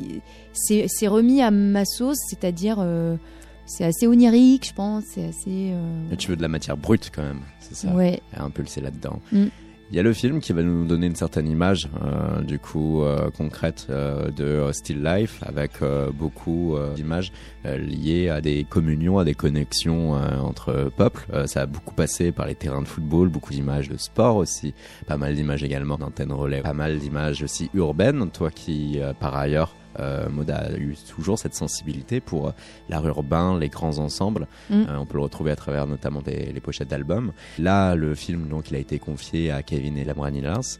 c'est 0.53 1.07
remis 1.07 1.41
à 1.41 1.51
ma 1.51 1.85
sauce, 1.85 2.19
c'est-à-dire 2.29 2.77
euh, 2.79 3.17
c'est 3.65 3.83
assez 3.83 4.05
onirique, 4.07 4.67
je 4.67 4.73
pense, 4.73 5.03
c'est 5.13 5.25
assez. 5.25 5.71
euh, 5.73 6.15
tu 6.17 6.29
veux 6.29 6.37
de 6.37 6.41
la 6.41 6.47
matière 6.47 6.77
brute 6.77 7.11
quand 7.13 7.23
même, 7.23 7.41
c'est 7.59 7.75
ça 7.75 7.93
ouais. 7.93 8.21
Impulsé 8.37 8.79
là-dedans. 8.79 9.19
Mm. 9.31 9.45
Il 9.91 9.95
y 9.95 9.99
a 9.99 10.03
le 10.03 10.13
film 10.13 10.39
qui 10.39 10.51
va 10.51 10.63
nous 10.63 10.85
donner 10.85 11.05
une 11.05 11.15
certaine 11.15 11.47
image, 11.47 11.89
euh, 12.03 12.41
du 12.41 12.57
coup 12.57 13.03
euh, 13.03 13.29
concrète 13.29 13.85
euh, 13.91 14.31
de 14.31 14.71
Still 14.73 15.03
Life, 15.03 15.43
avec 15.45 15.73
euh, 15.83 16.09
beaucoup 16.11 16.75
euh, 16.75 16.95
d'images 16.95 17.31
euh, 17.67 17.77
liées 17.77 18.29
à 18.29 18.41
des 18.41 18.63
communions, 18.63 19.19
à 19.19 19.23
des 19.23 19.35
connexions 19.35 20.13
entre 20.13 20.91
peuples. 20.97 21.47
Ça 21.47 21.61
a 21.61 21.65
beaucoup 21.67 21.93
passé 21.93 22.31
par 22.31 22.47
les 22.47 22.55
terrains 22.55 22.81
de 22.81 22.87
football, 22.87 23.29
beaucoup 23.29 23.53
d'images 23.53 23.87
de 23.87 23.97
sport 23.97 24.37
aussi, 24.37 24.73
pas 25.05 25.17
mal 25.17 25.35
d'images 25.35 25.63
également 25.63 25.97
d'antennes 25.97 26.31
relais, 26.31 26.61
pas 26.61 26.73
mal 26.73 26.97
d'images 26.97 27.43
aussi 27.43 27.69
urbaines. 27.73 28.31
Toi 28.31 28.49
qui, 28.49 28.99
par 29.19 29.35
ailleurs, 29.35 29.75
euh, 29.99 30.29
Maud 30.29 30.49
a 30.51 30.71
eu 30.77 30.95
toujours 31.09 31.37
cette 31.39 31.55
sensibilité 31.55 32.19
pour 32.19 32.47
euh, 32.47 32.51
l'art 32.89 33.05
urbain, 33.07 33.57
les 33.59 33.69
grands 33.69 33.97
ensembles. 33.99 34.47
Mm. 34.69 34.73
Euh, 34.89 34.97
on 34.99 35.05
peut 35.05 35.17
le 35.17 35.23
retrouver 35.23 35.51
à 35.51 35.55
travers 35.55 35.87
notamment 35.87 36.21
des, 36.21 36.51
les 36.53 36.59
pochettes 36.59 36.89
d'albums. 36.89 37.31
Là, 37.59 37.95
le 37.95 38.15
film, 38.15 38.47
donc, 38.47 38.69
il 38.71 38.75
a 38.75 38.79
été 38.79 38.99
confié 38.99 39.51
à 39.51 39.63
Kevin 39.63 39.97
et 39.97 40.03
Lambranilas. 40.05 40.77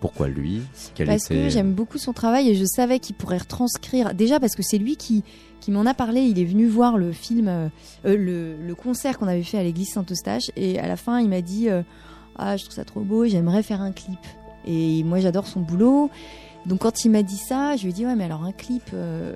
Pourquoi 0.00 0.28
lui? 0.28 0.60
Quel 0.94 1.06
Parce 1.06 1.24
était- 1.26 1.44
que 1.44 1.48
j'aime 1.48 1.72
beaucoup 1.72 1.96
son 1.98 2.12
travail 2.12 2.50
et 2.50 2.54
je 2.54 2.64
savais 2.66 2.98
qu'il 2.98 3.14
pourrait 3.16 3.38
retranscrire. 3.38 4.12
Déjà 4.14 4.38
parce 4.38 4.54
que 4.54 4.62
c'est 4.62 4.76
lui 4.76 4.96
qui, 4.96 5.24
qui 5.60 5.70
m'en 5.70 5.86
a 5.86 5.94
parlé. 5.94 6.20
Il 6.22 6.38
est 6.38 6.44
venu 6.44 6.66
voir 6.66 6.98
le 6.98 7.12
film, 7.12 7.48
euh, 7.48 7.68
le, 8.04 8.54
le 8.56 8.74
concert 8.74 9.18
qu'on 9.18 9.28
avait 9.28 9.42
fait 9.42 9.56
à 9.58 9.62
l'église 9.62 9.88
Saint-Eustache. 9.92 10.50
Et 10.56 10.78
à 10.78 10.88
la 10.88 10.96
fin, 10.96 11.20
il 11.20 11.30
m'a 11.30 11.40
dit 11.40 11.68
Ah, 12.36 12.56
je 12.58 12.64
trouve 12.64 12.74
ça 12.74 12.84
trop 12.84 13.00
beau, 13.00 13.24
j'aimerais 13.24 13.62
faire 13.62 13.80
un 13.80 13.92
clip. 13.92 14.18
Et 14.66 15.02
moi, 15.04 15.20
j'adore 15.20 15.46
son 15.46 15.60
boulot. 15.60 16.10
Donc 16.66 16.80
quand 16.80 17.04
il 17.04 17.10
m'a 17.10 17.22
dit 17.22 17.36
ça, 17.36 17.76
je 17.76 17.82
lui 17.84 17.90
ai 17.90 17.92
dit 17.92 18.06
Ouais, 18.06 18.16
mais 18.16 18.24
alors 18.24 18.44
un 18.44 18.52
clip. 18.52 18.90
euh, 18.94 19.34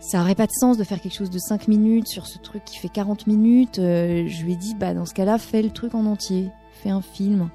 ça 0.00 0.20
aurait 0.20 0.34
pas 0.34 0.46
de 0.46 0.52
sens 0.52 0.76
de 0.76 0.84
faire 0.84 1.00
quelque 1.00 1.14
chose 1.14 1.30
de 1.30 1.38
5 1.38 1.66
minutes 1.66 2.08
sur 2.08 2.26
ce 2.26 2.38
truc 2.38 2.62
qui 2.64 2.76
fait 2.76 2.90
40 2.90 3.26
minutes. 3.26 3.78
Euh, 3.78 4.24
je 4.28 4.44
lui 4.44 4.52
ai 4.52 4.56
dit, 4.56 4.74
bah, 4.74 4.92
dans 4.92 5.06
ce 5.06 5.14
cas-là, 5.14 5.38
fais 5.38 5.62
le 5.62 5.70
truc 5.70 5.94
en 5.94 6.04
entier. 6.04 6.50
Fais 6.82 6.90
un 6.90 7.00
film. 7.00 7.48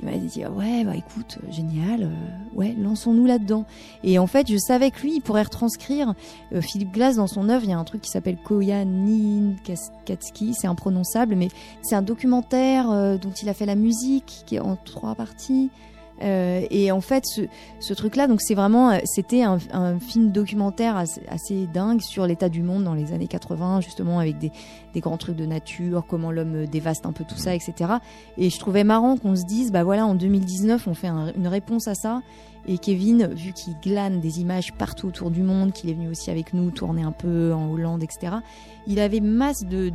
Il 0.00 0.06
m'a 0.06 0.16
dit, 0.18 0.42
ah 0.42 0.50
ouais, 0.50 0.84
bah 0.84 0.96
écoute, 0.96 1.38
euh, 1.42 1.52
génial, 1.52 2.10
ouais, 2.54 2.74
lançons-nous 2.76 3.24
là-dedans. 3.24 3.66
Et 4.02 4.18
en 4.18 4.26
fait, 4.26 4.50
je 4.50 4.58
savais 4.58 4.90
que 4.90 5.00
lui, 5.02 5.14
il 5.14 5.20
pourrait 5.20 5.44
retranscrire 5.44 6.14
Philippe 6.60 6.92
Glass 6.92 7.16
dans 7.16 7.28
son 7.28 7.48
œuvre. 7.48 7.62
Il 7.64 7.70
y 7.70 7.72
a 7.72 7.78
un 7.78 7.84
truc 7.84 8.02
qui 8.02 8.10
s'appelle 8.10 8.36
Koyanin 8.36 9.54
Katski, 10.04 10.54
c'est 10.54 10.66
imprononçable, 10.66 11.36
mais 11.36 11.48
c'est 11.82 11.94
un 11.94 12.02
documentaire 12.02 12.88
dont 13.18 13.32
il 13.40 13.48
a 13.48 13.54
fait 13.54 13.64
la 13.64 13.76
musique, 13.76 14.42
qui 14.44 14.56
est 14.56 14.60
en 14.60 14.76
trois 14.76 15.14
parties. 15.14 15.70
Euh, 16.22 16.66
et 16.70 16.90
en 16.92 17.00
fait, 17.00 17.24
ce, 17.80 17.94
truc-là, 17.94 18.26
donc 18.26 18.40
c'est 18.40 18.54
vraiment, 18.54 18.90
euh, 18.90 18.98
c'était 19.04 19.42
un, 19.42 19.58
film 20.00 20.30
documentaire 20.30 20.96
assez, 20.96 21.66
dingue 21.72 22.00
sur 22.00 22.26
l'état 22.26 22.48
du 22.48 22.62
monde 22.62 22.84
dans 22.84 22.94
les 22.94 23.12
années 23.12 23.26
80, 23.26 23.80
justement 23.80 24.18
avec 24.18 24.38
des, 24.38 24.50
grands 24.96 25.18
trucs 25.18 25.36
de 25.36 25.44
nature, 25.44 26.04
comment 26.08 26.32
l'homme 26.32 26.64
dévaste 26.66 27.04
un 27.04 27.12
peu 27.12 27.24
tout 27.24 27.36
ça, 27.36 27.54
etc. 27.54 27.96
Et 28.38 28.48
je 28.48 28.58
trouvais 28.58 28.82
marrant 28.82 29.18
qu'on 29.18 29.36
se 29.36 29.44
dise, 29.44 29.70
bah 29.70 29.84
voilà, 29.84 30.06
en 30.06 30.14
2019, 30.14 30.88
on 30.88 30.94
fait 30.94 31.08
un- 31.08 31.32
une 31.36 31.48
réponse 31.48 31.86
à 31.86 31.94
ça. 31.94 32.22
Et 32.68 32.78
Kevin, 32.78 33.28
vu 33.28 33.52
qu'il 33.52 33.74
glane 33.78 34.20
des 34.20 34.40
images 34.40 34.72
partout 34.72 35.06
autour 35.06 35.30
du 35.30 35.42
monde, 35.42 35.72
qu'il 35.72 35.88
est 35.88 35.94
venu 35.94 36.08
aussi 36.08 36.30
avec 36.30 36.52
nous 36.52 36.70
tourner 36.72 37.02
un 37.02 37.12
peu 37.12 37.52
en 37.54 37.70
Hollande, 37.70 38.02
etc. 38.02 38.36
Il 38.88 38.98
avait 38.98 39.20
masse 39.20 39.64
de 39.64 39.90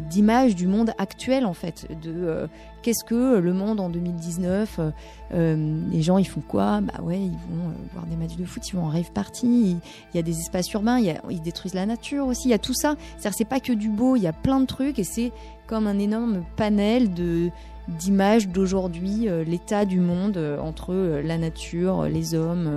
d'images 0.00 0.54
du 0.54 0.66
monde 0.66 0.92
actuel 0.98 1.46
en 1.46 1.54
fait, 1.54 1.88
de 2.02 2.12
euh, 2.12 2.46
qu'est-ce 2.82 3.04
que 3.04 3.38
le 3.38 3.52
monde 3.54 3.80
en 3.80 3.88
2019. 3.88 4.78
euh, 4.78 4.90
euh, 5.32 5.80
les 5.90 6.02
gens 6.02 6.18
ils 6.18 6.26
font 6.26 6.42
quoi? 6.46 6.80
Bah 6.82 7.02
ouais, 7.02 7.20
ils 7.20 7.30
vont 7.30 7.72
voir 7.94 8.04
des 8.06 8.16
matchs 8.16 8.36
de 8.36 8.44
foot, 8.44 8.68
ils 8.68 8.76
vont 8.76 8.84
en 8.84 8.90
rave 8.90 9.10
party. 9.12 9.78
Il, 10.12 10.16
y 10.16 10.18
a 10.18 10.22
des 10.22 10.38
espaces 10.40 10.70
urbains, 10.72 10.98
ils 10.98 11.40
détruisent 11.40 11.74
la 11.74 11.86
nature 11.86 12.26
aussi. 12.26 12.48
Il 12.48 12.50
y 12.50 12.54
a 12.54 12.58
tout 12.58 12.74
ça. 12.74 12.96
C'est-à-dire 13.16 13.36
c'est 13.38 13.44
pas 13.48 13.60
que 13.60 13.72
du 13.72 13.88
beau, 13.88 14.16
il 14.16 14.22
y 14.22 14.26
a 14.26 14.32
plein 14.32 14.60
de 14.60 14.66
trucs 14.66 14.98
et 14.98 15.04
c'est 15.04 15.32
comme 15.66 15.86
un 15.86 15.98
énorme 15.98 16.42
panel 16.56 17.14
de 17.14 17.50
d'images 17.90 18.48
d'aujourd'hui, 18.48 19.28
euh, 19.28 19.44
l'état 19.44 19.84
du 19.84 20.00
monde 20.00 20.36
euh, 20.36 20.58
entre 20.60 20.92
euh, 20.92 21.22
la 21.22 21.38
nature, 21.38 22.04
les 22.04 22.34
hommes, 22.34 22.70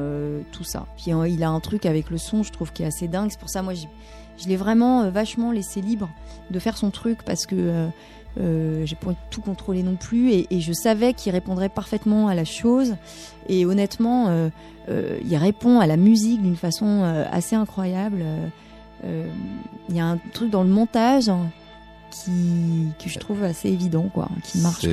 tout 0.52 0.64
ça. 0.64 0.86
Puis 0.98 1.12
il 1.12 1.44
a 1.44 1.50
un 1.50 1.60
truc 1.60 1.86
avec 1.86 2.10
le 2.10 2.18
son, 2.18 2.44
je 2.44 2.52
trouve, 2.52 2.74
qui 2.74 2.84
est 2.84 2.88
assez 2.88 3.08
dingue. 3.08 3.30
C'est 3.32 3.40
pour 3.40 3.50
ça, 3.50 3.62
moi, 3.62 3.74
je 3.74 4.48
l'ai 4.48 4.58
vraiment 4.58 5.10
vachement 5.10 5.52
laissé 5.52 5.82
libre 5.82 6.10
de 6.50 6.60
faire 6.60 6.78
son 6.78 6.90
truc 6.90 7.20
parce 7.24 7.46
que 7.46 7.88
j'ai 8.38 8.96
pas 8.96 9.14
tout 9.30 9.42
contrôlé 9.42 9.84
non 9.84 9.96
plus 9.96 10.32
et, 10.32 10.60
je 10.60 10.74
savais 10.74 11.14
qu'il 11.14 11.32
répondrait 11.32 11.70
parfaitement 11.70 12.28
à 12.28 12.36
la 12.36 12.46
chose. 12.46 12.96
Et 13.48 13.66
honnêtement, 13.66 14.50
il 14.90 15.38
répond 15.38 15.80
à 15.80 15.88
la 15.88 15.98
musique 15.98 16.42
d'une 16.42 16.56
façon 16.56 17.04
assez 17.32 17.56
incroyable. 17.56 18.24
Il 19.04 19.96
y 19.96 20.00
a 20.00 20.06
un 20.06 20.18
truc 20.34 20.50
dans 20.50 20.64
le 20.64 20.70
montage 20.70 21.30
hein, 21.30 21.48
qui 22.14 22.88
que 23.04 23.10
je 23.10 23.18
trouve 23.20 23.44
assez 23.44 23.70
évident, 23.70 24.10
quoi, 24.14 24.30
qui 24.44 24.60
marche. 24.60 24.86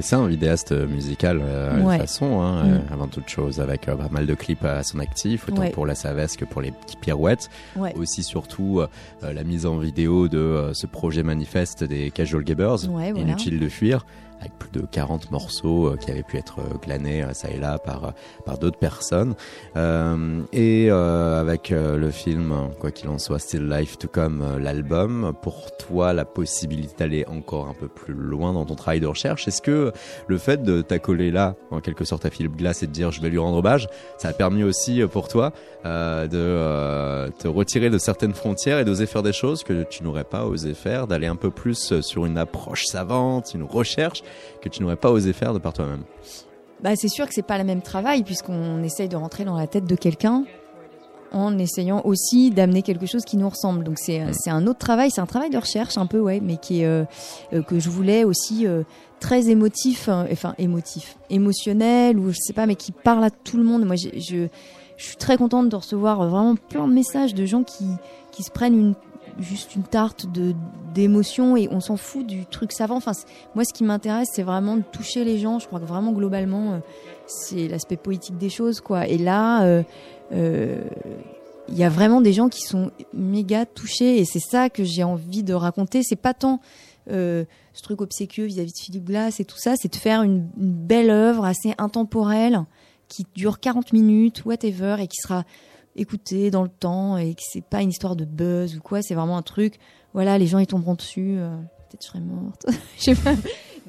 C'est 0.00 0.14
un 0.16 0.26
vidéaste 0.26 0.72
musical 0.72 1.40
euh, 1.42 1.82
Ouais. 1.82 1.98
façon, 1.98 2.40
hein, 2.40 2.64
Mm. 2.64 2.72
euh, 2.72 2.78
avant 2.92 3.06
toute 3.08 3.28
chose, 3.28 3.60
avec 3.60 3.88
euh, 3.88 3.96
pas 3.96 4.08
mal 4.10 4.26
de 4.26 4.34
clips 4.34 4.64
à 4.64 4.82
son 4.82 4.98
actif, 5.00 5.48
autant 5.48 5.62
Ouais. 5.62 5.70
pour 5.70 5.86
la 5.86 5.94
Savesse 5.94 6.36
que 6.36 6.44
pour 6.44 6.60
les 6.62 6.70
petites 6.70 7.00
pirouettes. 7.00 7.50
Ouais. 7.76 7.92
Aussi 7.96 8.22
surtout 8.22 8.80
euh, 8.80 8.86
euh, 9.24 9.32
la 9.32 9.44
mise 9.44 9.66
en 9.66 9.78
vidéo 9.78 10.28
de 10.28 10.38
euh, 10.38 10.72
ce 10.74 10.86
projet 10.86 11.22
manifeste 11.22 11.84
des 11.84 12.10
Casual 12.10 12.44
Ouais, 12.48 13.12
voilà. 13.12 13.18
Inutile 13.20 13.58
de 13.58 13.68
fuir, 13.68 14.06
avec 14.40 14.52
plus 14.58 14.70
de 14.70 14.86
40 14.86 15.30
morceaux 15.30 15.88
euh, 15.88 15.96
qui 15.96 16.10
avaient 16.10 16.22
pu 16.22 16.36
être 16.36 16.60
euh, 16.60 16.78
glanés 16.82 17.22
euh, 17.22 17.32
ça 17.32 17.50
et 17.50 17.58
là 17.58 17.78
par, 17.78 18.12
par 18.44 18.58
d'autres 18.58 18.78
personnes. 18.78 19.34
Et 20.52 20.90
avec 20.90 21.70
le 21.70 22.10
film, 22.10 22.54
quoi 22.80 22.90
qu'il 22.90 23.08
en 23.08 23.18
soit, 23.18 23.38
Still 23.38 23.68
Life, 23.68 23.98
tout 23.98 24.08
comme 24.08 24.58
l'album, 24.58 25.32
pour 25.42 25.76
toi, 25.76 26.12
la 26.12 26.24
possibilité 26.24 26.94
d'aller 26.98 27.24
encore 27.26 27.68
un 27.68 27.74
peu 27.74 27.88
plus 27.88 28.14
loin 28.14 28.52
dans 28.52 28.64
ton 28.64 28.74
travail 28.74 29.00
de 29.00 29.06
recherche, 29.06 29.46
est-ce 29.48 29.62
que 29.62 29.92
le 30.26 30.38
fait 30.38 30.62
de 30.62 30.82
t'accoler 30.82 31.30
là, 31.30 31.54
en 31.70 31.80
quelque 31.80 32.04
sorte, 32.04 32.24
à 32.26 32.30
Philippe 32.30 32.56
Glass 32.56 32.82
et 32.82 32.86
de 32.86 32.92
dire 32.92 33.10
je 33.10 33.20
vais 33.20 33.30
lui 33.30 33.38
rendre 33.38 33.58
hommage, 33.58 33.88
ça 34.18 34.28
a 34.28 34.32
permis 34.32 34.64
aussi 34.64 35.02
pour 35.10 35.28
toi 35.28 35.52
euh, 35.84 36.26
de 36.26 37.30
te 37.38 37.46
retirer 37.46 37.88
de 37.88 37.98
certaines 37.98 38.34
frontières 38.34 38.78
et 38.78 38.84
d'oser 38.84 39.06
faire 39.06 39.22
des 39.22 39.32
choses 39.32 39.62
que 39.62 39.84
tu 39.84 40.02
n'aurais 40.02 40.24
pas 40.24 40.44
osé 40.44 40.74
faire, 40.74 41.06
d'aller 41.06 41.28
un 41.28 41.36
peu 41.36 41.50
plus 41.50 42.00
sur 42.00 42.26
une 42.26 42.36
approche 42.36 42.84
savante, 42.86 43.52
une 43.54 43.62
recherche 43.62 44.22
que 44.60 44.68
tu 44.68 44.82
n'aurais 44.82 44.96
pas 44.96 45.10
osé 45.10 45.32
faire 45.32 45.52
de 45.52 45.58
par 45.58 45.72
toi-même 45.72 46.02
Bah, 46.82 46.96
c'est 46.96 47.08
sûr 47.08 47.26
que 47.26 47.34
c'est 47.34 47.42
pas 47.42 47.58
le 47.58 47.64
même 47.64 47.82
travail 47.82 48.22
puisqu'on 48.22 48.82
essaye 48.82 49.08
de 49.08 49.16
rentrer 49.16 49.44
dans 49.44 49.56
la 49.56 49.66
tête 49.66 49.84
de 49.84 49.94
quelqu'un 49.96 50.44
en 51.32 51.58
essayant 51.58 52.02
aussi 52.04 52.50
d'amener 52.50 52.82
quelque 52.82 53.06
chose 53.06 53.24
qui 53.24 53.36
nous 53.36 53.48
ressemble. 53.48 53.84
Donc 53.84 53.98
c'est 53.98 54.20
un 54.46 54.66
autre 54.66 54.78
travail, 54.78 55.10
c'est 55.10 55.20
un 55.20 55.26
travail 55.26 55.50
de 55.50 55.58
recherche 55.58 55.98
un 55.98 56.06
peu 56.06 56.20
ouais, 56.20 56.40
mais 56.42 56.56
qui 56.56 56.82
est 56.82 56.86
euh, 56.86 57.04
euh, 57.52 57.62
que 57.62 57.78
je 57.78 57.90
voulais 57.90 58.24
aussi 58.24 58.66
euh, 58.66 58.82
très 59.20 59.48
émotif, 59.48 60.08
hein, 60.08 60.26
enfin 60.30 60.54
émotif, 60.58 61.18
émotionnel 61.30 62.18
ou 62.18 62.30
je 62.30 62.38
sais 62.40 62.52
pas, 62.52 62.66
mais 62.66 62.76
qui 62.76 62.92
parle 62.92 63.24
à 63.24 63.30
tout 63.30 63.56
le 63.56 63.64
monde. 63.64 63.84
Moi, 63.84 63.96
je 63.96 64.48
je 64.96 65.04
suis 65.04 65.16
très 65.16 65.36
contente 65.36 65.68
de 65.68 65.76
recevoir 65.76 66.28
vraiment 66.28 66.56
plein 66.56 66.88
de 66.88 66.92
messages 66.92 67.32
de 67.32 67.46
gens 67.46 67.62
qui 67.62 67.86
qui 68.32 68.42
se 68.42 68.50
prennent 68.50 68.78
une 68.78 68.94
juste 69.38 69.74
une 69.76 69.82
tarte 69.82 70.30
de 70.30 70.54
d'émotions 70.94 71.56
et 71.56 71.68
on 71.70 71.80
s'en 71.80 71.96
fout 71.96 72.26
du 72.26 72.46
truc 72.46 72.72
savant. 72.72 72.96
Enfin, 72.96 73.12
moi, 73.54 73.64
ce 73.64 73.72
qui 73.72 73.84
m'intéresse, 73.84 74.28
c'est 74.32 74.42
vraiment 74.42 74.76
de 74.76 74.82
toucher 74.82 75.24
les 75.24 75.38
gens. 75.38 75.58
Je 75.58 75.66
crois 75.66 75.80
que 75.80 75.84
vraiment 75.84 76.12
globalement, 76.12 76.72
euh, 76.72 76.78
c'est 77.26 77.68
l'aspect 77.68 77.96
poétique 77.96 78.38
des 78.38 78.50
choses, 78.50 78.80
quoi. 78.80 79.06
Et 79.06 79.18
là, 79.18 79.64
euh, 79.64 79.82
euh, 80.32 80.82
il 81.68 81.76
y 81.76 81.84
a 81.84 81.88
vraiment 81.88 82.20
des 82.20 82.32
gens 82.32 82.48
qui 82.48 82.62
sont 82.62 82.90
méga 83.12 83.66
touchés 83.66 84.18
et 84.18 84.24
c'est 84.24 84.40
ça 84.40 84.70
que 84.70 84.82
j'ai 84.82 85.04
envie 85.04 85.42
de 85.42 85.54
raconter. 85.54 86.02
C'est 86.02 86.16
pas 86.16 86.34
tant 86.34 86.60
ce 87.10 87.82
truc 87.82 88.02
obséquieux 88.02 88.44
vis-à-vis 88.44 88.72
de 88.72 88.78
Philippe 88.78 89.04
Glass 89.06 89.40
et 89.40 89.46
tout 89.46 89.56
ça, 89.56 89.76
c'est 89.76 89.90
de 89.90 89.96
faire 89.96 90.22
une, 90.22 90.46
une 90.60 90.72
belle 90.72 91.08
œuvre 91.08 91.46
assez 91.46 91.72
intemporelle 91.78 92.64
qui 93.08 93.26
dure 93.34 93.60
40 93.60 93.94
minutes, 93.94 94.44
whatever, 94.44 94.96
et 95.00 95.06
qui 95.06 95.16
sera 95.16 95.44
écoutée 95.98 96.50
dans 96.50 96.62
le 96.62 96.68
temps 96.68 97.16
et 97.18 97.34
que 97.34 97.40
c'est 97.42 97.64
pas 97.64 97.82
une 97.82 97.90
histoire 97.90 98.16
de 98.16 98.24
buzz 98.24 98.76
ou 98.76 98.80
quoi. 98.80 99.02
C'est 99.02 99.14
vraiment 99.14 99.36
un 99.36 99.42
truc. 99.42 99.78
Voilà, 100.14 100.38
les 100.38 100.46
gens 100.46 100.58
ils 100.58 100.66
tomberont 100.66 100.94
dessus. 100.94 101.36
euh, 101.38 101.56
Peut-être 101.90 102.02
je 102.02 102.06
serai 102.08 102.20
morte. 102.20 102.66
Je 102.98 103.02
sais 103.02 103.14
pas. 103.14 103.34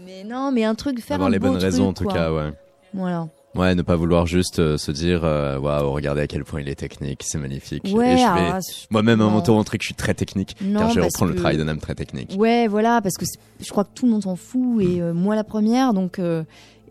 Mais 0.05 0.23
non, 0.23 0.51
mais 0.51 0.63
un 0.63 0.75
truc 0.75 0.99
faire 1.01 1.15
Avoir 1.15 1.27
un 1.27 1.31
les 1.31 1.39
beau 1.39 1.47
bonnes 1.49 1.57
raisons 1.57 1.89
en 1.89 1.93
tout 1.93 2.05
quoi. 2.05 2.13
cas, 2.13 2.31
ouais. 2.33 2.51
Voilà. 2.93 3.27
Ouais, 3.55 3.73
ne 3.75 3.81
pas 3.81 3.95
vouloir 3.95 4.25
juste 4.27 4.59
euh, 4.59 4.77
se 4.77 4.91
dire, 4.91 5.21
euh, 5.23 5.57
waouh, 5.59 5.91
regardez 5.91 6.21
à 6.21 6.27
quel 6.27 6.45
point 6.45 6.61
il 6.61 6.69
est 6.69 6.75
technique, 6.75 7.23
c'est 7.25 7.39
magnifique. 7.39 7.83
Ouais, 7.91 8.15
je- 8.17 8.85
moi-même 8.91 9.21
à 9.21 9.25
mon 9.27 9.41
tour 9.41 9.55
montrer 9.55 9.77
que 9.79 9.83
je 9.83 9.87
suis 9.87 9.95
très 9.95 10.13
technique, 10.13 10.55
Non, 10.61 10.81
car 10.81 10.91
je 10.91 10.99
reprends 11.01 11.25
le 11.25 11.33
que- 11.33 11.39
travail 11.39 11.57
d'un 11.57 11.67
homme 11.67 11.79
très 11.79 11.95
technique. 11.95 12.35
Ouais, 12.37 12.67
voilà, 12.67 13.01
parce 13.01 13.15
que 13.17 13.25
je 13.59 13.69
crois 13.71 13.83
que 13.85 13.89
tout 13.95 14.05
le 14.05 14.11
monde 14.11 14.23
s'en 14.23 14.35
fout 14.35 14.81
et 14.83 15.01
euh, 15.01 15.13
moi 15.13 15.35
la 15.35 15.43
première, 15.43 15.93
donc 15.95 16.19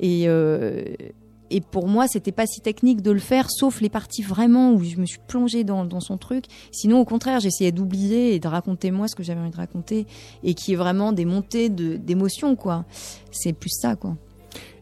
et 0.01 0.29
et 1.51 1.61
pour 1.61 1.89
moi, 1.89 2.07
c'était 2.09 2.33
pas 2.33 2.47
si 2.47 2.61
technique 2.61 3.03
de 3.03 3.11
le 3.11 3.19
faire, 3.19 3.51
sauf 3.51 3.81
les 3.81 3.89
parties 3.89 4.23
vraiment 4.23 4.73
où 4.73 4.83
je 4.83 4.97
me 4.97 5.07
suis 5.07 5.21
plongée 5.27 5.65
dans, 5.65 6.01
son 6.01 6.19
truc. 6.19 6.45
Sinon, 6.73 7.01
au 7.01 7.05
contraire, 7.05 7.41
j'essayais 7.41 7.73
d'oublier 7.73 8.35
et 8.35 8.39
de 8.39 8.49
raconter 8.49 8.91
moi 8.91 9.09
ce 9.09 9.15
que 9.15 9.23
j'avais 9.23 9.41
envie 9.41 9.51
de 9.51 9.57
raconter 9.57 10.07
et 10.45 10.55
qui 10.55 10.75
est 10.75 10.77
vraiment 10.77 11.13
des 11.13 11.25
montées 11.25 11.69
d'émotions, 11.69 12.57
quoi. 12.57 12.85
C'est 13.31 13.53
plus 13.53 13.71
ça, 13.71 13.97
quoi. 13.97 14.17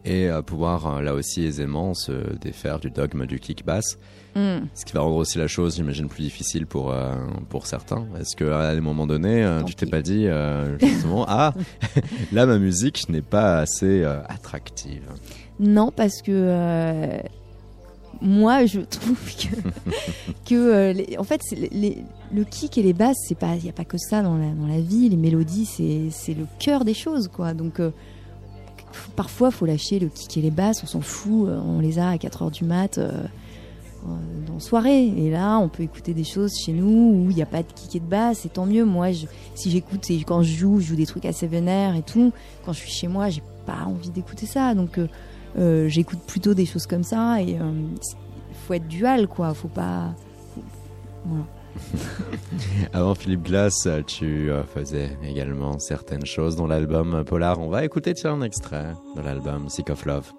Et 0.05 0.29
à 0.29 0.41
pouvoir 0.41 0.87
euh, 0.97 1.01
là 1.01 1.13
aussi 1.13 1.43
aisément 1.43 1.93
se 1.93 2.11
défaire 2.39 2.79
du 2.79 2.89
dogme 2.89 3.25
du 3.25 3.39
kick 3.39 3.65
bass. 3.65 3.97
Mm. 4.35 4.65
Ce 4.73 4.85
qui 4.85 4.93
va 4.93 5.01
rendre 5.01 5.15
aussi 5.17 5.37
la 5.37 5.47
chose, 5.47 5.75
j'imagine, 5.75 6.07
plus 6.07 6.23
difficile 6.23 6.65
pour, 6.65 6.91
euh, 6.91 7.13
pour 7.49 7.65
certains. 7.65 8.05
Est-ce 8.19 8.35
qu'à 8.35 8.69
un 8.69 8.79
moment 8.81 9.05
donné, 9.07 9.43
euh, 9.43 9.63
tu 9.63 9.75
t'es 9.75 9.85
pas 9.87 10.01
dit, 10.01 10.27
euh, 10.27 10.77
justement, 10.79 11.25
ah, 11.27 11.53
là, 12.31 12.45
ma 12.45 12.57
musique 12.57 13.09
n'est 13.09 13.21
pas 13.21 13.59
assez 13.59 14.03
euh, 14.03 14.21
attractive 14.29 15.03
Non, 15.59 15.91
parce 15.91 16.21
que 16.21 16.31
euh, 16.31 17.17
moi, 18.21 18.65
je 18.65 18.79
trouve 18.81 19.19
que, 19.35 19.55
que 20.49 20.55
euh, 20.55 20.93
les- 20.93 21.17
en 21.17 21.23
fait, 21.23 21.41
c'est 21.43 21.55
les- 21.55 21.69
les- 21.69 21.97
le 22.33 22.43
kick 22.43 22.77
et 22.77 22.83
les 22.83 22.93
basses, 22.93 23.17
c'est 23.27 23.37
pas, 23.37 23.55
il 23.55 23.65
y 23.65 23.69
a 23.69 23.73
pas 23.73 23.85
que 23.85 23.97
ça 23.97 24.21
dans 24.21 24.37
la, 24.37 24.49
dans 24.51 24.67
la 24.67 24.79
vie. 24.81 25.09
Les 25.09 25.17
mélodies, 25.17 25.65
c'est, 25.65 26.33
le 26.33 26.45
cœur 26.59 26.85
des 26.85 26.93
choses, 26.93 27.27
quoi. 27.27 27.53
Donc 27.53 27.79
euh, 27.79 27.91
parfois, 29.15 29.51
faut 29.51 29.65
lâcher 29.65 29.99
le 29.99 30.07
kick 30.07 30.37
et 30.37 30.41
les 30.41 30.51
basses. 30.51 30.83
On 30.83 30.87
s'en 30.87 31.01
fout. 31.01 31.47
euh, 31.47 31.59
On 31.65 31.79
les 31.79 31.99
a 31.99 32.09
à 32.09 32.17
4 32.17 32.43
heures 32.43 32.51
du 32.51 32.63
mat. 32.63 32.97
euh, 32.97 33.11
euh, 34.05 34.09
dans 34.45 34.59
soirée 34.59 35.05
et 35.07 35.31
là 35.31 35.57
on 35.57 35.69
peut 35.69 35.81
écouter 35.81 36.13
des 36.13 36.23
choses 36.23 36.53
chez 36.55 36.71
nous 36.71 36.85
où 37.25 37.31
il 37.31 37.35
n'y 37.35 37.41
a 37.41 37.47
pas 37.47 37.63
de 37.63 37.67
kick 37.73 37.95
et 37.95 37.99
de 37.99 38.05
basse 38.05 38.45
et 38.45 38.49
tant 38.49 38.67
mieux 38.67 38.85
moi 38.85 39.07
si 39.55 39.71
j'écoute 39.71 40.07
quand 40.25 40.43
je 40.43 40.53
joue 40.55 40.79
je 40.79 40.89
joue 40.89 40.95
des 40.95 41.07
trucs 41.07 41.25
assez 41.25 41.47
vénères 41.47 41.95
et 41.95 42.03
tout 42.03 42.31
quand 42.63 42.73
je 42.73 42.77
suis 42.77 42.91
chez 42.91 43.07
moi 43.07 43.29
j'ai 43.29 43.41
pas 43.65 43.85
envie 43.85 44.11
d'écouter 44.11 44.45
ça 44.45 44.75
donc 44.75 44.99
euh, 45.57 45.89
j'écoute 45.89 46.19
plutôt 46.27 46.53
des 46.53 46.67
choses 46.67 46.85
comme 46.85 47.03
ça 47.03 47.41
et 47.41 47.57
faut 48.67 48.75
être 48.75 48.87
dual 48.87 49.27
quoi 49.27 49.53
faut 49.55 49.67
pas. 49.67 50.13
Avant 52.93 53.15
Philippe 53.15 53.43
Glass, 53.43 53.87
tu 54.05 54.51
euh, 54.51 54.63
faisais 54.63 55.17
également 55.23 55.79
certaines 55.79 56.25
choses 56.25 56.55
dans 56.55 56.67
l'album 56.67 57.23
Polar. 57.25 57.59
On 57.59 57.69
va 57.69 57.85
écouter 57.85 58.13
un 58.25 58.41
extrait 58.41 58.93
de 59.15 59.21
l'album 59.21 59.69
Sick 59.69 59.89
of 59.89 60.05
Love. 60.05 60.31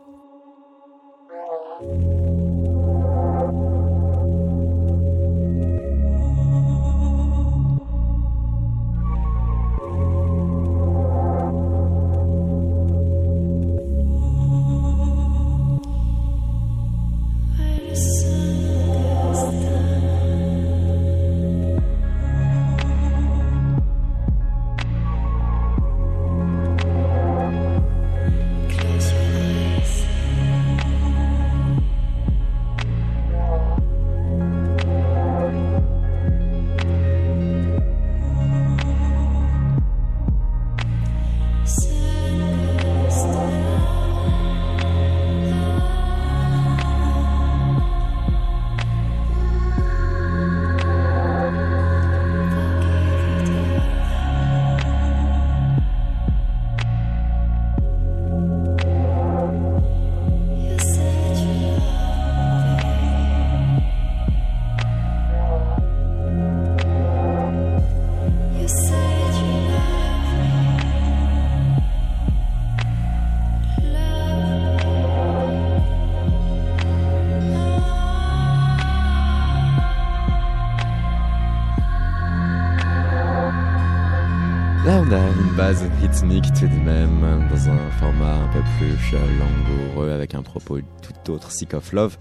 Une 85.39 85.57
base 85.57 85.85
rythmique 86.01 86.47
tout 86.55 86.67
de 86.67 86.85
même, 86.85 87.21
dans 87.51 87.69
un 87.69 87.91
format 87.99 88.35
un 88.35 88.49
peu 88.53 88.61
plus 88.79 89.19
langoureux, 89.39 90.11
avec 90.11 90.35
un 90.35 90.43
propos 90.43 90.79
tout 90.79 91.33
autre, 91.33 91.53
Sick 91.53 91.75
of 91.75 91.93
Love. 91.93 92.17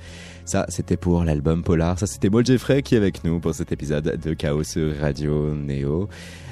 Ça, 0.45 0.65
c'était 0.69 0.97
pour 0.97 1.23
l'album 1.23 1.63
Polar. 1.63 1.97
Ça, 1.97 2.05
c'était 2.07 2.29
Maud 2.29 2.45
Jeffrey 2.45 2.81
qui 2.81 2.95
est 2.95 2.97
avec 2.97 3.23
nous 3.23 3.39
pour 3.39 3.53
cet 3.53 3.71
épisode 3.71 4.19
de 4.23 4.33
Chaos 4.33 4.63
Radio 4.99 5.53
Néo. 5.55 6.09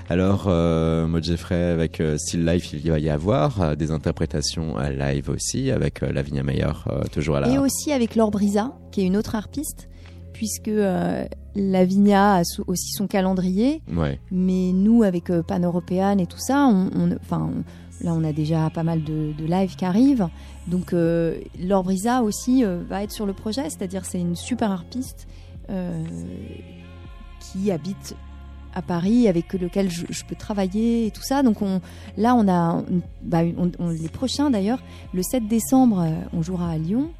Alors, 0.10 0.46
euh, 0.48 1.08
Maud 1.08 1.24
Jeffrey, 1.24 1.64
avec 1.64 2.00
euh, 2.00 2.18
Still 2.18 2.46
Life, 2.46 2.74
il 2.74 2.92
va 2.92 3.00
y 3.00 3.10
avoir 3.10 3.62
euh, 3.62 3.76
des 3.76 3.92
interprétations 3.92 4.78
euh, 4.80 4.90
live 4.90 5.30
aussi, 5.30 5.72
avec 5.72 6.04
euh, 6.04 6.12
Lavinia 6.12 6.44
Meyer, 6.44 6.74
toujours 7.12 7.38
à 7.38 7.42
la... 7.42 7.50
et 7.50 7.58
aussi 7.58 7.92
avec 7.92 8.16
Laure 8.16 8.32
Brisa 8.32 8.78
qui 8.92 9.02
est 9.02 9.06
une 9.06 9.18
autre 9.18 9.36
harpiste 9.36 9.88
puisque 10.36 10.68
euh, 10.68 11.26
Lavinia 11.56 12.36
a 12.36 12.42
aussi 12.68 12.92
son 12.92 13.08
calendrier 13.08 13.82
Ouais. 13.96 14.20
Mais 14.32 14.74
nous, 14.74 15.04
avec 15.04 15.30
euh, 15.30 15.42
Pan 15.42 15.60
Européenne 15.60 16.20
et 16.20 16.28
tout 16.28 16.38
ça, 16.40 16.68
on, 16.68 16.90
on- 16.94 17.16
enfin, 17.22 17.50
on- 17.54 18.04
là, 18.06 18.14
on 18.14 18.24
a 18.26 18.34
déjà 18.34 18.70
pas 18.70 18.84
mal 18.84 19.02
de, 19.04 19.32
de 19.38 19.46
lives 19.46 19.78
qui 19.78 19.86
arrivent. 19.86 20.28
Donc, 20.68 20.92
euh, 20.92 21.38
Laure 21.64 21.84
Brisa 21.84 22.22
aussi 22.24 22.66
euh, 22.66 22.82
va 22.90 23.02
être 23.04 23.12
sur 23.14 23.26
le 23.26 23.32
projet, 23.34 23.64
c'est-à-dire 23.70 24.04
c'est 24.04 24.20
une 24.20 24.36
super 24.36 24.70
harpiste 24.72 25.28
euh, 25.70 26.04
qui 27.40 27.72
habite 27.72 28.16
à 28.74 28.82
Paris, 28.82 29.30
avec 29.30 29.54
lequel 29.54 29.90
je, 29.90 30.04
je 30.10 30.26
peux 30.26 30.36
travailler 30.36 31.06
et 31.08 31.12
tout 31.12 31.22
ça. 31.24 31.42
Donc, 31.44 31.62
on, 31.62 31.80
là, 32.18 32.36
on 32.36 32.46
a 32.50 32.84
bah, 33.22 33.40
on- 33.58 33.72
on- 33.80 33.90
les 33.90 34.10
prochains 34.10 34.50
d'ailleurs. 34.50 34.84
Le 35.14 35.24
7 35.24 35.48
décembre, 35.48 36.06
on 36.34 36.42
jouera 36.42 36.72
à 36.72 36.78
Lyon. 36.78 37.12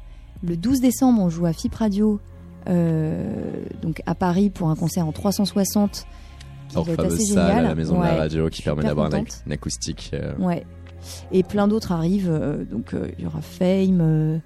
Le 0.46 0.54
12 0.58 0.82
décembre, 0.82 1.22
on 1.22 1.30
joue 1.30 1.46
à 1.46 1.54
FIP 1.54 1.74
Radio, 1.74 2.20
donc 2.66 4.02
à 4.06 4.14
Paris 4.14 4.50
pour 4.50 4.70
un 4.70 4.76
concert 4.76 5.06
en 5.06 5.12
360 5.12 6.06
qui 6.68 6.74
fameuse 6.74 7.14
assez 7.14 7.24
salle 7.26 7.58
à 7.58 7.68
la 7.68 7.74
maison 7.74 7.98
de 7.98 8.04
la 8.04 8.14
radio 8.16 8.48
qui 8.48 8.62
permet 8.62 8.82
d'avoir 8.82 9.12
une, 9.14 9.52
acoustique. 9.52 10.10
euh, 10.14 10.34
Ouais. 10.38 10.64
Et 11.30 11.42
plein 11.44 11.68
d'autres 11.68 11.92
arrivent. 11.92 12.30
euh, 12.30 12.64
donc 12.64 12.92
euh, 12.94 13.08
il 13.18 13.24
y 13.24 13.26
aura 13.26 13.40
Fame. 13.40 14.00
euh, 14.00 14.38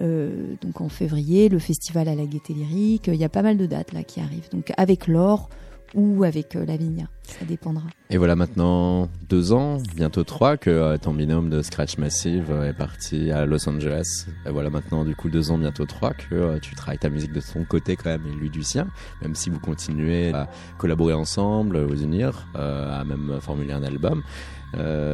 euh, 0.00 0.54
donc 0.62 0.80
en 0.80 0.88
février, 0.88 1.48
le 1.48 1.58
festival 1.58 2.08
à 2.08 2.14
la 2.14 2.24
Gaieté 2.24 2.54
Lyrique. 2.54 3.08
Il 3.08 3.16
y 3.16 3.24
a 3.24 3.28
pas 3.28 3.42
mal 3.42 3.56
de 3.58 3.66
dates 3.66 3.92
là 3.92 4.02
qui 4.02 4.20
arrivent. 4.20 4.48
Donc 4.50 4.72
avec 4.76 5.06
Laure 5.06 5.48
ou 5.94 6.24
avec 6.24 6.56
euh, 6.56 6.64
Lavinia, 6.66 7.06
ça 7.22 7.44
dépendra. 7.44 7.84
Et 8.10 8.16
voilà 8.16 8.36
maintenant 8.36 9.08
deux 9.28 9.52
ans, 9.52 9.78
bientôt 9.94 10.24
trois, 10.24 10.56
que 10.56 10.70
euh, 10.70 10.96
ton 10.96 11.12
binôme 11.12 11.50
de 11.50 11.62
Scratch 11.62 11.98
Massive 11.98 12.50
euh, 12.50 12.68
est 12.68 12.72
parti 12.72 13.30
à 13.30 13.44
Los 13.46 13.68
Angeles. 13.68 14.26
Et 14.46 14.50
voilà 14.50 14.70
maintenant 14.70 15.04
du 15.04 15.14
coup 15.14 15.28
deux 15.28 15.50
ans, 15.50 15.58
bientôt 15.58 15.84
trois, 15.84 16.14
que 16.14 16.34
euh, 16.34 16.58
tu 16.58 16.74
travailles 16.74 16.98
ta 16.98 17.10
musique 17.10 17.32
de 17.32 17.40
ton 17.40 17.64
côté 17.64 17.96
quand 17.96 18.10
même 18.10 18.26
et 18.26 18.34
lui 18.34 18.50
du 18.50 18.62
sien, 18.62 18.88
même 19.22 19.34
si 19.34 19.50
vous 19.50 19.60
continuez 19.60 20.32
à 20.32 20.48
collaborer 20.78 21.14
ensemble, 21.14 21.82
vous 21.82 22.02
unir, 22.02 22.48
à 22.54 23.04
même 23.04 23.38
formuler 23.40 23.72
un 23.72 23.82
album. 23.82 24.22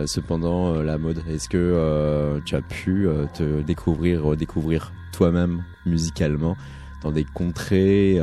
Cependant, 0.07 0.83
la 0.83 0.99
mode, 0.99 1.23
est-ce 1.29 1.49
que 1.49 2.41
tu 2.45 2.57
as 2.57 2.63
pu 2.63 3.07
te 3.35 3.63
découvrir, 3.63 4.25
redécouvrir 4.25 4.93
toi-même 5.13 5.63
musicalement 5.87 6.57
dans 7.03 7.13
des 7.13 7.25
contrées 7.25 8.21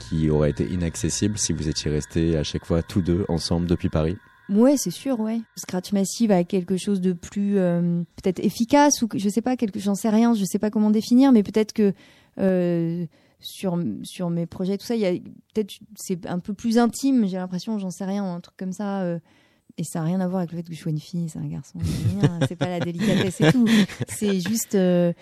qui 0.00 0.28
auraient 0.30 0.50
été 0.50 0.64
inaccessibles 0.64 1.38
si 1.38 1.52
vous 1.52 1.68
étiez 1.68 1.90
restés 1.90 2.36
à 2.36 2.42
chaque 2.42 2.64
fois 2.64 2.82
tous 2.82 3.02
deux 3.02 3.24
ensemble 3.28 3.66
depuis 3.66 3.88
Paris 3.88 4.16
Ouais, 4.48 4.76
c'est 4.76 4.90
sûr, 4.90 5.20
ouais. 5.20 5.40
Scratch 5.56 5.92
Massive 5.92 6.32
a 6.32 6.42
quelque 6.42 6.76
chose 6.76 7.00
de 7.00 7.12
plus 7.12 7.56
euh, 7.58 8.02
peut-être 8.20 8.40
efficace 8.40 9.00
ou 9.00 9.08
je 9.14 9.28
sais 9.28 9.42
pas, 9.42 9.54
j'en 9.76 9.94
sais 9.94 10.08
rien, 10.08 10.34
je 10.34 10.44
sais 10.44 10.58
pas 10.58 10.70
comment 10.70 10.90
définir, 10.90 11.30
mais 11.30 11.44
peut-être 11.44 11.72
que 11.72 11.92
euh, 12.38 13.06
sur 13.38 13.78
sur 14.02 14.28
mes 14.28 14.46
projets 14.46 14.76
tout 14.76 14.86
ça, 14.86 14.94
peut-être 14.96 15.78
c'est 15.94 16.26
un 16.26 16.40
peu 16.40 16.52
plus 16.52 16.78
intime. 16.78 17.28
J'ai 17.28 17.36
l'impression, 17.36 17.78
j'en 17.78 17.90
sais 17.92 18.04
rien, 18.04 18.24
un 18.24 18.40
truc 18.40 18.56
comme 18.56 18.72
ça. 18.72 19.02
euh, 19.02 19.20
et 19.78 19.84
ça 19.84 20.00
n'a 20.00 20.06
rien 20.06 20.20
à 20.20 20.26
voir 20.26 20.40
avec 20.40 20.50
le 20.50 20.56
fait 20.58 20.64
que 20.64 20.74
je 20.74 20.80
sois 20.80 20.90
une 20.90 20.98
fille, 20.98 21.28
c'est 21.28 21.38
un 21.38 21.46
garçon. 21.46 21.78
C'est 22.48 22.56
pas 22.56 22.68
la 22.68 22.80
délicatesse 22.80 23.40
et 23.40 23.52
tout. 23.52 23.66
C'est 24.08 24.40
juste, 24.40 24.74
ouais, 24.74 25.14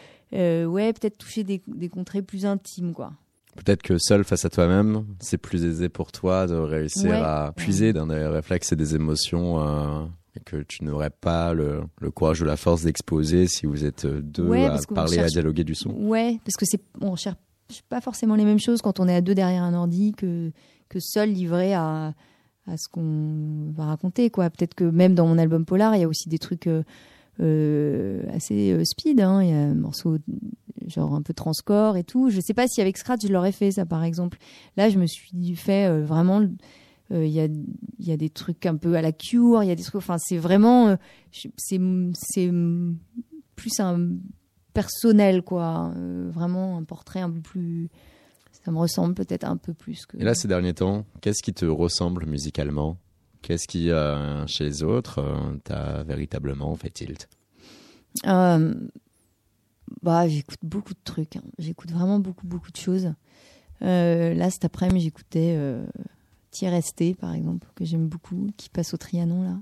peut-être 0.95 1.19
toucher 1.19 1.45
des 1.45 1.89
contrées 1.91 2.23
plus 2.23 2.47
intimes, 2.47 2.95
quoi. 2.95 3.13
Peut-être 3.65 3.83
que 3.83 3.99
seul 3.99 4.25
face 4.25 4.45
à 4.45 4.49
toi-même, 4.51 5.05
c'est 5.21 5.39
plus 5.39 5.65
aisé 5.65 5.89
pour 5.89 6.13
toi 6.13 6.47
de 6.47 6.55
réussir 6.55 7.11
Ouais. 7.11 7.17
à 7.17 7.53
puiser 7.57 7.93
dans 7.93 8.07
des 8.07 8.27
réflexes 8.27 8.73
et 8.73 8.77
des 8.77 8.95
émotions 8.95 9.61
euh, 9.61 10.05
que 10.45 10.57
tu 10.63 10.85
n'aurais 10.85 11.11
pas 11.11 11.53
le, 11.55 11.83
courage 12.15 12.41
ou 12.43 12.45
la 12.45 12.57
force 12.57 12.83
d'exposer 12.85 13.47
si 13.47 13.67
vous 13.67 13.85
êtes 13.85 14.07
deux 14.07 14.53
à 14.53 14.79
parler, 14.95 15.19
à 15.19 15.27
dialoguer 15.27 15.65
du 15.65 15.75
son 15.75 15.91
Ouais, 15.91 16.39
parce 16.45 16.57
que 16.57 16.65
c'est 16.67 16.81
on 17.01 17.17
cherche 17.17 17.37
pas 17.89 18.01
forcément 18.01 18.35
les 18.35 18.45
mêmes 18.45 18.59
choses 18.61 18.81
quand 18.81 19.01
on 19.01 19.09
est 19.09 19.15
à 19.15 19.21
deux 19.21 19.35
derrière 19.35 19.63
un 19.63 19.75
ordi 19.75 20.13
que 20.17 20.51
que 20.89 21.01
seul 21.01 21.31
livré 21.33 21.75
à 21.75 22.15
à 22.67 22.77
ce 22.77 22.89
qu'on 22.89 23.73
va 23.75 23.87
raconter 23.87 24.31
quoi. 24.31 24.51
Peut-être 24.51 24.75
que 24.75 24.85
même 24.85 25.15
dans 25.15 25.27
mon 25.27 25.39
album 25.39 25.65
Polar, 25.65 25.97
il 25.97 26.01
y 26.01 26.05
a 26.05 26.09
aussi 26.09 26.29
des 26.29 26.39
trucs 26.39 26.67
euh, 26.67 26.79
euh, 26.79 26.83
assez 27.39 28.73
euh, 28.73 28.85
speed. 28.85 29.21
Hein. 29.21 29.43
Il 29.43 29.51
y 29.51 29.53
a 29.53 29.59
un 29.59 29.75
morceau 29.75 30.19
genre 30.87 31.15
un 31.15 31.23
peu 31.23 31.35
transcore 31.35 31.97
et 31.97 32.05
tout. 32.05 32.31
Je 32.31 32.41
sais 32.41 32.55
pas 32.55 32.67
si 32.67 32.81
avec 32.81 32.97
Scratch 32.97 33.27
je 33.27 33.33
l'aurais 33.33 33.53
fait 33.53 33.73
ça 33.73 33.87
par 33.87 34.05
exemple. 34.05 34.39
Là, 34.77 34.89
je 34.89 34.99
me 34.99 35.07
suis 35.07 35.55
fait 35.55 35.91
vraiment. 36.01 36.43
Il 37.11 37.29
y, 37.29 37.41
a, 37.41 37.49
y 38.01 38.13
a 38.13 38.19
des 38.19 38.29
trucs 38.29 38.67
un 38.67 38.77
peu 38.77 38.95
à 38.95 39.01
la 39.01 39.13
cure. 39.13 39.63
Il 39.63 39.69
y 39.69 39.71
a 39.71 39.75
des 39.75 39.83
trucs. 39.83 39.97
Enfin, 39.97 40.19
c'est 40.19 40.37
vraiment. 40.37 40.97
c'est 41.33 42.51
plus 43.57 43.81
un 43.81 44.11
personnel 44.75 45.43
quoi. 45.43 45.93
vraiment 46.31 46.77
un 46.77 46.85
portrait 46.85 47.21
un 47.21 47.31
peu 47.31 47.41
plus 47.41 47.89
ça 48.65 48.73
me 48.73 48.79
ressemble 48.79 49.15
peut-être 49.15 49.45
un 49.45 49.57
peu 49.57 49.73
plus 49.73 50.05
que. 50.05 50.19
Et 50.19 50.25
là, 50.25 50.35
ces 50.35 50.47
derniers 50.47 50.75
temps, 50.75 51.07
qu'est-ce 51.21 51.43
qui 51.43 51.55
te 51.55 51.65
ressemble 51.65 52.27
musicalement? 52.27 52.99
Qu'est-ce 53.43 53.69
qui, 53.69 53.91
euh, 53.91 54.47
chez 54.47 54.65
les 54.65 54.83
autres, 54.83 55.21
euh, 55.21 55.57
t'a 55.65 56.03
véritablement 56.05 56.75
fait 56.77 56.91
tilt? 56.91 57.29
Euh, 58.27 58.75
bah, 60.03 60.29
J'écoute 60.29 60.59
beaucoup 60.63 60.95
de 60.95 61.01
trucs. 61.05 61.37
Hein. 61.37 61.43
J'écoute 61.59 61.91
vraiment 61.91 62.19
beaucoup, 62.19 62.47
beaucoup 62.47 62.71
de 62.71 62.77
choses. 62.77 63.13
là, 63.81 64.51
cet 64.51 64.65
après-midi, 64.65 65.05
j'écoutais 65.05 65.57
ST, 66.53 67.17
par 67.19 67.35
exemple, 67.35 67.69
que 67.75 67.85
j'aime 67.85 68.09
beaucoup, 68.09 68.49
qui 68.57 68.71
passe 68.71 68.93
au 68.93 68.97
Trianon, 68.97 69.43
là, 69.43 69.57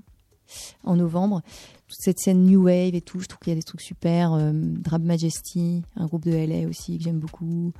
en 0.83 0.95
novembre. 0.95 1.41
Toute 1.87 1.99
cette 1.99 2.19
scène 2.19 2.43
New 2.43 2.63
Wave 2.63 2.95
et 2.95 3.01
tout, 3.01 3.19
je 3.19 3.27
trouve 3.27 3.39
qu'il 3.39 3.51
y 3.51 3.55
a 3.55 3.59
des 3.59 3.63
trucs 3.63 3.81
super. 3.81 4.51
Drab 4.53 5.03
Majesty, 5.03 5.83
un 5.95 6.07
groupe 6.07 6.25
de 6.25 6.31
LA 6.31 6.67
aussi 6.67 6.97
que 6.97 7.03
j'aime 7.03 7.19
beaucoup. 7.19 7.73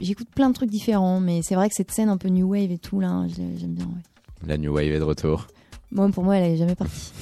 J'écoute 0.00 0.28
plein 0.34 0.48
de 0.48 0.54
trucs 0.54 0.70
différents, 0.70 1.20
mais 1.20 1.42
c'est 1.42 1.56
vrai 1.56 1.68
que 1.68 1.74
cette 1.74 1.90
scène 1.90 2.08
un 2.08 2.16
peu 2.16 2.28
new 2.28 2.48
wave 2.48 2.70
et 2.70 2.78
tout, 2.78 3.00
là, 3.00 3.26
j'aime 3.28 3.74
bien. 3.74 3.88
La 4.46 4.56
new 4.56 4.72
wave 4.72 4.92
est 4.92 4.98
de 4.98 5.04
retour. 5.04 5.46
Moi, 5.92 6.08
pour 6.10 6.22
moi, 6.22 6.36
elle 6.36 6.52
n'est 6.52 6.56
jamais 6.56 6.76
partie. 6.76 7.12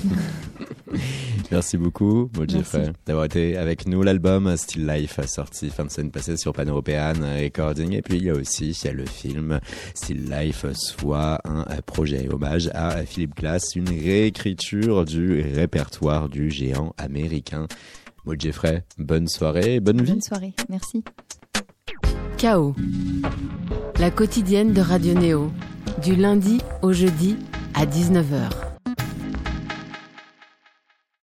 Merci 1.51 1.79
beaucoup, 1.79 2.31
Jeffrey, 2.47 2.93
d'avoir 3.07 3.25
été 3.25 3.57
avec 3.57 3.87
nous. 3.87 4.03
L'album 4.03 4.55
Still 4.59 4.87
Life 4.87 5.19
a 5.19 5.27
sorti 5.27 5.71
fin 5.71 5.87
de 5.87 5.91
semaine 5.91 6.11
passée 6.11 6.37
sur 6.37 6.53
Pan 6.53 6.67
European 6.67 7.15
Recording. 7.43 7.95
Et 7.95 8.03
puis, 8.03 8.19
il 8.19 8.25
y 8.25 8.31
a 8.31 8.35
aussi 8.35 8.71
il 8.71 8.85
y 8.85 8.89
a 8.89 8.93
le 8.93 9.07
film 9.07 9.59
Still 9.95 10.31
Life, 10.31 10.67
soit 10.75 11.41
un 11.47 11.65
projet 11.87 12.29
hommage 12.31 12.71
à 12.75 13.07
Philippe 13.07 13.37
Glass, 13.37 13.75
une 13.75 13.89
réécriture 13.89 15.07
du 15.07 15.41
répertoire 15.41 16.29
du 16.29 16.51
géant 16.51 16.93
américain. 16.99 17.67
Maud 18.27 18.39
Jeffrey, 18.39 18.85
bonne 18.99 19.29
soirée, 19.29 19.81
bonne 19.81 20.03
vie. 20.03 20.13
Bonne 20.13 20.21
soirée, 20.21 20.53
merci. 20.69 21.03
Chaos. 22.37 22.75
La 23.99 24.11
quotidienne 24.11 24.75
de 24.75 24.83
Radio 24.83 25.15
Néo. 25.15 25.51
Du 25.97 26.15
lundi 26.15 26.61
au 26.83 26.93
jeudi 26.93 27.37
à 27.75 27.85
19h. 27.87 28.68